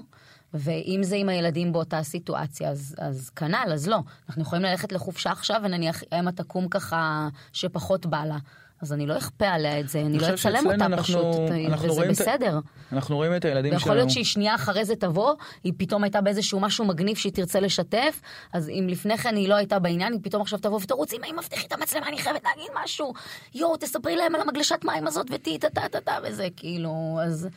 ואם 0.54 1.00
זה 1.02 1.16
עם 1.16 1.28
הילדים 1.28 1.72
באותה 1.72 2.02
סיטואציה, 2.02 2.70
אז, 2.70 2.94
אז 2.98 3.30
כנ"ל, 3.30 3.72
אז 3.72 3.88
לא. 3.88 3.98
אנחנו 4.28 4.42
יכולים 4.42 4.64
ללכת 4.64 4.92
לחופשה 4.92 5.32
עכשיו, 5.32 5.60
ונניח 5.64 6.02
אמה 6.18 6.32
תקום 6.32 6.68
ככה 6.68 7.28
שפחות 7.52 8.06
בא 8.06 8.24
לה. 8.24 8.38
אז 8.82 8.92
אני 8.92 9.06
לא 9.06 9.18
אכפה 9.18 9.48
עליה 9.48 9.80
את 9.80 9.88
זה, 9.88 10.00
אני 10.00 10.18
לא 10.18 10.34
אצלם 10.34 10.66
אותה 10.66 10.84
אנחנו- 10.86 11.02
פשוט, 11.02 11.24
אנחנו 11.68 11.84
וזה 11.88 11.94
רואים 11.96 12.10
את 12.10 12.16
בסדר. 12.16 12.58
אנחנו 12.92 13.16
רואים 13.16 13.36
את 13.36 13.44
הילדים 13.44 13.70
שלנו. 13.70 13.80
ויכול 13.80 13.96
להיות 13.96 14.10
שהיא 14.10 14.24
שנייה 14.24 14.54
אחרי 14.54 14.84
זה 14.84 14.96
תבוא, 14.96 15.34
היא 15.64 15.72
פתאום 15.76 16.04
הייתה 16.04 16.20
באיזשהו 16.20 16.60
משהו 16.60 16.84
מגניב 16.84 17.16
שהיא 17.16 17.32
תרצה 17.32 17.60
לשתף, 17.60 18.20
אז 18.52 18.68
אם 18.68 18.86
לפני 18.88 19.18
כן 19.18 19.36
היא 19.36 19.48
לא 19.48 19.54
הייתה 19.54 19.78
בעניין, 19.78 20.12
היא 20.12 20.20
פתאום 20.22 20.42
עכשיו 20.42 20.58
תבוא 20.58 20.78
ותרוץ, 20.82 21.12
אמא, 21.12 21.26
אם 21.26 21.36
מבטיחי 21.38 21.66
את 21.66 21.72
המצלמה, 21.72 22.08
אני 22.08 22.18
חייבת 22.18 22.44
להגיד 22.44 22.70
משהו. 22.84 23.12
יואו, 23.54 23.76
תספרי 23.76 24.16
להם 24.16 24.34
על 24.34 24.40
המגלשת 24.40 24.84
מים 24.84 25.06
הזאת 25.06 25.26
וטי 25.30 25.58
טה 25.58 25.70
טה 25.70 25.88
טה 25.90 26.00
טה 26.00 26.16
וזה, 26.24 26.48
כאילו, 26.56 27.18
אז... 27.22 27.48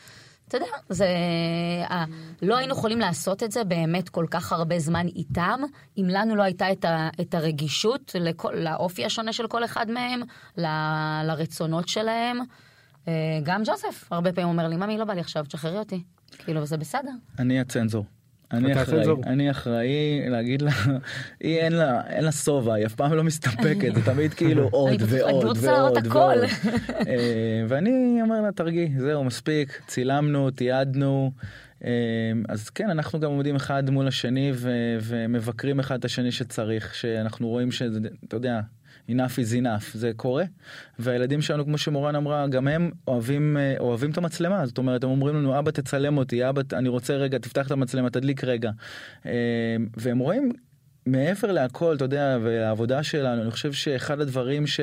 אתה 0.56 0.64
יודע, 0.64 0.78
זה... 0.90 1.08
אה, 1.92 2.06
לא 2.42 2.58
היינו 2.58 2.74
יכולים 2.74 3.00
לעשות 3.00 3.44
את 3.44 3.52
זה 3.52 3.64
באמת 3.64 4.10
כל 4.10 4.26
כך 4.32 4.52
הרבה 4.52 4.80
זמן 4.80 5.08
איתם, 5.08 5.60
אם 5.98 6.06
לנו 6.10 6.36
לא 6.36 6.44
הייתה 6.44 6.72
את, 6.72 6.86
ה, 6.86 7.10
את 7.22 7.34
הרגישות 7.34 8.16
לכל, 8.20 8.54
לאופי 8.56 9.06
השונה 9.06 9.34
של 9.34 9.48
כל 9.48 9.66
אחד 9.66 9.92
מהם, 9.92 10.22
ל, 10.58 10.66
לרצונות 11.24 11.88
שלהם. 11.88 12.40
אה, 13.08 13.14
גם 13.44 13.62
ג'וזף 13.66 14.08
הרבה 14.12 14.34
פעמים 14.34 14.50
אומר 14.50 14.68
לי, 14.68 14.76
ממי, 14.76 14.98
לא 14.98 15.06
בא 15.06 15.14
לי 15.14 15.20
עכשיו, 15.20 15.46
תשחררי 15.46 15.78
אותי. 15.78 16.04
כאילו, 16.38 16.62
וזה 16.62 16.78
בסדר. 16.78 17.12
אני 17.40 17.60
הצנזור. 17.60 18.06
אני 18.54 18.82
אחראי. 18.82 19.06
אני 19.26 19.52
אחראי 19.52 20.22
להגיד 20.30 20.62
לה, 20.62 20.72
היא 21.40 21.60
אין 21.60 21.74
לה, 21.74 22.02
אין 22.08 22.24
לה 22.24 22.32
שובע, 22.32 22.74
היא 22.74 22.86
אף 22.86 22.96
פעם 22.96 23.14
לא 23.14 23.24
מסתפקת, 23.24 23.96
זה 23.96 24.02
תמיד 24.12 24.34
כאילו 24.34 24.68
עוד 24.72 25.02
ועוד 25.08 25.58
ועוד 25.62 25.98
הכל. 25.98 26.18
ועוד. 26.18 26.38
אה, 27.08 27.64
ואני 27.68 28.20
אומר 28.22 28.42
לה, 28.42 28.52
תרגי, 28.52 28.92
זהו, 28.98 29.24
מספיק, 29.24 29.82
צילמנו, 29.88 30.52
תיעדנו. 30.52 31.32
אה, 31.84 31.92
אז 32.50 32.70
כן, 32.70 32.90
אנחנו 32.90 33.20
גם 33.20 33.32
עומדים 33.32 33.56
אחד 33.56 33.90
מול 33.90 34.08
השני 34.08 34.52
ו- 34.56 34.98
ומבקרים 35.02 35.80
אחד 35.80 36.00
את 36.00 36.06
השני 36.06 36.32
שצריך, 36.32 36.96
שאנחנו 36.96 37.48
רואים 37.48 37.72
שזה, 37.72 38.00
אתה 38.28 38.36
יודע, 38.36 38.60
enough 39.10 39.36
is 39.38 39.62
enough, 39.62 39.86
זה 39.94 40.12
קורה. 40.16 40.44
והילדים 41.00 41.42
שלנו, 41.42 41.66
כמו 41.66 41.78
שמורן 41.78 42.16
אמרה, 42.16 42.48
גם 42.48 42.68
הם 42.68 42.92
אוהבים, 43.08 43.58
אה, 43.58 43.76
אוהבים 43.80 44.12
את 44.12 44.18
המצלמה, 44.18 44.66
זאת 44.66 44.78
אומרת, 44.78 45.04
הם 45.04 45.10
אומרים 45.10 45.36
לנו, 45.36 45.60
אבא 45.60 45.72
תצלם 45.72 46.18
אותי, 46.18 46.50
אבא, 46.50 46.62
אני 46.74 46.90
רוצה 46.90 47.14
רגע, 47.16 47.38
תפתח 47.38 47.68
את 47.68 47.72
המצלמה, 47.72 48.10
תדליק 48.10 48.44
רגע. 48.44 48.72
אה, 49.26 49.32
והם 49.98 50.20
רואים... 50.20 50.52
מעבר 51.06 51.52
להכל, 51.52 51.96
אתה 51.96 52.06
יודע, 52.06 52.38
והעבודה 52.44 53.04
שלנו, 53.04 53.42
אני 53.42 53.52
חושב 53.52 53.74
שאחד 53.74 54.20
הדברים 54.22 54.68
ש, 54.68 54.80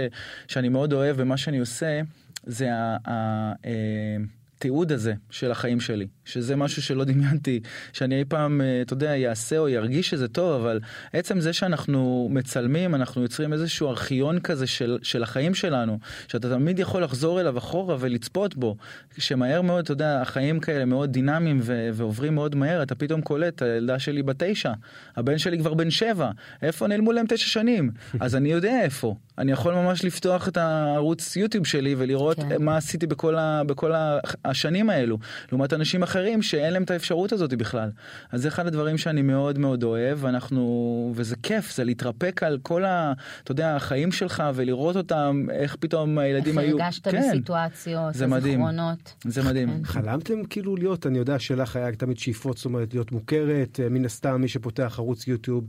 שאני 0.49 0.69
מאוד 0.69 0.93
אוהב 0.93 1.17
במה 1.21 1.37
שאני 1.37 1.59
עושה, 1.59 2.01
זה 2.47 2.75
ה- 2.75 2.97
ה- 3.07 3.53
אה, 3.65 4.17
התיעוד 4.61 4.93
הזה 4.93 5.15
של 5.31 5.51
החיים 5.51 5.81
שלי, 5.81 6.07
שזה 6.25 6.57
משהו 6.57 6.83
שלא 6.83 7.05
דמיינתי 7.05 7.61
שאני 7.93 8.19
אי 8.19 8.25
פעם, 8.25 8.61
אה, 8.61 8.83
אתה 8.83 8.93
יודע, 8.93 9.17
יעשה 9.17 9.59
או 9.59 9.69
ירגיש 9.69 10.11
שזה 10.11 10.29
טוב, 10.29 10.61
אבל 10.61 10.81
עצם 11.13 11.41
זה 11.41 11.53
שאנחנו 11.53 12.29
מצלמים, 12.31 12.95
אנחנו 12.95 13.23
יוצרים 13.23 13.53
איזשהו 13.53 13.89
ארכיון 13.89 14.41
כזה 14.41 14.67
של, 14.67 14.99
של 15.03 15.23
החיים 15.23 15.55
שלנו, 15.55 15.99
שאתה 16.29 16.51
תמיד 16.51 16.79
יכול 16.79 17.03
לחזור 17.03 17.41
אליו 17.41 17.59
אחורה 17.59 17.97
ולצפות 18.01 18.57
בו, 18.57 18.77
שמהר 19.19 19.63
מאוד, 19.63 19.85
אתה 19.85 19.93
יודע, 19.93 20.21
החיים 20.23 20.61
כאלה 20.61 20.85
מאוד 20.85 21.13
דינמיים 21.13 21.61
ו- 21.63 21.89
ועוברים 21.93 22.35
מאוד 22.35 22.55
מהר, 22.55 22.83
אתה 22.83 22.95
פתאום 22.95 23.21
קולט, 23.21 23.63
הילדה 23.63 23.99
שלי 23.99 24.23
בת 24.23 24.43
תשע, 24.43 24.73
הבן 25.17 25.39
שלי 25.39 25.59
כבר 25.59 25.75
בן 25.75 25.91
שבע, 25.91 26.31
איפה 26.63 26.87
נעלמו 26.87 27.13
להם 27.13 27.27
תשע 27.29 27.47
שנים? 27.47 27.91
אז 28.21 28.37
אני 28.37 28.53
יודע 28.53 28.81
איפה. 28.83 29.15
אני 29.39 29.53
יכול 29.53 29.75
ממש 29.75 30.05
לפתוח 30.05 30.49
את 30.49 30.57
הערוץ 30.57 31.37
יוטיוב 31.37 31.67
שלי 31.67 31.95
ולראות 31.99 32.37
כן. 32.37 32.49
כן. 32.49 32.63
מה 32.63 32.77
עשיתי 32.77 33.07
בכל, 33.07 33.37
ה, 33.37 33.63
בכל 33.65 33.93
ה, 33.93 34.19
השנים 34.51 34.91
האלו, 34.91 35.19
לעומת 35.53 35.73
אנשים 35.73 36.03
אחרים 36.03 36.43
שאין 36.43 36.73
להם 36.73 36.83
את 36.83 36.91
האפשרות 36.91 37.33
הזאת 37.33 37.55
בכלל. 37.55 37.91
אז 38.33 38.43
זה 38.43 38.49
אחד 38.49 38.67
הדברים 38.67 38.99
שאני 38.99 39.23
מאוד 39.23 39.59
מאוד 39.59 39.83
אוהב, 39.83 40.25
ואנחנו, 40.25 41.13
וזה 41.17 41.37
כיף, 41.43 41.75
זה 41.75 41.85
להתרפק 41.85 42.43
על 42.43 42.59
כל 42.63 42.85
ה, 42.85 43.13
אתה 43.45 43.53
יודע, 43.53 43.77
החיים 43.77 44.13
שלך 44.13 44.43
ולראות 44.55 44.97
אותם, 44.97 45.47
איך 45.51 45.77
פתאום 45.81 46.19
הילדים 46.19 46.59
איך 46.59 46.69
היו... 46.69 46.81
הרגשת 46.81 47.09
כן, 47.09 47.23
בסיטואציות, 47.31 48.15
זה 48.15 48.27
מדהים. 48.27 48.63
הזיכרונות. 48.63 49.15
זה 49.25 49.43
מדהים. 49.43 49.85
חלמתם 49.85 50.45
כאילו 50.45 50.77
להיות, 50.77 51.07
אני 51.07 51.19
יודע 51.19 51.39
שלך 51.39 51.77
היה 51.77 51.93
תמיד 51.93 52.19
שאיפות, 52.19 52.57
זאת 52.57 52.65
אומרת, 52.65 52.95
להיות 52.95 53.13
מוכרת, 53.13 53.81
אה, 53.81 53.89
מן 53.89 54.05
הסתם 54.05 54.41
מי 54.41 54.49
שפותח 54.49 54.95
ערוץ 54.99 55.27
יוטיוב 55.27 55.65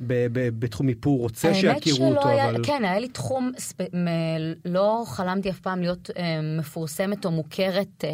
בתחום 0.00 0.88
איפור 0.88 1.20
רוצה 1.20 1.54
שיכירו 1.54 2.14
אותו, 2.14 2.28
היה, 2.28 2.50
אבל... 2.50 2.64
כן, 2.64 2.84
היה 2.84 2.98
לי 2.98 3.08
תחום, 3.08 3.52
ספ... 3.58 3.80
מ... 3.94 4.06
לא 4.64 5.04
חלמתי 5.06 5.50
אף 5.50 5.60
פעם 5.60 5.80
להיות 5.80 6.10
אה, 6.16 6.40
מפורסמת 6.58 7.24
או 7.24 7.30
מוכרת 7.30 8.04
אה, 8.04 8.10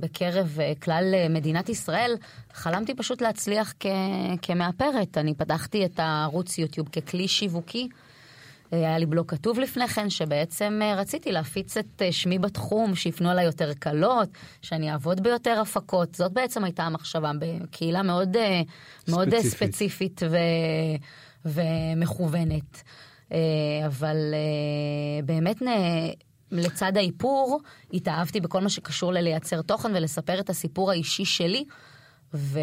בקרב 0.00 0.56
אה, 0.60 0.72
כלל 0.82 1.14
אה, 1.14 1.28
מדינת 1.28 1.68
ישראל. 1.68 2.16
חלמתי 2.52 2.94
פשוט 2.94 3.22
להצליח 3.22 3.74
כ... 3.80 3.86
כמאפרת. 4.42 5.18
אני 5.18 5.34
פתחתי 5.34 5.84
את 5.84 5.98
הערוץ 5.98 6.58
יוטיוב 6.58 6.88
ככלי 6.88 7.28
שיווקי. 7.28 7.88
היה 8.72 8.98
לי 8.98 9.06
בלוג 9.06 9.30
כתוב 9.30 9.58
לפני 9.58 9.88
כן, 9.88 10.10
שבעצם 10.10 10.80
אה, 10.82 10.94
רציתי 10.94 11.32
להפיץ 11.32 11.76
את 11.76 12.02
אה, 12.02 12.12
שמי 12.12 12.38
בתחום, 12.38 12.94
שיפנו 12.94 13.30
אליי 13.30 13.44
יותר 13.44 13.72
קלות, 13.74 14.28
שאני 14.62 14.92
אעבוד 14.92 15.22
ביותר 15.22 15.60
הפקות. 15.60 16.14
זאת 16.14 16.32
בעצם 16.32 16.64
הייתה 16.64 16.82
המחשבה, 16.82 17.30
בקהילה 17.38 18.02
מאוד, 18.02 18.36
אה, 18.36 18.62
מאוד 19.08 19.34
אה, 19.34 19.42
ספציפית. 19.42 19.74
ספציפית 19.74 20.22
ו... 20.30 20.36
ומכוונת. 21.44 22.82
אבל 23.86 24.16
באמת. 25.24 25.62
לצד 26.52 26.96
האיפור, 26.96 27.60
התאהבתי 27.92 28.40
בכל 28.40 28.60
מה 28.60 28.68
שקשור 28.68 29.12
ללייצר 29.12 29.62
תוכן 29.62 29.90
ולספר 29.94 30.40
את 30.40 30.50
הסיפור 30.50 30.90
האישי 30.90 31.24
שלי. 31.24 31.64
ו... 32.34 32.60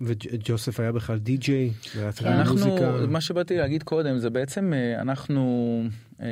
וג'וסף 0.00 0.80
היה 0.80 0.92
בכלל 0.92 1.18
די-ג'יי, 1.18 1.70
והיה 1.96 2.12
צריך 2.12 2.26
אנחנו, 2.26 2.54
מוזיקה. 2.54 3.06
מה 3.08 3.20
שבאתי 3.20 3.56
להגיד 3.56 3.82
קודם 3.82 4.18
זה 4.18 4.30
בעצם 4.30 4.72
אה, 4.72 5.00
אנחנו 5.00 5.82
אה, 6.20 6.26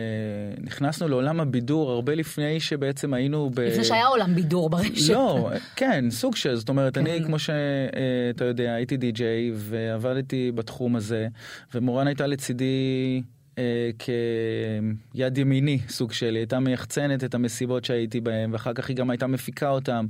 נכנסנו 0.59 1.09
לעולם 1.09 1.41
הבידור 1.41 1.91
הרבה 1.91 2.15
לפני 2.15 2.61
שבעצם 2.61 3.15
היינו 3.15 3.51
ב... 3.55 3.61
לפני 3.61 3.85
שהיה 3.85 4.07
עולם 4.07 4.35
בידור 4.35 4.71
ברשת. 4.71 5.13
לא, 5.13 5.51
כן, 5.77 6.05
סוג 6.11 6.37
של, 6.37 6.57
זאת 6.57 6.69
אומרת, 6.69 6.99
אני, 6.99 7.19
כן. 7.19 7.25
כמו 7.25 7.39
שאתה 7.39 8.45
יודע, 8.45 8.73
הייתי 8.73 8.97
די-ג'יי 8.97 9.53
ועבדתי 9.55 10.53
בתחום 10.55 10.97
הזה, 10.97 11.29
ומורן 11.75 12.07
הייתה 12.07 12.27
לצידי 12.27 13.23
אה, 13.59 13.91
כיד 13.99 15.39
ימיני 15.39 15.79
סוג 15.89 16.13
של, 16.13 16.27
היא 16.27 16.37
הייתה 16.37 16.61
מייחצנת 16.61 17.25
את 17.25 17.35
המסיבות 17.35 17.85
שהייתי 17.85 18.21
בהן, 18.21 18.53
ואחר 18.53 18.73
כך 18.73 18.89
היא 18.89 18.97
גם 18.97 19.11
הייתה 19.11 19.27
מפיקה 19.27 19.71
אותן. 19.71 20.07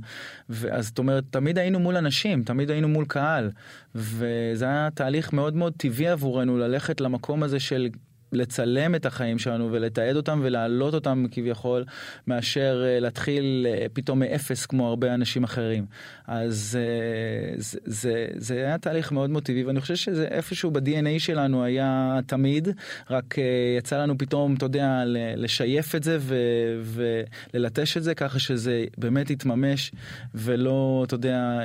אז 0.71 0.87
זאת 0.87 0.99
אומרת, 0.99 1.23
תמיד 1.29 1.57
היינו 1.57 1.79
מול 1.79 1.97
אנשים, 1.97 2.43
תמיד 2.43 2.71
היינו 2.71 2.87
מול 2.87 3.05
קהל. 3.05 3.51
וזה 3.95 4.65
היה 4.65 4.89
תהליך 4.93 5.33
מאוד 5.33 5.55
מאוד 5.55 5.73
טבעי 5.77 6.07
עבורנו 6.07 6.57
ללכת 6.57 7.01
למקום 7.01 7.43
הזה 7.43 7.59
של 7.59 7.89
לצלם 8.33 8.95
את 8.95 9.05
החיים 9.05 9.39
שלנו 9.39 9.71
ולתעד 9.71 10.15
אותם 10.15 10.39
ולהעלות 10.43 10.93
אותם 10.93 11.25
כביכול, 11.31 11.83
מאשר 12.27 12.83
uh, 12.83 13.01
להתחיל 13.01 13.67
uh, 13.69 13.89
פתאום 13.93 14.19
מאפס 14.19 14.65
כמו 14.65 14.87
הרבה 14.87 15.13
אנשים 15.13 15.43
אחרים. 15.43 15.85
אז 16.27 16.77
uh, 16.79 17.61
זה, 17.61 17.77
זה, 17.85 18.27
זה 18.35 18.55
היה 18.55 18.77
תהליך 18.77 19.11
מאוד 19.11 19.43
טבעי, 19.43 19.63
ואני 19.63 19.81
חושב 19.81 19.95
שזה 19.95 20.25
איפשהו 20.25 20.71
ב-DNA 20.71 21.19
שלנו 21.19 21.63
היה 21.63 22.19
תמיד, 22.25 22.67
רק 23.09 23.35
יצא 23.77 24.03
לנו 24.03 24.17
פתאום, 24.17 24.55
אתה 24.55 24.65
יודע, 24.65 25.03
לשייף 25.35 25.95
את 25.95 26.03
זה 26.03 26.17
ו- 26.19 27.23
וללטש 27.53 27.97
את 27.97 28.03
זה 28.03 28.15
ככה 28.15 28.39
שזה 28.39 28.85
באמת 28.97 29.29
יתממש, 29.29 29.91
ולא, 30.35 31.03
אתה 31.07 31.15
יודע, 31.15 31.59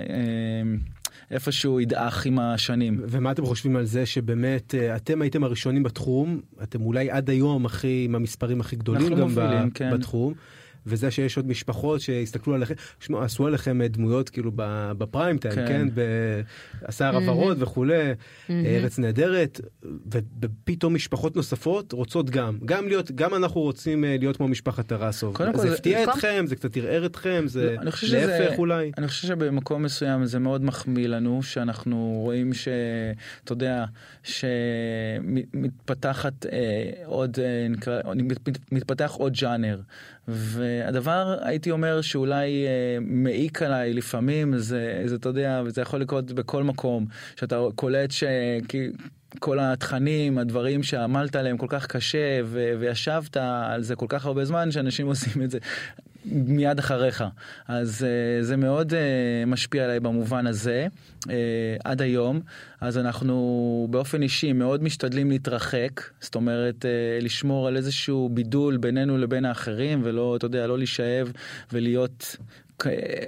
איפשהו 1.31 1.81
ידעך 1.81 2.27
עם 2.27 2.39
השנים. 2.39 3.01
ומה 3.09 3.31
אתם 3.31 3.45
חושבים 3.47 3.77
על 3.77 3.85
זה 3.85 4.07
שבאמת 4.07 4.75
אה, 4.75 4.97
אתם 4.97 5.23
הייתם 5.23 5.45
הראשונים 5.45 5.83
בתחום, 5.83 6.41
אתם 6.63 6.83
אולי 6.83 7.11
עד 7.11 7.31
היום 7.31 7.67
הכי, 7.67 8.03
עם 8.05 8.15
המספרים 8.15 8.61
הכי 8.61 8.77
גדולים 8.77 9.15
גם 9.15 9.21
מובילים, 9.21 9.69
ב, 9.69 9.73
כן. 9.75 9.91
בתחום. 9.95 10.35
וזה 10.89 11.11
שיש 11.11 11.37
עוד 11.37 11.49
משפחות 11.49 12.01
שהסתכלו 12.01 12.55
עליכם, 12.55 12.75
שמע, 13.01 13.25
עשו 13.25 13.47
עליכם 13.47 13.83
דמויות 13.83 14.29
כאילו 14.29 14.51
בפריים 14.99 15.39
טיים, 15.39 15.55
כן, 15.55 15.67
כן? 15.67 15.89
בשר 16.89 17.17
הוורוד 17.17 17.59
mm-hmm. 17.59 17.63
וכולי, 17.63 18.13
mm-hmm. 18.13 18.53
ארץ 18.67 18.99
נהדרת, 18.99 19.61
ופתאום 20.41 20.95
משפחות 20.95 21.37
נוספות 21.37 21.93
רוצות 21.93 22.31
גם, 22.31 22.59
גם 22.65 22.89
להיות, 22.89 23.11
גם 23.11 23.35
אנחנו 23.35 23.61
רוצים 23.61 24.05
אה, 24.05 24.17
להיות 24.19 24.37
כמו 24.37 24.49
משפחת 24.49 24.87
טרסוב. 24.87 25.37
זה 25.55 25.75
הפתיע 25.75 26.05
אתכם, 26.05 26.45
זה 26.47 26.57
קצת 26.57 26.77
ערער 26.77 27.07
אתכם, 27.07 27.45
זה 27.47 27.77
לא, 27.83 27.91
להפך 28.13 28.59
אולי. 28.59 28.93
אני 28.99 29.09
חושב 29.09 29.29
שבמקום 29.29 29.83
מסוים 29.83 30.25
זה 30.25 30.39
מאוד 30.39 30.65
מחמיא 30.65 31.09
לנו, 31.09 31.43
שאנחנו 31.43 32.21
רואים 32.25 32.53
שאתה 32.55 33.53
יודע, 33.53 33.85
שמתפתחת 35.43 36.47
אה, 36.47 36.91
עוד, 37.05 37.39
אה, 37.43 37.67
נקרא, 37.69 38.01
מתפתח 38.73 39.13
עוד 39.19 39.33
ג'אנר. 39.33 39.81
והדבר, 40.29 41.37
הייתי 41.43 41.71
אומר, 41.71 42.01
שאולי 42.01 42.67
אה, 42.67 42.99
מעיק 43.01 43.63
עליי 43.63 43.95
לפעמים, 43.95 44.59
זה, 44.59 45.03
זה, 45.07 45.15
אתה 45.15 45.29
יודע, 45.29 45.63
וזה 45.65 45.83
יכול 45.83 46.01
לקרות 46.01 46.33
בכל 46.33 46.63
מקום, 46.63 47.07
שאתה 47.37 47.61
קולט 47.75 48.11
ש... 48.11 48.25
כל 49.39 49.59
התכנים, 49.59 50.39
הדברים 50.39 50.83
שעמלת 50.83 51.37
עליהם 51.37 51.57
כל 51.57 51.67
כך 51.69 51.87
קשה 51.87 52.41
ו- 52.45 52.73
וישבת 52.79 53.37
על 53.37 53.83
זה 53.83 53.97
כל 53.97 54.07
כך 54.09 54.27
הרבה 54.27 54.45
זמן, 54.45 54.71
שאנשים 54.71 55.07
עושים 55.13 55.43
את 55.43 55.51
זה 55.51 55.59
מיד 56.33 56.79
אחריך. 56.79 57.25
אז 57.69 58.07
uh, 58.07 58.45
זה 58.45 58.57
מאוד 58.57 58.93
uh, 58.93 58.97
משפיע 59.47 59.85
עליי 59.85 60.01
במובן 60.01 60.47
הזה, 60.47 60.87
uh, 61.21 61.29
עד 61.85 62.03
היום. 62.03 62.41
אז 62.81 62.99
אנחנו 62.99 63.87
באופן 63.91 64.23
אישי 64.23 64.53
מאוד 64.53 64.83
משתדלים 64.83 65.31
להתרחק, 65.31 66.03
זאת 66.21 66.35
אומרת, 66.35 66.85
לשמור 67.21 67.69
על 67.69 67.77
איזשהו 67.77 68.29
בידול 68.33 68.77
בינינו 68.77 69.19
לבין 69.19 69.45
האחרים, 69.45 70.01
ולא, 70.05 70.37
אתה 70.37 70.47
יודע, 70.47 70.67
לא 70.67 70.79
להישאב 70.79 71.33
ולהיות 71.73 72.37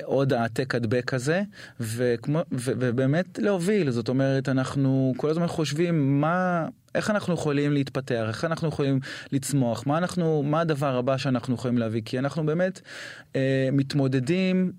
עוד 0.04 0.32
העתק 0.32 0.74
הדבק 0.74 1.04
כזה, 1.04 1.42
וכמו, 1.80 2.38
ו, 2.52 2.72
ובאמת 2.78 3.38
להוביל, 3.38 3.90
זאת 3.90 4.08
אומרת, 4.08 4.48
אנחנו 4.48 5.14
כל 5.16 5.30
הזמן 5.30 5.46
חושבים 5.46 6.20
מה, 6.20 6.66
איך 6.94 7.10
אנחנו 7.10 7.34
יכולים 7.34 7.72
להתפתח, 7.72 8.24
איך 8.28 8.44
אנחנו 8.44 8.68
יכולים 8.68 9.00
לצמוח, 9.32 9.86
מה 9.86 9.98
אנחנו, 9.98 10.42
מה 10.42 10.60
הדבר 10.60 10.96
הבא 10.96 11.16
שאנחנו 11.16 11.54
יכולים 11.54 11.78
להביא, 11.78 12.02
כי 12.04 12.18
אנחנו 12.18 12.46
באמת 12.46 12.80
אה, 13.36 13.68
מתמודדים 13.72 14.72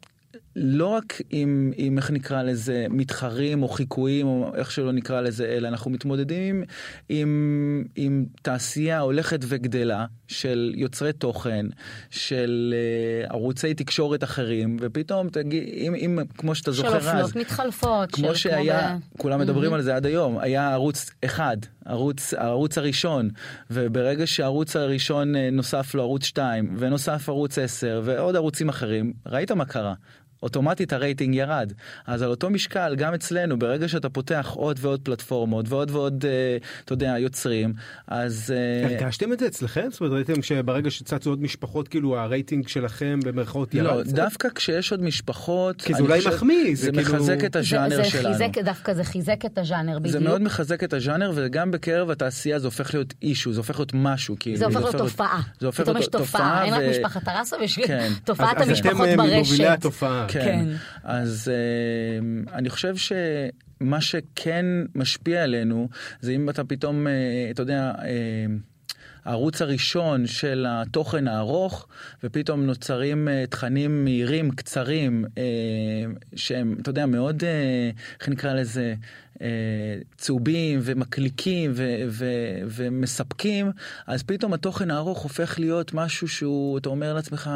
לא 0.56 0.88
רק 0.88 1.22
עם, 1.30 1.72
עם, 1.76 1.98
איך 1.98 2.12
נקרא 2.12 2.44
לזה, 2.44 2.86
מתחרים 2.90 3.64
או 3.64 3.68
חיקויים 3.68 4.28
או 4.28 4.52
איך 4.56 4.72
שלא 4.72 4.92
נקרא 4.92 5.22
לזה, 5.22 5.46
אלא 5.46 5.68
אנחנו 5.68 5.92
מתמודדים 5.92 6.64
עם, 7.10 7.84
עם 7.96 8.26
תעשייה 8.42 9.00
הולכת 9.00 9.40
וגדלה 9.48 10.06
של 10.28 10.74
יוצרי 10.76 11.14
תוכן, 11.14 11.66
של 12.10 12.74
uh, 13.28 13.34
ערוצי 13.34 13.74
תקשורת 13.74 14.24
אחרים, 14.24 14.78
ופתאום 14.80 15.30
תגיד, 15.30 15.64
אם, 15.74 15.96
אם 15.96 16.20
כמו 16.38 16.56
שאתה 16.56 16.72
זוכר 16.72 16.98
אז... 16.98 17.04
של 17.04 17.10
אופנות 17.10 17.36
מתחלפות. 17.36 18.12
כמו 18.12 18.36
שהיה, 18.36 18.90
כמו 18.90 19.18
כולם 19.18 19.40
מדברים 19.40 19.72
mm-hmm. 19.72 19.76
על 19.76 19.82
זה 19.82 19.96
עד 19.96 20.06
היום, 20.06 20.40
היה 20.40 20.72
ערוץ 20.72 21.12
אחד, 21.26 21.58
ערוץ, 21.86 22.34
הערוץ 22.34 22.78
הראשון, 22.78 23.30
וברגע 23.72 24.28
שהערוץ 24.28 24.76
הראשון 24.76 25.36
אה, 25.36 25.50
נוסף 25.52 25.96
לו 25.96 26.02
ערוץ 26.02 26.24
2, 26.24 26.76
ונוסף 26.78 27.30
ערוץ 27.30 27.58
10, 27.58 28.02
ועוד 28.04 28.36
ערוצים 28.36 28.70
אחרים, 28.70 29.14
ראית 29.26 29.52
מה 29.52 29.66
קרה? 29.66 29.94
אוטומטית 30.44 30.94
הרייטינג 30.94 31.36
ירד. 31.36 31.74
אז 32.08 32.22
על 32.22 32.30
אותו 32.30 32.50
משקל, 32.50 32.96
גם 32.98 33.14
אצלנו, 33.14 33.60
ברגע 33.60 33.88
שאתה 33.88 34.10
פותח 34.10 34.52
עוד 34.56 34.80
ועוד 34.82 35.02
פלטפורמות 35.04 35.66
ועוד 35.70 35.92
ועוד, 35.92 36.26
אה, 36.28 36.58
אתה 36.86 36.94
יודע, 36.94 37.16
יוצרים, 37.20 37.74
אז... 38.08 38.54
אה, 38.56 38.88
הרגשתם 38.88 39.34
את 39.34 39.40
זה 39.40 39.48
אצלכם? 39.48 39.88
זאת 39.92 40.02
אומרת, 40.02 40.14
ראיתם 40.14 40.42
שברגע 40.42 40.92
שצצו 40.92 41.30
עוד 41.30 41.42
משפחות, 41.42 41.88
כאילו 41.88 42.18
הרייטינג 42.18 42.68
שלכם 42.68 43.20
במרכאות 43.24 43.74
ירד? 43.74 43.86
לא, 43.86 44.04
דווקא 44.04 44.48
כשיש 44.56 44.92
עוד 44.92 45.04
משפחות... 45.04 45.82
כי 45.82 45.94
זה 45.94 46.04
אולי 46.04 46.20
מחמיא, 46.28 46.76
זה, 46.76 46.86
זה 46.86 46.92
כאילו... 46.92 47.14
מחזק 47.14 47.44
את 47.46 47.56
הז'אנר 47.56 47.96
זה, 47.96 48.04
זה 48.04 48.10
שלנו. 48.10 48.34
חיזק, 48.34 48.58
דווקא 48.58 48.94
זה 48.94 49.04
חיזק 49.04 49.46
את 49.46 49.58
הז'אנר, 49.58 50.00
בדיוק. 50.00 50.14
זה 50.14 50.20
מאוד 50.20 50.42
מחזק 50.42 50.84
את 50.84 50.94
הז'אנר, 50.94 51.32
וגם 51.36 51.72
בקרב 51.72 52.10
התעשייה 52.10 52.60
זה 52.60 52.68
הופך 52.68 52.94
להיות 52.94 53.14
אישו, 53.22 53.54
זה 53.54 53.60
הופך 53.60 53.80
להיות 53.80 53.92
משהו, 53.94 54.36
כאילו. 54.40 54.58
זה 54.58 54.66
הופך 54.66 54.80
להיות 54.82 54.96
תופעה. 54.96 55.42
זה 55.60 55.66
הופך 55.66 55.88
להיות 55.88 56.12
תופעה, 56.12 56.66
אין 56.66 56.74
רק 56.74 56.84
משפחת 56.90 57.24
טרסוב, 57.24 57.60
יש 57.62 57.80
תופעת 58.24 58.62
המשפחות 58.62 59.08
ברשת. 59.18 60.31
כן. 60.32 60.42
כן. 60.42 60.68
אז 61.04 61.52
uh, 61.52 62.52
אני 62.54 62.70
חושב 62.70 62.96
שמה 62.96 64.02
שכן 64.02 64.66
משפיע 64.96 65.44
עלינו, 65.44 65.90
זה 66.22 66.32
אם 66.32 66.50
אתה 66.50 66.64
פתאום, 66.64 67.08
uh, 67.08 67.10
אתה 67.52 67.62
יודע, 67.62 67.92
uh, 67.98 68.02
הערוץ 69.26 69.62
הראשון 69.62 70.28
של 70.28 70.66
התוכן 70.70 71.28
הארוך, 71.28 71.88
ופתאום 72.24 72.66
נוצרים 72.66 73.28
uh, 73.28 73.50
תכנים 73.50 74.04
מהירים, 74.04 74.52
קצרים, 74.52 75.26
uh, 75.26 75.38
שהם, 76.36 76.76
אתה 76.82 76.90
יודע, 76.90 77.06
מאוד, 77.06 77.42
uh, 77.42 77.46
איך 78.20 78.30
נקרא 78.30 78.54
לזה, 78.54 78.94
צהובים 80.18 80.80
ומקליקים 80.84 81.72
ו- 81.76 82.04
ו- 82.08 82.60
ומספקים, 82.66 83.72
אז 84.08 84.24
פתאום 84.24 84.54
התוכן 84.54 84.92
הארוך 84.92 85.24
הופך 85.24 85.60
להיות 85.60 85.94
משהו 85.94 86.28
שהוא, 86.28 86.78
אתה 86.78 86.90
אומר 86.90 87.14
לעצמך, 87.14 87.50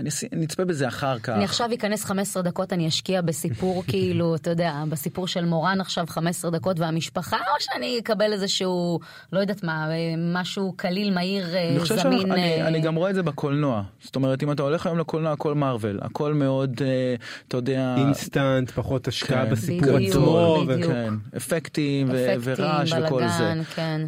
אני 0.00 0.10
נצפה 0.32 0.64
בזה 0.64 0.88
אחר 0.88 1.18
כך. 1.18 1.28
אני 1.28 1.44
עכשיו 1.44 1.70
אכנס 1.74 2.04
15 2.04 2.42
דקות, 2.42 2.72
אני 2.72 2.88
אשקיע 2.88 3.20
בסיפור, 3.20 3.82
כאילו, 3.88 4.34
אתה 4.34 4.50
יודע, 4.50 4.84
בסיפור 4.88 5.26
של 5.26 5.44
מורן 5.44 5.80
עכשיו 5.80 6.06
15 6.08 6.50
דקות 6.50 6.80
והמשפחה, 6.80 7.36
או 7.36 7.54
שאני 7.58 7.98
אקבל 7.98 8.32
איזשהו, 8.32 9.00
לא 9.32 9.40
יודעת 9.40 9.64
מה, 9.64 9.88
משהו 10.18 10.72
קליל, 10.76 11.14
מהיר, 11.14 11.54
אה, 11.54 11.68
אני 11.68 12.00
זמין. 12.00 12.32
אני, 12.32 12.62
uh... 12.62 12.66
אני 12.66 12.80
גם 12.80 12.94
רואה 12.94 13.10
את 13.10 13.14
זה 13.14 13.22
בקולנוע. 13.22 13.82
זאת 14.02 14.16
אומרת, 14.16 14.42
אם 14.42 14.52
אתה 14.52 14.62
הולך 14.62 14.86
היום 14.86 14.98
לקולנוע, 14.98 15.32
הכל 15.32 15.54
מארוול, 15.54 15.98
הכל 16.02 16.34
מאוד, 16.34 16.82
אתה 17.48 17.56
יודע... 17.56 17.94
אינסטנט, 17.98 18.70
פחות 18.70 19.08
השקעה 19.08 19.44
כן, 19.44 19.50
בסיפור 19.50 19.96
עצמו. 19.96 20.64
בדיוק. 20.68 20.92
כן, 20.92 21.14
אפקטים, 21.36 22.10
אפקטים 22.10 22.40
ורעש 22.42 22.92
וכל 22.92 23.22
זה. 23.38 23.54
כן. 23.74 24.00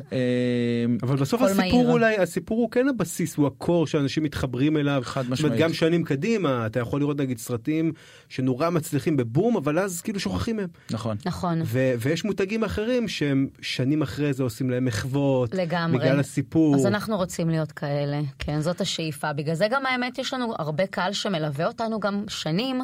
אבל 1.02 1.16
בסוף 1.16 1.42
הסיפור 1.42 1.90
אולי, 1.90 2.16
הסיפור 2.16 2.58
הוא 2.58 2.70
כן 2.70 2.88
הבסיס, 2.88 3.36
הוא 3.36 3.46
הקור 3.46 3.86
שאנשים 3.86 4.22
מתחברים 4.22 4.76
אליו. 4.76 5.02
חד 5.04 5.30
משמעית. 5.30 5.51
אומרת, 5.54 5.68
גם 5.68 5.72
שנים 5.72 6.04
קדימה 6.04 6.66
אתה 6.66 6.80
יכול 6.80 7.00
לראות 7.00 7.16
נגיד 7.16 7.38
סרטים 7.38 7.92
שנורא 8.28 8.70
מצליחים 8.70 9.16
בבום 9.16 9.56
אבל 9.56 9.78
אז 9.78 10.00
כאילו 10.00 10.20
שוכחים 10.20 10.56
מהם. 10.56 10.68
נכון. 10.90 11.16
נכון. 11.26 11.62
ו- 11.64 11.92
ויש 11.98 12.24
מותגים 12.24 12.64
אחרים 12.64 13.08
שהם 13.08 13.46
שנים 13.60 14.02
אחרי 14.02 14.32
זה 14.32 14.42
עושים 14.42 14.70
להם 14.70 14.84
מחוות. 14.84 15.54
לגמרי. 15.54 15.98
בגלל 15.98 16.20
הסיפור. 16.20 16.74
אז 16.74 16.86
אנחנו 16.86 17.16
רוצים 17.16 17.50
להיות 17.50 17.72
כאלה. 17.72 18.20
כן, 18.38 18.60
זאת 18.60 18.80
השאיפה. 18.80 19.32
בגלל 19.32 19.54
זה 19.54 19.66
גם 19.70 19.86
האמת 19.86 20.18
יש 20.18 20.34
לנו 20.34 20.54
הרבה 20.58 20.86
קהל 20.86 21.12
שמלווה 21.12 21.66
אותנו 21.66 22.00
גם 22.00 22.24
שנים. 22.28 22.80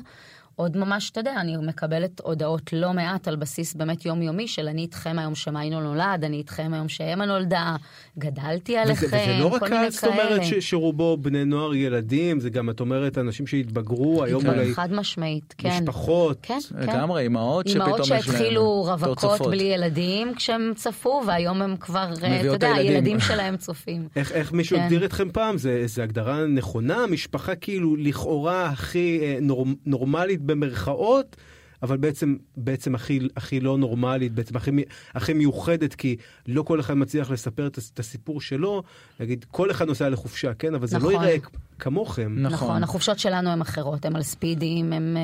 עוד 0.59 0.77
ממש, 0.77 1.11
אתה 1.11 1.21
יודע, 1.21 1.35
אני 1.41 1.57
מקבלת 1.57 2.21
הודעות 2.21 2.73
לא 2.73 2.93
מעט 2.93 3.29
על 3.29 3.37
בסיס 3.37 3.75
באמת 3.75 4.07
יומיומי 4.07 4.49
של 4.49 4.69
אני 4.69 4.83
איתכם 4.83 5.17
היום 5.19 5.35
שמיינו 5.35 5.81
נולד, 5.81 6.25
אני 6.25 6.37
איתכם 6.37 6.71
היום 6.75 6.89
שאמה 6.89 7.27
נולדה, 7.27 7.77
גדלתי 8.19 8.77
עליכם, 8.77 9.07
וזה, 9.07 9.17
וזה 9.23 9.39
לא 9.41 9.47
רק 9.47 9.65
קהל, 9.65 9.91
זאת 9.91 10.05
אומרת 10.05 10.45
ש, 10.45 10.55
שרובו 10.55 11.17
בני 11.17 11.45
נוער 11.45 11.75
ילדים, 11.75 12.41
זה 12.41 12.51
גם, 12.51 12.71
את 12.71 12.81
אומרת, 12.81 13.19
אנשים 13.19 13.47
שהתבגרו, 13.47 14.25
היום 14.25 14.43
כן, 14.43 14.49
אולי... 14.49 14.75
חד 14.75 14.93
משמעית, 14.93 15.55
כן. 15.59 15.69
משפחות. 15.69 16.39
כן, 16.43 16.59
כן. 16.71 16.83
לגמרי, 16.83 17.23
אימהות 17.23 17.69
שפתאום 17.69 17.91
יש 18.01 18.11
להם... 18.11 18.21
אימהות 18.21 18.37
שהתחילו 18.37 18.83
רווקות 18.83 19.41
בלי 19.41 19.65
ילדים 19.65 20.35
כשהם 20.35 20.73
צפו, 20.75 21.23
והיום 21.27 21.63
הם 21.63 21.77
כבר, 21.77 22.09
אתה 22.19 22.47
יודע, 22.47 22.73
הילדים 22.73 23.21
שלהם 23.21 23.57
צופים. 23.57 24.09
איך, 24.17 24.33
איך 24.33 24.53
מישהו 24.53 24.77
כן. 24.77 24.83
הגדיר 24.83 25.05
אתכם 25.05 25.29
פעם? 25.33 25.59
זה, 25.59 25.83
זה 25.87 26.03
הגדרה 26.03 26.47
נכונה? 26.47 27.07
משפחה 27.07 27.55
כאילו 27.55 27.97
לכאורה 27.97 28.67
הכי 28.67 29.21
אה, 29.23 29.39
נורמ, 29.41 29.75
נורמלית 29.87 30.48
במרכאות, 30.49 31.37
אבל 31.83 31.97
בעצם, 31.97 32.37
בעצם 32.57 32.95
הכי, 32.95 33.21
הכי 33.37 33.61
לא 33.61 33.79
נורמלית, 33.79 34.33
בעצם 34.33 34.57
הכי, 34.57 34.71
מ- 34.71 34.79
הכי 35.15 35.33
מיוחדת, 35.33 35.95
כי 35.95 36.17
לא 36.49 36.63
כל 36.63 36.81
אחד 36.81 36.95
מצליח 36.95 37.31
לספר 37.31 37.67
את, 37.67 37.79
הס- 37.79 37.91
את 37.95 37.99
הסיפור 37.99 38.41
שלו. 38.41 38.83
נגיד, 39.21 39.45
כל 39.51 39.71
אחד 39.71 39.87
נוסע 39.87 40.09
לחופשה, 40.09 40.55
כן? 40.55 40.75
אבל 40.75 40.87
זה 40.87 40.97
נכון. 40.99 41.13
לא 41.13 41.23
ייראה 41.23 41.37
כמוכם. 41.79 42.35
נכון. 42.39 42.53
נכון, 42.69 42.83
החופשות 42.83 43.19
שלנו 43.19 43.51
הן 43.51 43.61
אחרות, 43.61 44.05
הן 44.05 44.17
על 44.17 44.23
ספידים, 44.23 44.93
הן... 44.93 45.17
אה, 45.17 45.23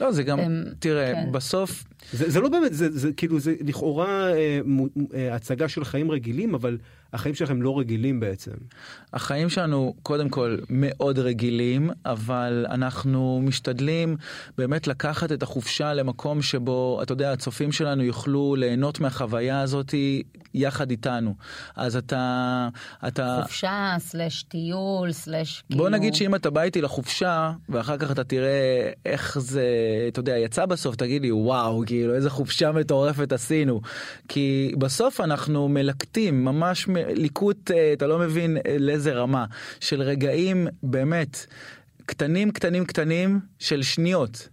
לא, 0.00 0.12
זה 0.12 0.22
גם, 0.22 0.38
הם- 0.38 0.64
תראה, 0.78 1.12
כן. 1.14 1.32
בסוף, 1.32 1.84
זה, 2.12 2.30
זה 2.30 2.40
לא 2.40 2.48
באמת, 2.48 2.74
זה, 2.74 2.98
זה 2.98 3.12
כאילו, 3.12 3.40
זה 3.40 3.54
לכאורה 3.60 4.32
אה, 4.34 4.60
מו, 4.64 4.86
אה, 5.14 5.34
הצגה 5.34 5.68
של 5.68 5.84
חיים 5.84 6.10
רגילים, 6.10 6.54
אבל 6.54 6.78
החיים 7.14 7.34
שלכם 7.34 7.62
לא 7.62 7.78
רגילים 7.78 8.20
בעצם. 8.20 8.50
החיים 9.12 9.48
שלנו 9.48 9.94
קודם 10.02 10.28
כל 10.28 10.56
מאוד 10.70 11.18
רגילים, 11.18 11.90
אבל 12.06 12.66
אנחנו 12.70 13.40
משתדלים 13.44 14.16
באמת 14.58 14.86
לקחת 14.86 15.32
את 15.32 15.42
החופשה 15.42 15.94
למקום 15.94 16.42
שבו, 16.42 17.00
אתה 17.02 17.12
יודע, 17.12 17.32
הצופים 17.32 17.72
שלנו 17.72 18.02
יוכלו 18.02 18.54
ליהנות 18.58 19.00
מהחוויה 19.00 19.60
הזאת 19.60 19.94
יחד 20.54 20.90
איתנו. 20.90 21.34
אז 21.76 21.96
אתה, 21.96 22.68
אתה, 23.08 23.40
חופשה, 23.42 23.96
סלש 23.98 24.42
טיול, 24.42 25.12
סלש 25.12 25.62
כאילו... 25.68 25.82
בוא 25.82 25.90
נגיד 25.90 26.14
שאם 26.14 26.34
אתה 26.34 26.50
בא 26.50 26.62
איתי 26.62 26.80
לחופשה, 26.80 27.52
ואחר 27.68 27.96
כך 27.96 28.10
אתה 28.10 28.24
תראה 28.24 28.90
איך 29.06 29.38
זה, 29.38 29.66
אתה 30.08 30.20
יודע, 30.20 30.38
יצא 30.38 30.66
בסוף, 30.66 30.96
תגיד 30.96 31.22
לי, 31.22 31.32
וואו, 31.32 31.82
כאילו, 31.86 32.14
איזה 32.14 32.30
חופשה 32.30 32.72
מטורפת 32.72 33.32
עשינו. 33.32 33.80
כי 34.28 34.72
בסוף 34.78 35.20
אנחנו 35.20 35.68
מלקטים, 35.68 36.44
ממש 36.44 36.88
מ- 36.88 37.03
ליקוט, 37.08 37.70
אה, 37.70 37.92
אתה 37.92 38.06
לא 38.06 38.18
מבין 38.18 38.56
אה, 38.56 38.76
לאיזה 38.78 39.12
רמה, 39.12 39.44
של 39.80 40.02
רגעים 40.02 40.66
באמת 40.82 41.46
קטנים, 42.06 42.50
קטנים, 42.50 42.84
קטנים, 42.84 43.40
של 43.58 43.82
שניות. 43.82 44.48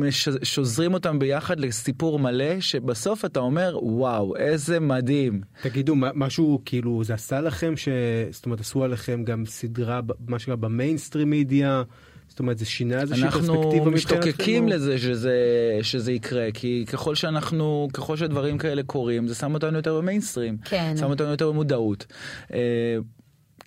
ושוזרים 0.00 0.94
אותם 0.94 1.18
ביחד 1.18 1.60
לסיפור 1.60 2.18
מלא 2.18 2.60
שבסוף 2.60 3.24
אתה 3.24 3.40
אומר 3.40 3.78
וואו 3.82 4.36
איזה 4.36 4.80
מדהים 4.80 5.40
תגידו, 5.62 5.94
משהו 5.96 6.62
כאילו, 6.64 7.04
זה 7.04 7.14
עשה 7.14 7.40
לכם, 7.40 7.76
ש... 7.76 7.88
זאת 8.30 8.46
אומרת, 8.46 8.60
עשו 8.60 8.84
עליכם 8.84 9.24
גם 9.24 9.46
סדרה, 9.46 10.00
מה 10.28 10.38
שנקרא, 10.38 10.54
במיינסטרים 10.54 11.30
מדיה? 11.30 11.82
זאת 12.30 12.38
אומרת, 12.38 12.58
זה 12.58 12.66
שינה 12.66 13.00
איזושהי 13.00 13.22
אנחנו 13.24 13.54
פרספקטיבה 13.54 13.90
משתוקקים 13.90 14.64
או- 14.64 14.68
לזה 14.68 14.98
שזה, 14.98 15.36
שזה 15.82 16.12
יקרה, 16.12 16.46
כי 16.54 16.84
ככל 16.88 17.14
שאנחנו, 17.14 17.88
ככל 17.92 18.16
שדברים 18.16 18.58
כאלה 18.58 18.82
קורים, 18.82 19.28
זה 19.28 19.34
שם 19.34 19.54
אותנו 19.54 19.76
יותר 19.76 19.98
במיינסטרים, 19.98 20.56
כן. 20.64 20.94
שם 20.96 21.10
אותנו 21.10 21.28
יותר 21.30 21.50
במודעות. 21.52 22.06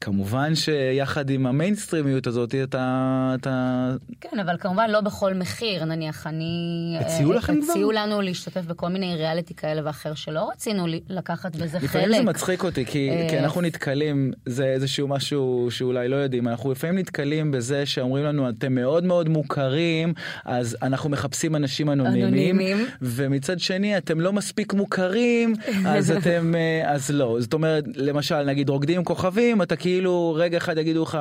אה, 0.03 0.13
כמובן 0.13 0.55
שיחד 0.55 1.29
עם 1.29 1.45
המיינסטרימיות 1.45 2.27
הזאת 2.27 2.55
אתה, 2.63 3.35
אתה 3.39 3.95
כן, 4.21 4.39
אבל 4.39 4.57
כמובן 4.59 4.89
לא 4.89 5.01
בכל 5.01 5.33
מחיר, 5.33 5.85
נניח 5.85 6.27
אני... 6.27 6.97
הציעו 6.99 7.31
אה, 7.31 7.37
לכם 7.37 7.61
כבר? 7.61 7.71
הציעו 7.71 7.91
לנו 7.91 8.21
להשתתף 8.21 8.65
בכל 8.65 8.89
מיני 8.89 9.15
ריאליטי 9.15 9.53
כאלה 9.53 9.81
ואחר, 9.85 10.13
שלא 10.13 10.49
רצינו 10.51 10.85
לקחת 11.09 11.55
בזה 11.55 11.79
חלק. 11.79 11.83
לפעמים 11.83 12.11
זה 12.11 12.23
מצחיק 12.23 12.63
אותי 12.63 12.85
כי, 12.85 13.09
אה, 13.09 13.27
כי 13.29 13.39
אנחנו 13.39 13.61
נתקלים 13.61 14.31
זה 14.45 14.65
איזשהו 14.65 15.07
משהו 15.07 15.67
שאולי 15.71 16.07
לא 16.07 16.15
יודעים 16.15 16.47
אנחנו 16.47 16.71
לפעמים 16.71 16.97
נתקלים 16.97 17.51
בזה 17.51 17.85
שאומרים 17.85 18.25
לנו 18.25 18.49
אתם 18.49 18.75
מאוד 18.75 19.03
מאוד 19.03 19.29
מוכרים 19.29 20.13
אז 20.45 20.77
אנחנו 20.81 21.09
מחפשים 21.09 21.55
אנשים 21.55 21.89
אנונימיים, 21.89 22.55
אנונימיים. 22.55 22.87
ומצד 23.01 23.59
שני 23.59 23.97
אתם 23.97 24.19
לא 24.19 24.33
מספיק 24.33 24.73
מוכרים 24.73 25.53
אז 25.85 26.11
אתם 26.11 26.55
אה, 26.55 26.91
אז 26.93 27.11
לא 27.11 27.37
זאת 27.39 27.53
אומרת 27.53 27.83
למשל 27.95 28.43
נגיד 28.43 28.69
רוקדים 28.69 28.97
עם 28.97 29.03
כוכבים 29.03 29.61
אתה 29.61 29.75
כאילו 29.75 29.92
רגע 30.35 30.57
אחד 30.57 30.77
יגידו 30.77 31.03
לך 31.03 31.17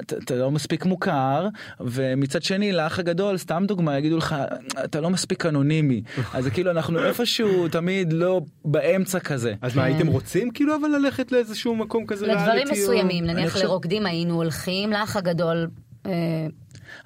אתה, 0.00 0.34
לא 0.36 0.50
מספיק 0.50 0.84
מוכר 0.84 1.48
ומצד 1.80 2.42
שני 2.42 2.72
לאח 2.72 2.98
הגדול 2.98 3.36
סתם 3.36 3.64
דוגמה 3.66 3.98
יגידו 3.98 4.16
לך 4.16 4.36
אתה 4.84 5.00
לא 5.00 5.10
מספיק 5.10 5.46
אנונימי 5.46 6.02
אז 6.34 6.46
כאילו 6.46 6.70
אנחנו 6.70 7.04
איפשהו 7.04 7.68
תמיד 7.68 8.12
לא 8.12 8.40
באמצע 8.64 9.20
כזה. 9.20 9.54
אז 9.62 9.76
מה, 9.76 9.84
הייתם 9.84 10.06
רוצים 10.06 10.50
כאילו 10.50 10.76
אבל 10.76 10.88
ללכת 10.88 11.32
לאיזשהו 11.32 11.76
מקום 11.76 12.06
כזה? 12.06 12.26
לדברים 12.26 12.68
מסוימים, 12.70 13.24
נניח 13.24 13.56
לרוקדים 13.56 14.06
היינו 14.06 14.34
הולכים, 14.34 14.90
לאח 14.90 15.16
הגדול 15.16 15.68
אה, 16.06 16.12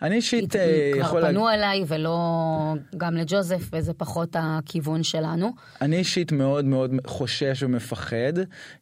אני 0.02 0.14
אישית 0.14 0.56
אה, 0.56 0.90
יכול 0.96 1.10
כבר 1.10 1.20
להגיד, 1.20 1.36
פנו 1.36 1.50
אליי 1.50 1.84
ולא 1.86 2.18
גם 2.96 3.14
לג'וזף, 3.16 3.68
וזה 3.72 3.92
פחות 3.94 4.36
הכיוון 4.38 5.02
שלנו. 5.02 5.50
אני 5.80 5.96
אישית 5.96 6.32
מאוד 6.32 6.64
מאוד 6.64 6.90
חושש 7.06 7.62
ומפחד, 7.62 8.32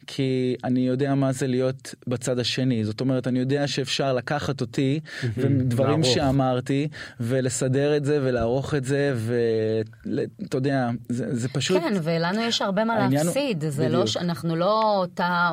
כי 0.07 0.25
אני 0.65 0.81
יודע 0.81 1.15
מה 1.15 1.33
זה 1.33 1.47
להיות 1.47 1.95
בצד 2.07 2.39
השני. 2.39 2.85
זאת 2.85 3.01
אומרת, 3.01 3.27
אני 3.27 3.39
יודע 3.39 3.67
שאפשר 3.67 4.13
לקחת 4.13 4.61
אותי, 4.61 5.01
ודברים 5.37 5.89
לערוך. 6.01 6.15
שאמרתי, 6.15 6.89
ולסדר 7.21 7.97
את 7.97 8.05
זה 8.05 8.19
ולערוך 8.23 8.75
את 8.75 8.85
זה, 8.85 9.15
ואתה 9.17 10.57
יודע, 10.57 10.89
זה, 11.09 11.35
זה 11.37 11.49
פשוט... 11.49 11.81
כן, 11.83 11.95
ולנו 12.03 12.41
יש 12.41 12.63
הרבה 12.63 12.85
מה 12.85 13.09
להפסיד, 13.09 13.65
זה 13.69 13.83
לא, 13.83 13.89
בדיוק. 13.89 14.07
ש- 14.07 14.17
אנחנו 14.17 14.57
לא 14.57 14.97
אותה 14.97 15.51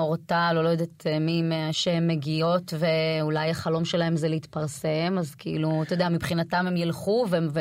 או 0.55 0.61
לא 0.63 0.69
יודעת 0.69 1.03
אה, 1.07 1.19
מי 1.19 1.41
מה- 1.41 1.73
שהן 1.73 2.07
מגיעות, 2.07 2.73
ואולי 2.79 3.49
החלום 3.49 3.85
שלהם 3.85 4.15
זה 4.17 4.27
להתפרסם, 4.27 5.15
אז 5.19 5.35
כאילו, 5.41 5.83
אתה 5.83 5.93
יודע, 5.93 6.09
מבחינתם 6.09 6.65
הם 6.67 6.77
ילכו, 6.77 7.25
ו- 7.29 7.35
ו- 7.53 7.59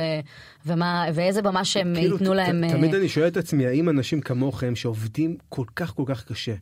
ומה- 0.66 1.04
ואיזה 1.14 1.42
במה 1.42 1.64
שהם 1.64 1.92
כאילו, 1.96 2.16
ייתנו 2.16 2.32
ת- 2.32 2.36
להם... 2.36 2.64
אה, 2.64 2.68
תמיד 2.70 2.94
אני 2.94 3.08
שואל 3.08 3.26
את 3.26 3.36
עצמי, 3.36 3.66
האם 3.66 3.88
אנשים 3.88 4.20
כמוכם 4.20 4.76
שעובדים 4.76 5.36
כל 5.48 5.64
כך 5.76 5.94
כל 5.94 6.02
כך 6.06 6.24
קשה, 6.24 6.54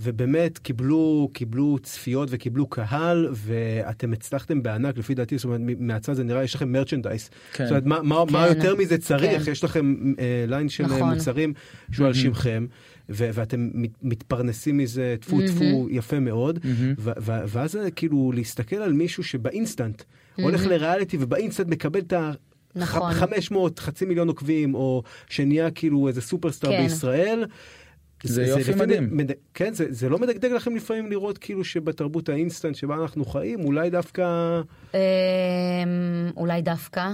ובאמת 0.00 0.58
קיבלו, 0.58 1.28
קיבלו 1.32 1.78
צפיות 1.82 2.28
וקיבלו 2.32 2.66
קהל, 2.66 3.28
ואתם 3.32 4.12
הצלחתם 4.12 4.62
בענק, 4.62 4.98
לפי 4.98 5.14
דעתי, 5.14 5.36
זאת 5.38 5.44
אומרת, 5.44 5.60
מהצד 5.78 6.12
זה 6.12 6.24
נראה, 6.24 6.44
יש 6.44 6.54
לכם 6.54 6.72
מרצ'נדייז. 6.72 7.30
כן. 7.52 7.64
זאת 7.64 7.70
אומרת, 7.70 7.86
מה, 7.86 8.02
מה, 8.02 8.24
מה 8.30 8.46
כן. 8.48 8.56
יותר 8.56 8.74
מזה 8.76 8.98
צריך? 8.98 9.44
כן. 9.44 9.50
יש 9.52 9.64
לכם 9.64 9.94
אה, 10.18 10.44
ליין 10.48 10.68
של 10.68 10.84
אה, 10.84 10.96
נכון. 10.96 11.14
מוצרים 11.14 11.52
שהוא 11.92 12.06
על 12.06 12.14
שמכם, 12.14 12.66
ו- 13.10 13.30
ואתם 13.34 13.70
מת- 13.74 13.98
מתפרנסים 14.02 14.76
מזה, 14.78 15.16
טפו 15.20 15.40
טפו, 15.46 15.86
יפה 15.90 16.20
מאוד, 16.20 16.58
ו- 16.98 17.10
ו- 17.20 17.42
ואז 17.48 17.72
זה 17.72 17.90
כאילו 17.90 18.32
להסתכל 18.34 18.76
על 18.76 18.92
מישהו 18.92 19.24
שבאינסטנט 19.24 20.02
הולך 20.42 20.66
לריאליטי 20.66 21.16
ובאינסטנט 21.20 21.66
מקבל 21.66 22.00
את 22.00 22.12
ה... 22.12 22.30
נכון. 22.74 23.12
500, 23.12 23.78
חצי 23.78 24.04
מיליון 24.04 24.28
עוקבים, 24.28 24.74
או 24.74 25.02
שנהיה 25.28 25.70
כאילו 25.70 26.08
איזה 26.08 26.20
סופרסטאר 26.20 26.70
כן. 26.70 26.82
בישראל. 26.82 27.44
זה 28.24 28.44
יופי 28.44 28.60
לפעמים 28.60 28.78
מדהים. 28.78 29.16
מד... 29.16 29.30
כן, 29.54 29.72
זה, 29.72 29.86
זה 29.88 30.08
לא 30.08 30.18
מדגדג 30.18 30.52
לכם 30.52 30.76
לפעמים 30.76 31.10
לראות 31.10 31.38
כאילו 31.38 31.64
שבתרבות 31.64 32.28
האינסטנט 32.28 32.74
שבה 32.74 32.94
אנחנו 33.02 33.24
חיים, 33.24 33.64
אולי 33.64 33.90
דווקא, 33.90 34.60
אה, 34.94 35.00
אולי 36.36 36.62
דווקא. 36.62 37.12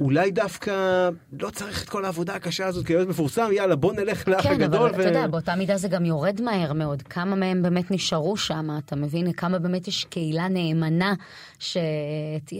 אולי 0.00 0.30
דווקא 0.30 1.08
לא 1.40 1.50
צריך 1.50 1.82
את 1.84 1.88
כל 1.88 2.04
העבודה 2.04 2.34
הקשה 2.34 2.66
הזאת 2.66 2.84
כדי 2.86 2.96
להיות 2.96 3.08
מפורסם, 3.08 3.48
יאללה 3.52 3.76
בוא 3.76 3.92
נלך 3.92 4.28
לאח 4.28 4.42
כן, 4.42 4.50
הגדול. 4.52 4.88
אבל 4.88 5.00
אתה 5.00 5.08
יודע, 5.08 5.26
באותה 5.26 5.54
מידה 5.56 5.76
זה 5.76 5.88
גם 5.88 6.04
יורד 6.04 6.40
מהר 6.40 6.72
מאוד. 6.72 7.02
כמה 7.02 7.36
מהם 7.36 7.62
באמת 7.62 7.90
נשארו 7.90 8.36
שם, 8.36 8.68
אתה 8.86 8.96
מבין? 8.96 9.32
כמה 9.32 9.58
באמת 9.58 9.88
יש 9.88 10.04
קהילה 10.04 10.48
נאמנה 10.48 11.14
שתהיה 11.58 11.82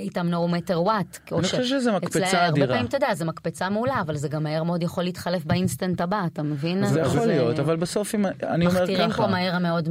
איתם 0.02 0.28
no 0.32 0.50
matter 0.52 0.74
what. 0.86 1.32
אני 1.34 1.44
ש- 1.44 1.50
חושב 1.50 1.64
שזה 1.64 1.92
מקפצה 1.92 2.18
אצלה- 2.28 2.40
הרבה 2.44 2.48
אדירה. 2.52 2.68
פעמים, 2.68 2.86
אתה 2.86 2.96
יודע, 2.96 3.14
זה 3.14 3.24
מקפצה 3.24 3.68
מעולה, 3.70 4.00
אבל 4.00 4.16
זה 4.16 4.28
גם 4.28 4.42
מהר 4.42 4.62
מאוד 4.62 4.82
יכול 4.82 5.04
להתחלף 5.04 5.44
באינסטנט 5.44 6.00
הבא, 6.00 6.22
אתה 6.32 6.42
מבין? 6.42 6.86
זה 6.86 7.00
יכול 7.00 7.20
אה, 7.20 7.26
להיות, 7.26 7.58
אבל 7.58 7.76
בסוף 7.76 8.14
אם 8.14 8.26
אני 8.26 8.66
אומר 8.66 8.80
מכתירים 8.80 9.10
ככה, 9.10 9.22
פה 9.22 9.28
מהר 9.30 9.58
מאוד 9.58 9.88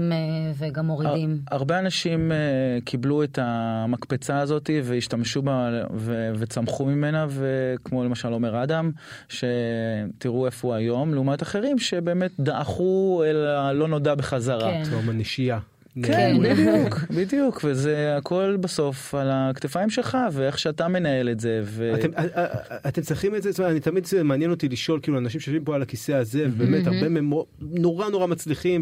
וגם 0.57 0.85
מורידים. 0.85 1.37
הרבה 1.51 1.79
אנשים 1.79 2.31
אה, 2.31 2.37
קיבלו 2.85 3.23
את 3.23 3.39
המקפצה 3.41 4.39
הזאת 4.39 4.69
והשתמשו 4.83 5.41
בה 5.41 5.69
ו- 5.93 6.31
וצמחו 6.37 6.85
ממנה 6.85 7.16
וכמו 7.29 8.03
למשל 8.03 8.33
אומר 8.33 8.63
אדם 8.63 8.91
שתראו 9.29 10.45
איפה 10.45 10.67
הוא 10.67 10.75
היום 10.75 11.13
לעומת 11.13 11.43
אחרים 11.43 11.79
שבאמת 11.79 12.31
דעכו 12.39 13.23
אל 13.25 13.45
הלא 13.45 13.87
נודע 13.87 14.15
בחזרה. 14.15 14.71
כן. 14.71 14.83
טוב, 14.91 15.09
הנשייה. 15.09 15.59
כן. 16.03 16.37
בדיוק, 16.43 16.99
בדיוק, 17.09 17.61
וזה 17.63 18.17
הכל 18.17 18.57
בסוף 18.59 19.15
על 19.15 19.27
הכתפיים 19.31 19.89
שלך 19.89 20.17
ואיך 20.31 20.59
שאתה 20.59 20.87
מנהל 20.87 21.29
את 21.29 21.39
זה. 21.39 21.61
ו... 21.63 21.93
אתם, 21.95 22.09
אה, 22.17 22.23
אה, 22.35 22.47
אתם 22.87 23.01
צריכים 23.01 23.35
את 23.35 23.43
זה, 23.43 23.51
זאת 23.51 23.59
אומרת, 23.59 23.71
אני 23.71 23.79
תמיד 23.79 24.07
מעניין 24.23 24.51
אותי 24.51 24.69
לשאול 24.69 24.99
כאילו 25.01 25.17
אנשים 25.17 25.41
שיושבים 25.41 25.63
פה 25.63 25.75
על 25.75 25.81
הכיסא 25.81 26.11
הזה 26.11 26.45
ובאמת 26.45 26.87
הרבה 26.87 27.09
מהם 27.09 27.31
נורא 27.61 28.09
נורא 28.09 28.27
מצליחים 28.27 28.81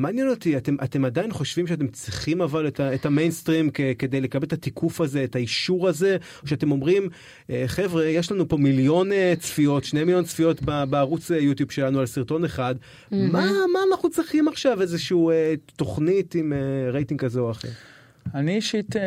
ומעניין 0.00 0.28
אותי 0.28 0.56
אתם 0.56 0.76
אתם 0.84 1.04
עדיין 1.04 1.32
חושבים 1.32 1.66
שאתם 1.66 1.88
צריכים 1.88 2.40
אבל 2.42 2.68
את, 2.68 2.80
ה, 2.80 2.94
את 2.94 3.06
המיינסטרים 3.06 3.70
כ, 3.74 3.80
כדי 3.98 4.20
לקבל 4.20 4.46
את 4.46 4.52
התיקוף 4.52 5.00
הזה 5.00 5.24
את 5.24 5.36
האישור 5.36 5.88
הזה? 5.88 6.16
או 6.42 6.48
שאתם 6.48 6.72
אומרים 6.72 7.08
"אה, 7.50 7.64
חבר'ה 7.66 8.04
יש 8.04 8.32
לנו 8.32 8.48
פה 8.48 8.56
מיליון 8.56 9.12
אה, 9.12 9.34
צפיות 9.40 9.84
שני 9.84 10.04
מיליון 10.04 10.24
צפיות 10.24 10.62
בערוץ 10.62 11.30
אה, 11.30 11.36
יוטיוב 11.36 11.70
שלנו 11.70 12.00
על 12.00 12.06
סרטון 12.06 12.44
אחד. 12.44 12.74
מה 13.10 13.50
מה 13.72 13.80
אנחנו 13.90 14.10
צריכים 14.10 14.48
עכשיו? 14.48 14.82
איזשהו 14.82 15.30
אה, 15.30 15.54
תוכנית 15.76 16.34
עם 16.34 16.52
אה, 16.52 16.90
רייטינג 16.90 17.20
כזה 17.20 17.40
או 17.40 17.50
אחר. 17.50 17.68
אני 18.34 18.54
אישית 18.54 18.96
אה, 18.96 19.02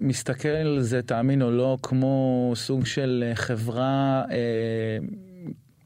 מסתכל 0.00 0.48
על 0.48 0.80
זה, 0.80 1.02
תאמין 1.02 1.42
או 1.42 1.50
לא, 1.50 1.78
כמו 1.82 2.52
סוג 2.56 2.86
של 2.86 3.30
חברה, 3.34 4.22
אה, 4.30 4.36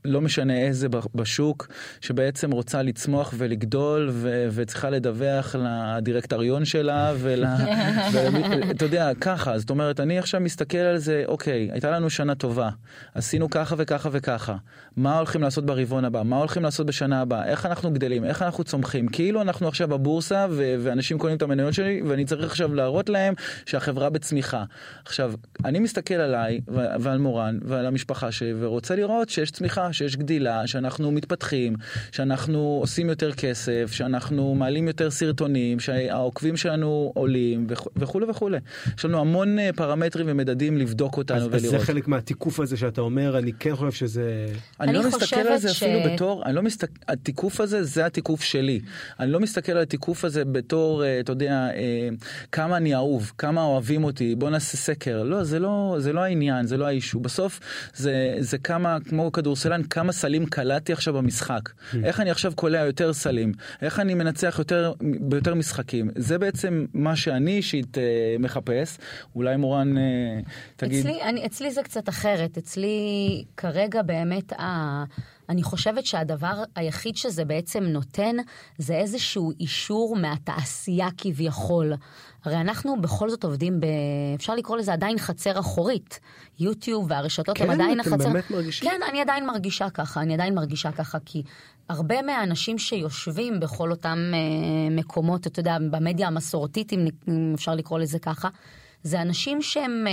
לא 0.07 0.21
משנה 0.21 0.59
איזה 0.59 0.89
בשוק, 1.15 1.69
שבעצם 2.01 2.51
רוצה 2.51 2.83
לצמוח 2.83 3.35
ולגדול 3.37 4.09
ו- 4.13 4.47
וצריכה 4.51 4.91
לדווח 4.91 5.57
לדירקטוריון 5.59 6.65
שלה 6.65 7.13
ול... 7.19 7.45
ואתה 8.13 8.85
יודע, 8.85 9.11
ככה, 9.21 9.59
זאת 9.59 9.71
אומרת, 9.71 10.01
אני 10.01 10.19
עכשיו 10.19 10.41
מסתכל 10.41 10.79
על 10.79 10.99
זה, 10.99 11.23
אוקיי, 11.27 11.69
הייתה 11.73 11.91
לנו 11.91 12.11
שנה 12.11 12.35
טובה, 12.35 12.71
עשינו 13.15 13.51
ככה 13.51 13.75
וככה 13.79 14.09
וככה, 14.13 14.57
מה 14.97 15.19
הולכים 15.19 15.43
לעשות 15.43 15.67
ברבעון 15.67 16.05
הבא, 16.05 16.23
מה 16.23 16.37
הולכים 16.37 16.63
לעשות 16.63 16.87
בשנה 16.87 17.21
הבאה, 17.21 17.45
איך 17.49 17.67
אנחנו 17.67 17.91
גדלים, 17.91 18.25
איך 18.25 18.43
אנחנו 18.43 18.65
צומחים, 18.65 19.09
כאילו 19.09 19.43
אנחנו 19.43 19.69
עכשיו 19.69 19.89
בבורסה 19.89 20.47
ו- 20.51 20.75
ואנשים 20.79 21.19
קונים 21.19 21.37
את 21.37 21.43
המניות 21.43 21.75
שלי 21.75 22.03
ואני 22.07 22.25
צריך 22.25 22.51
עכשיו 22.51 22.75
להראות 22.75 23.09
להם 23.09 23.35
שהחברה 23.67 24.11
בצמיחה. 24.11 24.65
עכשיו, 25.05 25.33
אני 25.65 25.79
מסתכל 25.79 26.15
עליי 26.15 26.61
ו- 26.69 26.87
ועל 27.01 27.19
מורן 27.19 27.59
ועל 27.63 27.87
המשפחה 27.87 28.33
שלי 28.33 28.55
ורוצה 28.61 28.97
לראות 28.97 29.29
שיש 29.29 29.51
צמיחה, 29.51 29.93
שיש 29.97 30.17
גדילה, 30.17 30.67
שאנחנו 30.67 31.13
מתפתחים, 31.13 31.75
שאנחנו 32.13 32.79
עושים 32.81 33.09
יותר 33.09 33.33
כסף, 33.33 33.89
שאנחנו 33.93 34.55
מעלים 34.55 34.87
יותר 34.89 35.11
סרטונים, 35.11 35.81
שהעוקבים 35.81 36.57
שלנו 36.57 37.13
עולים 37.15 37.67
וכ- 37.71 37.89
וכולי 37.97 38.27
וכולי. 38.31 38.59
יש 38.99 39.05
לנו 39.05 39.21
המון 39.21 39.59
אה, 39.59 39.71
פרמטרים 39.77 40.27
ומדדים 40.29 40.79
לבדוק 40.79 41.17
אותנו 41.17 41.37
אז, 41.37 41.43
אז 41.43 41.49
ולראות. 41.65 41.81
זה 41.81 41.87
חלק 41.87 42.09
מהתיקוף 42.09 42.61
הזה 42.61 42.77
שאתה 42.77 43.01
אומר, 43.01 43.39
אני 43.39 43.53
כן 43.53 43.77
חושב 43.77 43.93
שזה... 43.93 44.47
אני 44.81 44.91
אני 44.91 44.99
לא 44.99 45.09
מסתכל 45.09 45.41
על 45.41 45.59
זה 45.59 45.69
ש- 45.75 45.83
אפילו 45.83 46.15
בתור, 46.15 46.43
אני 46.45 46.55
לא 46.55 46.63
מסתכל, 46.63 46.93
התיקוף 47.09 47.61
הזה 47.61 47.83
זה 47.85 48.07
התיקוף 48.07 48.43
שלי. 48.43 48.81
אני 49.21 49.33
לא 49.33 49.41
מסתכל 49.41 49.73
על 49.73 49.79
התיקוף 49.79 50.25
הזה 50.25 50.45
בתור, 50.45 51.05
אה, 51.05 51.21
אתה 51.21 51.33
יודע, 51.33 51.51
אה, 51.75 52.09
כמה 52.53 52.77
אני 52.77 52.95
אהוב, 52.95 53.33
כמה 53.39 53.63
אוהבים 53.63 54.05
אותי, 54.05 54.35
בוא 54.35 54.51
נעשה 54.51 54.77
סקר. 54.77 55.23
לא, 55.23 55.45
זה 55.45 55.59
לא, 55.59 55.97
זה 55.99 56.13
לא 56.13 56.21
העניין, 56.21 56.67
זה 56.67 56.77
לא 56.77 56.87
האישו. 56.87 57.21
בסוף 57.21 57.61
זה, 57.95 58.37
זה 58.41 58.59
כמה, 58.59 58.97
כמו 59.09 59.33
כדורסלן, 59.33 59.76
כמה 59.83 60.13
סלים 60.13 60.47
קלטתי 60.47 60.93
עכשיו 60.93 61.15
במשחק. 61.15 61.61
איך 62.05 62.21
אני 62.21 62.31
עכשיו 62.31 62.53
קולע 62.55 62.79
יותר 62.79 63.13
סלים, 63.13 63.53
איך 63.83 64.01
אני 64.01 64.15
מנצח 64.15 64.57
יותר, 64.59 64.93
ביותר 65.01 65.55
משחקים. 65.55 66.11
זה 66.17 66.39
בעצם 66.39 66.87
מה 66.95 67.17
שאני 67.17 67.57
אישית 67.57 67.99
אה, 67.99 68.03
מחפש. 68.39 68.99
אולי 69.35 69.57
מורן 69.57 69.99
אה, 69.99 70.03
תגיד. 70.77 71.07
אצלי, 71.07 71.23
אני, 71.23 71.47
אצלי 71.47 71.71
זה 71.71 71.83
קצת 71.83 72.09
אחרת. 72.09 72.59
אצלי 72.59 73.45
כרגע 73.57 74.03
באמת, 74.03 74.53
ה... 74.53 75.05
אני 75.49 75.63
חושבת 75.63 76.07
שהדבר 76.07 76.63
היחיד 76.77 77.17
שזה 77.17 77.45
בעצם 77.45 77.85
נותן, 77.85 78.37
זה 78.79 78.95
איזשהו 78.95 79.53
אישור 79.61 80.17
מהתעשייה 80.17 81.09
כביכול. 81.19 81.93
הרי 82.47 82.57
אנחנו 82.57 83.01
בכל 83.01 83.31
זאת 83.31 83.45
עובדים 83.45 83.81
ב... 83.81 83.87
אפשר 84.37 84.55
לקרוא 84.55 84.77
לזה 84.77 84.93
עדיין 84.93 85.19
חצר 85.19 85.61
אחורית. 85.61 86.21
יוטיוב 86.61 87.11
והרשתות 87.11 87.61
הם 87.61 87.67
כן, 87.67 87.73
עדיין 87.73 88.01
אתם 88.01 88.15
החצר... 88.15 88.29
באמת 88.29 88.51
מרגישים? 88.51 88.91
כן, 88.91 89.01
אני 89.11 89.21
עדיין 89.21 89.47
מרגישה 89.47 89.91
ככה, 89.91 90.21
אני 90.21 90.35
עדיין 90.35 90.55
מרגישה 90.55 90.93
ככה, 90.93 91.19
כי 91.25 91.43
הרבה 91.89 92.23
מהאנשים 92.23 92.79
שיושבים 92.79 93.61
בכל 93.61 93.91
אותם 93.91 94.19
אה, 94.35 94.91
מקומות, 94.91 95.47
אתה 95.47 95.61
יודע, 95.61 95.77
במדיה 95.91 96.27
המסורתית, 96.27 96.93
אם, 96.93 97.07
אם 97.29 97.53
אפשר 97.55 97.75
לקרוא 97.75 97.99
לזה 97.99 98.19
ככה, 98.19 98.49
זה 99.03 99.23
אנשים 99.23 99.63
שהם... 99.63 100.07
אה, 100.07 100.13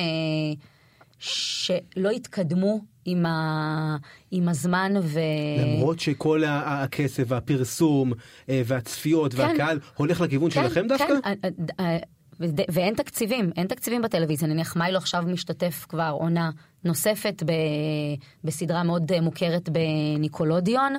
שלא 1.20 2.10
התקדמו 2.10 2.80
עם, 3.06 3.26
ה, 3.26 3.98
עם 4.32 4.50
הזמן 4.50 4.94
ו... 5.02 5.20
למרות 5.58 6.00
שכל 6.00 6.44
הכסף 6.48 7.24
והפרסום 7.28 8.14
אה, 8.50 8.62
והצפיות 8.66 9.34
כן. 9.34 9.40
והקהל 9.40 9.80
הולך 9.96 10.22
לכיוון 10.22 10.52
שלכם 10.52 10.88
דווקא? 10.88 11.06
כן, 11.24 11.98
ואין 12.40 12.94
תקציבים, 12.96 13.52
אין 13.58 13.68
תקציבים 13.68 14.02
בטלוויזיה. 14.02 14.48
נניח 14.48 14.76
מיילו 14.76 14.98
עכשיו 14.98 15.24
משתתף 15.28 15.86
כבר 15.90 16.16
עונה 16.20 16.50
נוספת 16.84 17.44
ב, 17.46 17.52
בסדרה 18.44 18.84
מאוד 18.84 19.20
מוכרת 19.22 19.70
בניקולודיון. 19.70 20.94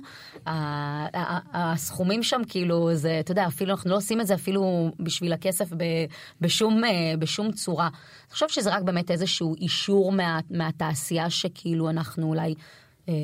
הסכומים 1.52 2.22
שם 2.22 2.40
כאילו 2.48 2.94
זה, 2.94 3.20
אתה 3.20 3.32
יודע, 3.32 3.46
אפילו 3.46 3.70
אנחנו 3.70 3.90
לא 3.90 3.96
עושים 3.96 4.20
את 4.20 4.26
זה 4.26 4.34
אפילו 4.34 4.90
בשביל 5.00 5.32
הכסף 5.32 5.70
בשום, 6.40 6.84
אה, 6.84 6.90
בשום 7.18 7.52
צורה. 7.52 7.86
אני 7.86 8.32
חושב 8.32 8.48
שזה 8.48 8.74
רק 8.74 8.82
באמת 8.82 9.10
איזשהו 9.10 9.54
אישור 9.54 10.12
מה, 10.12 10.40
מהתעשייה 10.50 11.30
שכאילו 11.30 11.90
אנחנו 11.90 12.26
אולי, 12.26 12.54
אה, 13.08 13.14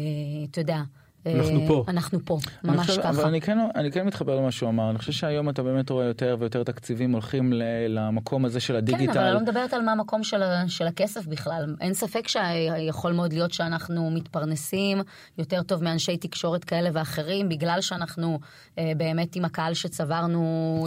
אתה 0.50 0.60
יודע, 0.60 0.80
אנחנו 1.26 1.60
פה. 1.66 1.84
אנחנו 1.88 2.18
פה, 2.24 2.38
ממש 2.64 2.86
חושב, 2.86 3.00
ככה. 3.02 3.10
אבל 3.10 3.24
אני 3.24 3.40
כן, 3.40 3.58
אני 3.74 3.92
כן 3.92 4.06
מתחבר 4.06 4.36
למה 4.36 4.50
שהוא 4.50 4.68
אמר, 4.68 4.90
אני 4.90 4.98
חושב 4.98 5.12
שהיום 5.12 5.48
אתה 5.48 5.62
באמת 5.62 5.90
רואה 5.90 6.04
יותר 6.04 6.36
ויותר 6.40 6.62
תקציבים 6.62 7.12
הולכים 7.12 7.52
ל- 7.52 7.62
למקום 7.88 8.44
הזה 8.44 8.60
של 8.60 8.76
הדיגיטל. 8.76 9.12
כן, 9.12 9.18
אבל 9.18 9.26
אני 9.26 9.34
לא 9.34 9.40
מדברת 9.40 9.72
על 9.74 9.82
מה 9.82 9.92
המקום 9.92 10.22
של, 10.22 10.40
של 10.68 10.86
הכסף 10.86 11.26
בכלל. 11.26 11.74
אין 11.80 11.94
ספק 11.94 12.28
שיכול 12.28 13.12
מאוד 13.12 13.32
להיות 13.32 13.52
שאנחנו 13.52 14.10
מתפרנסים 14.10 15.02
יותר 15.38 15.62
טוב 15.62 15.82
מאנשי 15.84 16.16
תקשורת 16.16 16.64
כאלה 16.64 16.90
ואחרים, 16.92 17.48
בגלל 17.48 17.80
שאנחנו 17.80 18.38
אה, 18.78 18.92
באמת 18.96 19.36
עם 19.36 19.44
הקהל 19.44 19.74
שצברנו 19.74 20.40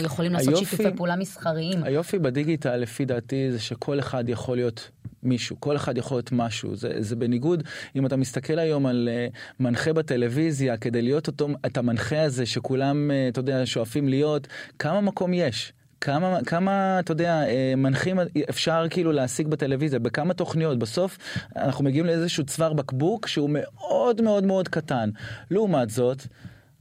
יכולים 0.04 0.32
לעשות 0.32 0.54
היופי- 0.54 0.76
שיתופי 0.76 0.96
פעולה 0.96 1.16
מסחריים. 1.16 1.84
היופי 1.84 2.18
בדיגיטל 2.18 2.76
לפי 2.76 3.04
דעתי 3.04 3.52
זה 3.52 3.60
שכל 3.60 3.98
אחד 3.98 4.28
יכול 4.28 4.56
להיות 4.56 4.90
מישהו, 5.24 5.60
כל 5.60 5.76
אחד 5.76 5.98
יכול 5.98 6.16
להיות 6.16 6.32
משהו. 6.32 6.76
זה, 6.76 6.92
זה 6.98 7.16
בניגוד, 7.16 7.62
אם 7.96 8.06
אתה 8.06 8.16
מסתכל 8.16 8.58
היום 8.58 8.86
על 8.86 9.08
uh, 9.32 9.36
מנחה 9.60 9.92
בטלוויזיה, 9.92 10.76
כדי 10.76 11.02
להיות 11.02 11.26
אותו, 11.26 11.48
את 11.66 11.76
המנחה 11.76 12.22
הזה 12.22 12.46
שכולם, 12.46 13.10
uh, 13.10 13.32
אתה 13.32 13.40
יודע, 13.40 13.66
שואפים 13.66 14.08
להיות, 14.08 14.48
כמה 14.78 15.00
מקום 15.00 15.34
יש? 15.34 15.72
כמה, 16.04 16.38
כמה, 16.46 16.98
אתה 17.00 17.12
יודע, 17.12 17.46
אה, 17.46 17.72
מנחים 17.76 18.18
אפשר 18.50 18.86
כאילו 18.90 19.12
להשיג 19.12 19.48
בטלוויזיה, 19.48 19.98
בכמה 19.98 20.34
תוכניות. 20.34 20.78
בסוף 20.78 21.18
אנחנו 21.56 21.84
מגיעים 21.84 22.06
לאיזשהו 22.06 22.44
צוואר 22.44 22.72
בקבוק 22.72 23.26
שהוא 23.26 23.50
מאוד 23.52 24.22
מאוד 24.22 24.44
מאוד 24.44 24.68
קטן. 24.68 25.10
לעומת 25.50 25.90
זאת, 25.90 26.26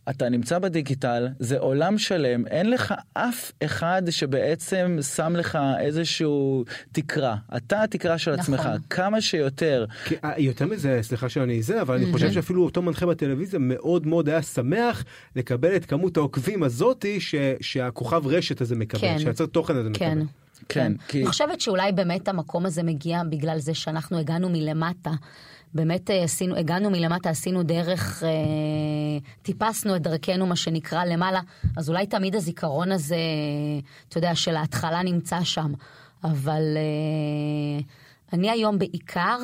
אתה 0.09 0.29
נמצא 0.29 0.59
בדיגיטל, 0.59 1.27
זה 1.39 1.59
עולם 1.59 1.97
שלם, 1.97 2.47
אין 2.47 2.69
לך 2.69 2.93
אף 3.13 3.51
אחד 3.63 4.01
שבעצם 4.09 4.97
שם 5.15 5.35
לך 5.35 5.57
איזשהו 5.79 6.63
תקרה. 6.91 7.35
אתה 7.57 7.83
התקרה 7.83 8.17
של 8.17 8.35
נכון. 8.35 8.55
עצמך, 8.55 8.69
כמה 8.89 9.21
שיותר. 9.21 9.85
כי, 10.05 10.15
אה, 10.23 10.33
יותר 10.37 10.65
מזה, 10.65 10.99
סליחה 11.01 11.29
שאני 11.29 11.61
זה, 11.61 11.81
אבל 11.81 11.95
אני 11.95 12.11
חושב 12.11 12.31
שאפילו 12.31 12.63
אותו 12.63 12.81
מנחה 12.81 13.05
בטלוויזיה 13.05 13.59
מאוד 13.59 14.07
מאוד 14.07 14.29
היה 14.29 14.41
שמח 14.41 15.03
לקבל 15.35 15.75
את 15.75 15.85
כמות 15.85 16.17
העוקבים 16.17 16.63
הזאתי 16.63 17.21
ש, 17.21 17.35
שהכוכב 17.61 18.27
רשת 18.27 18.61
הזה 18.61 18.75
מקבל, 18.75 19.01
כן. 19.01 19.19
שהיוצר 19.19 19.45
תוכן 19.45 19.75
הזה 19.75 19.89
כן. 19.93 20.17
מקבל. 20.17 20.27
כן, 20.69 20.93
כי... 21.07 21.19
אני 21.19 21.27
חושבת 21.27 21.61
שאולי 21.61 21.91
באמת 21.91 22.27
המקום 22.27 22.65
הזה 22.65 22.83
מגיע 22.83 23.21
בגלל 23.29 23.59
זה 23.59 23.73
שאנחנו 23.73 24.19
הגענו 24.19 24.49
מלמטה. 24.49 25.11
באמת 25.75 26.11
אה, 26.11 26.23
עשינו, 26.23 26.55
הגענו 26.55 26.89
מלמטה, 26.89 27.29
עשינו 27.29 27.63
דרך, 27.63 28.23
אה, 28.23 28.29
טיפסנו 29.41 29.95
את 29.95 30.01
דרכנו, 30.01 30.47
מה 30.47 30.55
שנקרא, 30.55 31.05
למעלה, 31.05 31.41
אז 31.77 31.89
אולי 31.89 32.07
תמיד 32.07 32.35
הזיכרון 32.35 32.91
הזה, 32.91 33.15
אתה 34.09 34.17
יודע, 34.17 34.35
של 34.35 34.55
ההתחלה 34.55 35.03
נמצא 35.03 35.43
שם. 35.43 35.73
אבל 36.23 36.77
אה, 36.77 37.83
אני 38.33 38.49
היום 38.49 38.79
בעיקר 38.79 39.37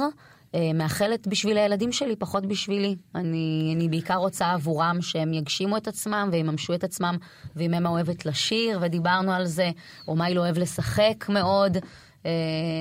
מאחלת 0.73 1.27
בשביל 1.27 1.57
הילדים 1.57 1.91
שלי, 1.91 2.15
פחות 2.15 2.45
בשבילי. 2.45 2.95
אני, 3.15 3.73
אני 3.75 3.89
בעיקר 3.89 4.15
רוצה 4.15 4.51
עבורם 4.51 4.97
שהם 5.01 5.33
יגשימו 5.33 5.77
את 5.77 5.87
עצמם 5.87 6.29
ויממשו 6.31 6.73
את 6.73 6.83
עצמם, 6.83 7.17
ואם 7.55 7.73
אמא 7.73 7.89
אוהבת 7.89 8.25
לשיר, 8.25 8.79
ודיברנו 8.81 9.31
על 9.31 9.45
זה, 9.45 9.69
או 10.07 10.15
מה 10.15 10.25
היא 10.25 10.35
לא 10.35 10.41
אוהב 10.41 10.57
לשחק 10.57 11.25
מאוד. 11.29 11.77
אה, 12.25 12.31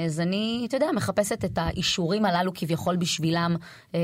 אז 0.06 0.20
אני, 0.20 0.64
אתה 0.68 0.76
יודע, 0.76 0.86
מחפשת 0.96 1.44
את 1.44 1.58
האישורים 1.58 2.24
הללו 2.24 2.52
כביכול 2.54 2.96
בשבילם 2.96 3.56
אה, 3.94 4.00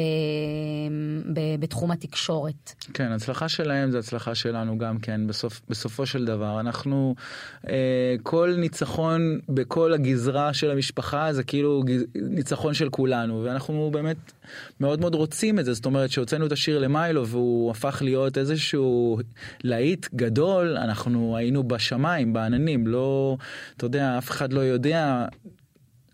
בתחום 1.59 1.91
התקשורת. 1.91 2.73
כן, 2.95 3.13
הצלחה 3.13 3.49
שלהם 3.49 3.91
זה 3.91 3.99
הצלחה 3.99 4.35
שלנו 4.35 4.79
גם 4.79 4.99
כן, 4.99 5.27
בסוף, 5.27 5.61
בסופו 5.69 6.07
של 6.07 6.25
דבר. 6.25 6.61
אנחנו, 6.61 7.15
אה, 7.69 8.15
כל 8.23 8.55
ניצחון 8.59 9.39
בכל 9.49 9.93
הגזרה 9.93 10.55
של 10.55 10.71
המשפחה 10.71 11.33
זה 11.33 11.43
כאילו 11.43 11.83
ניצחון 12.15 12.75
של 12.75 12.89
כולנו, 12.89 13.45
ואנחנו 13.45 13.91
באמת 13.93 14.33
מאוד 14.81 15.01
מאוד 15.01 15.15
רוצים 15.15 15.59
את 15.59 15.65
זה. 15.65 15.75
זאת 15.75 15.87
אומרת, 15.87 16.11
שהוצאנו 16.11 16.47
את 16.47 16.53
השיר 16.53 16.79
למיילו 16.79 17.27
והוא 17.27 17.71
הפך 17.71 18.03
להיות 18.05 18.39
איזשהו 18.39 19.19
להיט 19.65 20.07
גדול, 20.15 20.77
אנחנו 20.77 21.37
היינו 21.37 21.69
בשמיים, 21.69 22.33
בעננים, 22.33 22.87
לא, 22.87 23.37
אתה 23.77 23.87
יודע, 23.87 24.19
אף 24.19 24.31
אחד 24.31 24.53
לא 24.53 24.61
יודע. 24.61 25.24
not 25.25 25.35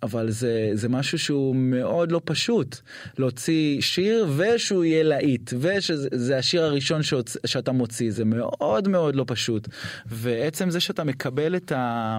אבל 0.02 0.30
זה, 0.30 0.50
זה 0.74 0.88
משהו 0.88 1.18
שהוא 1.18 1.56
מאוד 1.56 2.12
לא 2.12 2.20
פשוט 2.24 2.76
להוציא 3.18 3.80
שיר 3.80 4.26
ושהוא 4.36 4.84
יהיה 4.84 5.02
להיט 5.02 5.52
ושזה 5.60 6.08
זה 6.12 6.38
השיר 6.38 6.62
הראשון 6.64 7.02
שהוצ, 7.02 7.36
שאתה 7.46 7.72
מוציא 7.72 8.10
זה 8.10 8.24
מאוד 8.24 8.88
מאוד 8.88 9.14
לא 9.16 9.24
פשוט 9.26 9.68
ועצם 10.06 10.70
זה 10.70 10.80
שאתה 10.80 11.04
מקבל 11.04 11.56
את, 11.56 11.72
ה, 11.72 12.18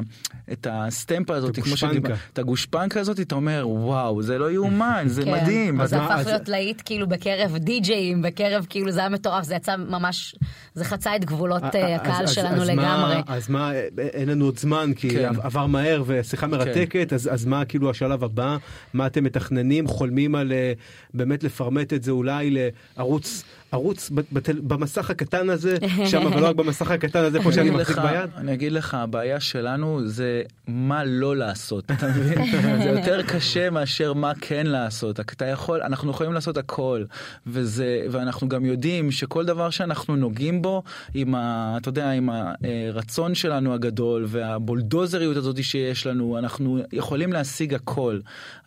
את 0.51 0.67
הסטמפה 0.71 1.35
הזאת 1.35 1.55
כמו 1.55 1.63
הגושפנקה. 1.65 1.93
שדיבר- 1.93 2.15
את 2.33 2.39
הגושפנקה 2.39 2.99
הזאת 2.99 3.19
אתה 3.19 3.35
אומר 3.35 3.65
וואו 3.69 4.21
זה 4.21 4.37
לא 4.37 4.51
יאומן 4.51 5.03
זה 5.07 5.23
כן, 5.25 5.31
מדהים. 5.31 5.81
אז 5.81 5.89
זה 5.89 5.97
הפך 5.97 6.11
אז- 6.19 6.27
להיות 6.27 6.49
להיט 6.49 6.81
כאילו 6.85 7.07
בקרב 7.07 7.57
די-ג'אים, 7.57 8.21
בקרב 8.21 8.65
כאילו 8.69 8.91
זה 8.91 8.99
היה 8.99 9.09
מטורף, 9.09 9.43
זה 9.45 9.55
יצא 9.55 9.75
ממש, 9.77 10.35
זה 10.73 10.85
חצה 10.85 11.15
את 11.15 11.25
גבולות 11.25 11.63
אה, 11.75 11.95
הקהל 11.95 12.27
שלנו 12.27 12.61
אז 12.61 12.69
לגמרי. 12.69 13.15
מה, 13.15 13.21
אז 13.27 13.49
מה, 13.49 13.71
אין 13.97 14.29
לנו 14.29 14.45
עוד 14.45 14.59
זמן 14.59 14.91
כי 14.95 15.09
כן. 15.09 15.31
עבר 15.41 15.65
מהר 15.65 16.03
ושיחה 16.07 16.47
מרתקת, 16.47 17.13
אז, 17.13 17.29
אז 17.33 17.45
מה 17.45 17.65
כאילו 17.71 17.89
השלב 17.89 18.23
הבא? 18.23 18.57
מה 18.93 19.07
אתם 19.07 19.23
מתכננים? 19.23 19.87
חולמים 19.87 20.35
על 20.35 20.51
אה, 20.51 20.73
באמת 21.13 21.43
לפרמט 21.43 21.93
את 21.93 22.03
זה 22.03 22.11
אולי 22.11 22.57
לערוץ 22.97 23.43
ערוץ 23.71 24.09
בטל, 24.09 24.59
במסך 24.59 25.09
הקטן 25.09 25.49
הזה, 25.49 25.77
שם 26.05 26.27
אבל 26.27 26.41
לא 26.41 26.47
רק 26.47 26.55
במסך 26.55 26.91
הקטן 26.91 27.23
הזה 27.23 27.41
פה 27.43 27.51
שאני 27.51 27.69
מחזיק 27.69 27.97
ביד? 27.97 28.29
אני 28.37 28.53
אגיד 28.53 28.71
לך, 28.71 28.93
הבעיה 28.93 29.39
שלנו 29.39 30.07
זה 30.07 30.41
מה 30.67 31.03
לא 31.03 31.35
לעשות, 31.37 31.91
אתה 31.91 32.07
מבין? 32.07 32.51
זה 32.83 32.89
יותר 32.89 33.21
קשה 33.21 33.69
מאשר 33.69 34.13
מה 34.13 34.31
כן 34.41 34.67
לעשות. 34.67 35.19
אתה 35.19 35.45
יכול, 35.45 35.81
אנחנו 35.81 36.11
יכולים 36.11 36.33
לעשות 36.33 36.57
הכל, 36.57 37.03
וזה, 37.47 38.05
ואנחנו 38.11 38.49
גם 38.49 38.65
יודעים 38.65 39.11
שכל 39.11 39.45
דבר 39.45 39.69
שאנחנו 39.69 40.15
נוגעים 40.15 40.61
בו, 40.61 40.83
עם 41.13 41.35
ה... 41.35 41.77
אתה 41.77 41.89
יודע, 41.89 42.11
עם 42.11 42.29
הרצון 42.29 43.35
שלנו 43.35 43.73
הגדול 43.73 44.25
והבולדוזריות 44.27 45.37
הזאת 45.37 45.63
שיש 45.63 46.07
לנו, 46.07 46.37
אנחנו 46.37 46.79
יכולים 46.93 47.33
להשיג 47.33 47.73
הכל. 47.73 48.19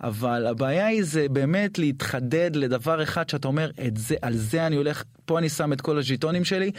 אבל 0.03 0.47
הבעיה 0.47 0.87
היא 0.87 1.05
זה 1.05 1.27
באמת 1.31 1.79
להתחדד 1.79 2.51
לדבר 2.55 3.03
אחד 3.03 3.29
שאתה 3.29 3.49
אומר, 3.49 3.71
את 3.87 3.97
זה, 3.97 4.15
על 4.23 4.37
זה 4.37 4.67
אני 4.67 4.77
הולך, 4.77 4.94
פה 5.25 5.39
אני 5.39 5.49
שם 5.49 5.73
את 5.73 5.81
כל 5.81 5.99
הז'יטונים 5.99 6.45
שלי, 6.45 6.71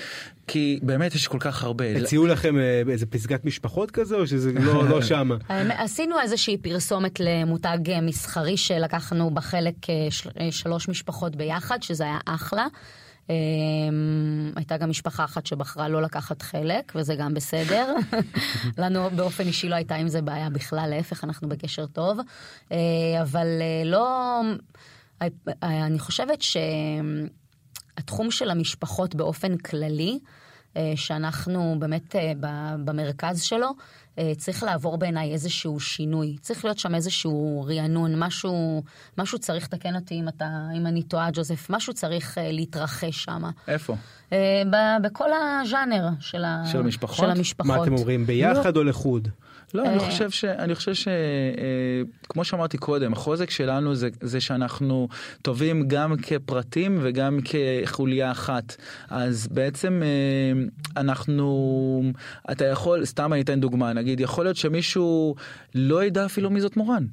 כי 0.47 0.79
באמת 0.83 1.15
יש 1.15 1.27
כל 1.27 1.37
כך 1.39 1.63
הרבה. 1.63 1.85
הציעו 1.97 2.27
לכם 2.27 2.57
אה, 2.57 2.81
איזה 2.89 3.05
פסגת 3.05 3.45
משפחות 3.45 3.91
כזה, 3.91 4.15
או 4.15 4.27
שזה 4.27 4.51
לא, 4.51 4.89
לא 4.89 5.01
שמה? 5.09 5.35
עשינו 5.77 6.19
איזושהי 6.19 6.57
פרסומת 6.57 7.19
למותג 7.19 7.89
אה, 7.89 8.01
מסחרי 8.01 8.57
שלקחנו 8.57 9.29
בחלק 9.29 9.89
אה, 9.89 10.51
שלוש 10.51 10.89
משפחות 10.89 11.35
ביחד, 11.35 11.83
שזה 11.83 12.03
היה 12.03 12.17
אחלה. 12.25 12.67
Um, 13.25 13.27
הייתה 14.55 14.77
גם 14.77 14.89
משפחה 14.89 15.23
אחת 15.23 15.45
שבחרה 15.45 15.89
לא 15.89 16.01
לקחת 16.01 16.41
חלק, 16.41 16.91
וזה 16.95 17.15
גם 17.15 17.33
בסדר. 17.33 17.95
לנו 18.77 19.09
באופן 19.15 19.43
אישי 19.47 19.69
לא 19.69 19.75
הייתה 19.75 19.95
עם 19.95 20.07
זה 20.07 20.21
בעיה 20.21 20.49
בכלל, 20.49 20.89
להפך, 20.89 21.23
אנחנו 21.23 21.49
בקשר 21.49 21.85
טוב. 21.85 22.19
אבל 23.21 23.47
לא... 23.85 24.41
אני 25.63 25.99
חושבת 25.99 26.41
שהתחום 27.95 28.31
של 28.31 28.49
המשפחות 28.49 29.15
באופן 29.15 29.57
כללי, 29.57 30.19
אה, 30.77 30.93
שאנחנו 30.95 31.75
באמת 31.79 32.15
אה, 32.15 32.31
במרכז 32.83 33.41
שלו, 33.41 33.69
אה, 34.19 34.31
צריך 34.37 34.63
לעבור 34.63 34.97
בעיניי 34.97 35.33
איזשהו 35.33 35.79
שינוי. 35.79 36.35
צריך 36.41 36.65
להיות 36.65 36.79
שם 36.79 36.95
איזשהו 36.95 37.65
רענון, 37.67 38.23
משהו, 38.23 38.83
משהו 39.17 39.39
צריך, 39.39 39.67
תקן 39.67 39.95
אותי 39.95 40.15
אם, 40.15 40.27
אתה, 40.27 40.45
אם 40.77 40.87
אני 40.87 41.03
טועה, 41.03 41.29
ג'וזף, 41.33 41.69
משהו 41.69 41.93
צריך 41.93 42.37
להתרחש 42.41 43.23
שם. 43.23 43.43
איפה? 43.67 43.95
בכל 45.01 45.29
הז'אנר 45.33 46.07
של, 46.19 46.43
של, 46.71 46.79
המשפחות? 46.79 47.15
של 47.15 47.29
המשפחות. 47.29 47.77
מה 47.77 47.83
אתם 47.83 47.93
אומרים, 47.93 48.25
ביחד 48.25 48.75
לא. 48.75 48.79
או 48.81 48.83
לחוד? 48.83 49.27
לא, 49.73 49.85
אני 49.85 49.99
חושב 49.99 50.29
ש... 50.29 50.45
אני 50.45 50.75
חושב 50.75 50.93
ש... 50.93 51.07
כמו 52.29 52.43
שאמרתי 52.43 52.77
קודם, 52.77 53.13
החוזק 53.13 53.49
שלנו 53.49 53.95
זה, 53.95 54.09
זה 54.21 54.41
שאנחנו 54.41 55.07
טובים 55.41 55.87
גם 55.87 56.13
כפרטים 56.17 56.99
וגם 57.01 57.39
כחוליה 57.43 58.31
אחת. 58.31 58.75
אז 59.09 59.47
בעצם 59.47 60.01
אנחנו... 60.97 62.11
אתה 62.51 62.65
יכול, 62.65 63.05
סתם 63.05 63.33
אני 63.33 63.41
אתן 63.41 63.59
דוגמה, 63.59 63.93
נגיד, 63.93 64.19
יכול 64.19 64.45
להיות 64.45 64.57
שמישהו 64.57 65.35
לא 65.75 66.03
ידע 66.03 66.25
אפילו 66.25 66.49
מי 66.49 66.61
זאת 66.61 66.77
מורן. 66.77 67.05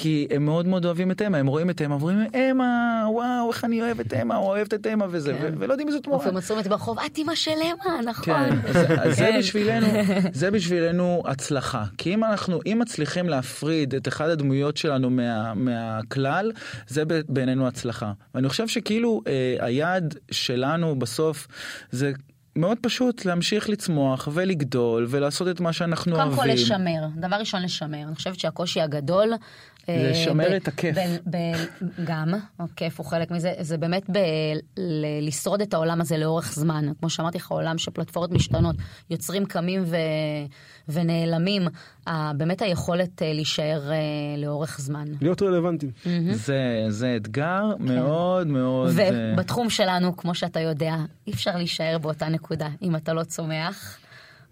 כי 0.00 0.26
הם 0.30 0.44
מאוד 0.44 0.66
מאוד 0.66 0.84
אוהבים 0.84 1.10
את 1.10 1.22
אמה, 1.22 1.38
הם 1.38 1.46
רואים 1.46 1.70
את 1.70 1.82
אמה, 1.82 1.94
אומרים, 1.94 2.18
אמה, 2.34 3.04
וואו, 3.10 3.50
איך 3.50 3.64
אני 3.64 3.82
אוהב 3.82 4.00
את 4.00 4.14
אמה, 4.14 4.36
או 4.36 4.46
אוהבת 4.46 4.74
את 4.74 4.86
אמה 4.86 5.06
וזה, 5.10 5.32
כן. 5.40 5.54
ולא 5.58 5.72
יודעים 5.72 5.86
מי 5.86 5.92
זאת 5.92 6.06
מורה. 6.06 6.28
ומצאו 6.28 6.56
אותי 6.56 6.68
ברחוב, 6.68 6.98
את 6.98 7.18
אמא 7.18 7.34
של 7.34 7.50
אמה, 7.50 8.00
נכון. 8.04 8.24
כן, 8.24 8.58
אז 9.00 9.16
זה 9.16 9.26
כן. 9.32 9.38
בשבילנו, 9.38 9.86
זה 10.32 10.50
בשבילנו 10.50 11.22
הצלחה. 11.26 11.84
כי 11.98 12.14
אם 12.14 12.24
אנחנו, 12.24 12.60
אם 12.66 12.78
מצליחים 12.80 13.28
להפריד 13.28 13.94
את 13.94 14.08
אחד 14.08 14.28
הדמויות 14.28 14.76
שלנו 14.76 15.10
מהכלל, 15.54 16.52
זה 16.88 17.02
בעינינו 17.28 17.66
הצלחה. 17.66 18.12
ואני 18.34 18.48
חושב 18.48 18.68
שכאילו 18.68 19.22
אה, 19.26 19.56
היעד 19.66 20.14
שלנו 20.30 20.98
בסוף 20.98 21.48
זה 21.90 22.12
מאוד 22.56 22.78
פשוט 22.82 23.24
להמשיך 23.24 23.68
לצמוח 23.68 24.28
ולגדול 24.32 25.06
ולעשות 25.08 25.48
את 25.48 25.60
מה 25.60 25.72
שאנחנו 25.72 26.12
קודם 26.12 26.28
אוהבים. 26.28 26.36
קודם 26.36 26.48
כל 26.48 26.54
לשמר, 26.54 27.06
דבר 27.16 27.36
ראשון 27.36 27.62
לשמר. 27.62 28.02
אני 28.02 28.14
חושבת 28.14 28.40
שהקושי 28.40 28.80
הגדול... 28.80 29.32
אה, 29.88 30.10
לשמר 30.10 30.56
את 30.56 30.68
הכיף. 30.68 30.96
גם, 32.04 32.34
הכיף 32.58 32.98
הוא 32.98 33.06
חלק 33.06 33.30
מזה, 33.30 33.52
זה 33.60 33.78
באמת 33.78 34.10
לשרוד 35.22 35.60
את 35.60 35.74
העולם 35.74 36.00
הזה 36.00 36.16
לאורך 36.16 36.52
זמן. 36.54 36.84
כמו 37.00 37.10
שאמרתי 37.10 37.38
לך, 37.38 37.50
עולם 37.50 37.78
שפלטפורמות 37.78 38.32
משתנות, 38.32 38.76
יוצרים 39.10 39.46
קמים 39.46 39.84
ונעלמים, 40.88 41.68
באמת 42.36 42.62
היכולת 42.62 43.22
אה, 43.22 43.32
להישאר 43.32 43.90
אה, 43.90 43.96
לאורך 44.38 44.80
זמן. 44.80 45.08
להיות 45.20 45.42
רלוונטיים. 45.42 45.92
זה 46.88 47.14
אתגר 47.16 47.62
כן. 47.78 47.84
מאוד 47.84 48.46
מאוד... 48.46 48.90
ובתחום 48.94 49.70
שלנו, 49.70 50.16
כמו 50.16 50.34
שאתה 50.34 50.60
יודע, 50.60 50.94
אי 51.26 51.32
אפשר 51.32 51.56
להישאר 51.56 51.98
באותה 51.98 52.28
נקודה 52.28 52.68
אם 52.82 52.96
אתה 52.96 53.12
לא 53.12 53.22
צומח. 53.22 53.98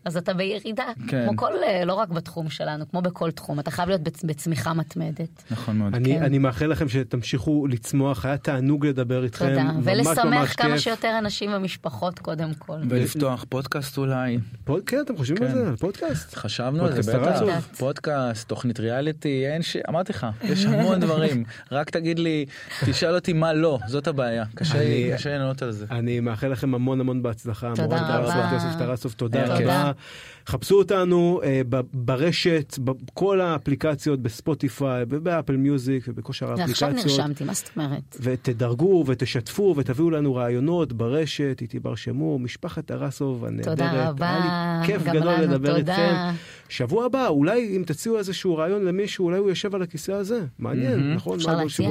אז 0.07 0.17
אתה 0.17 0.35
בירידה, 0.35 0.85
כן. 1.09 1.25
כמו 1.25 1.37
כל, 1.37 1.53
אה, 1.63 1.85
לא 1.85 1.95
רק 1.95 2.09
בתחום 2.09 2.51
שלנו, 2.51 2.85
כמו 2.91 3.03
בכל 3.03 3.31
תחום, 3.31 3.61
אתה 3.61 3.71
חייב 3.71 3.89
להיות 3.89 4.01
בצמיחה 4.25 4.75
מתמדת. 4.75 5.43
נכון 5.51 5.79
מאוד. 5.79 5.95
אני, 5.95 6.15
כן. 6.15 6.23
אני 6.23 6.39
מאחל 6.39 6.67
לכם 6.67 6.89
שתמשיכו 6.89 7.67
לצמוח, 7.67 8.25
היה 8.25 8.37
תענוג 8.37 8.87
לדבר 8.87 9.25
איתכם, 9.25 9.49
תודה, 9.49 9.71
ולשמח 9.83 10.55
כמה 10.57 10.73
כיף. 10.73 10.81
שיותר 10.81 11.19
אנשים 11.19 11.53
במשפחות 11.53 12.19
קודם 12.19 12.55
כל. 12.59 12.77
ולפתוח 12.89 13.45
פודקאסט 13.49 13.99
אולי. 13.99 14.39
פוד, 14.65 14.83
כן, 14.87 15.01
אתם 15.01 15.17
חושבים 15.17 15.39
כן. 15.39 15.45
על 15.45 15.53
זה, 15.53 15.69
על 15.69 15.77
פודקאסט? 15.77 16.35
חשבנו 16.35 16.85
על 16.85 17.03
זה, 17.03 17.19
בטח, 17.19 17.41
פודקאסט, 17.79 18.49
תוכנית 18.49 18.81
ריאליטי, 18.81 19.47
אין 19.47 19.63
ש... 19.63 19.77
אמרתי 19.89 20.13
לך, 20.13 20.27
יש 20.43 20.65
המון 20.65 21.01
דברים, 21.01 21.45
רק 21.73 21.91
תגיד 21.91 22.19
לי, 22.19 22.47
תשאל 22.87 23.15
אותי 23.15 23.33
מה 23.33 23.53
לא, 23.53 23.79
זאת 23.87 24.09
הבעיה, 24.09 24.45
קשה 24.55 24.79
לי 24.79 25.13
לענות 25.27 25.63
על 25.63 25.71
זה. 25.71 25.87
אני 25.91 26.21
מאחל 26.21 26.49
לכם 26.49 26.75
המון 26.75 27.01
המון 27.01 27.23
בהצלחה. 27.23 27.73
תודה 27.77 28.17
רבה. 28.17 28.59
תודה 29.17 29.45
רבה. 29.45 29.93
חפשו 30.47 30.79
אותנו 30.79 31.41
אה, 31.45 31.61
ברשת, 31.93 32.79
בכל 32.79 33.41
האפליקציות, 33.41 34.21
בספוטיפיי, 34.23 35.05
באפל 35.05 35.57
מיוזיק 35.57 36.05
ובכל 36.09 36.33
שאר 36.33 36.51
האפליקציות. 36.51 36.95
עכשיו 36.95 37.07
נרשמתי, 37.07 37.45
מה 37.45 37.55
זאת 37.55 37.71
אומרת? 37.77 38.17
ותדרגו 38.21 39.05
ותשתפו 39.07 39.75
ותביאו 39.77 40.11
לנו 40.11 40.35
רעיונות 40.35 40.93
ברשת, 40.93 41.59
איתי 41.63 41.79
בר 41.79 41.95
שמור, 41.95 42.41
משפחת 42.41 42.91
טרסוב 42.91 43.45
הנהדרת. 43.45 43.79
תודה 43.79 44.09
רבה. 44.09 44.31
היה 44.31 44.81
לי 44.81 44.87
כיף 44.87 45.03
גדול 45.03 45.33
לנו, 45.33 45.43
לדבר 45.43 45.79
תודה. 45.79 45.97
איתכם. 45.97 46.37
שבוע 46.69 47.05
הבא, 47.05 47.29
אולי 47.29 47.77
אם 47.77 47.83
תציעו 47.87 48.19
איזשהו 48.19 48.57
רעיון 48.57 48.85
למישהו, 48.85 49.25
אולי 49.25 49.39
הוא 49.39 49.49
יושב 49.49 49.75
על 49.75 49.83
הכיסא 49.83 50.13
הזה. 50.13 50.45
מעניין, 50.59 51.01
mm-hmm. 51.01 51.17
נכון? 51.17 51.39
אפשר 51.39 51.57
להציע. 51.57 51.91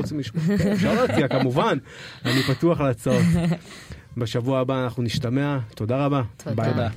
אפשר 0.74 0.94
להציע, 0.94 1.28
כמובן. 1.28 1.78
אני 2.26 2.44
פתוח 2.44 2.82
להצעות. 2.82 3.24
בשבוע 4.18 4.60
הבא 4.60 4.84
אנחנו 4.84 5.04
נשתמע. 5.04 5.58
תודה 5.76 6.06
רבה. 6.06 6.22
תודה. 6.38 6.56
ביי 6.56 6.74
ביי. 6.74 6.90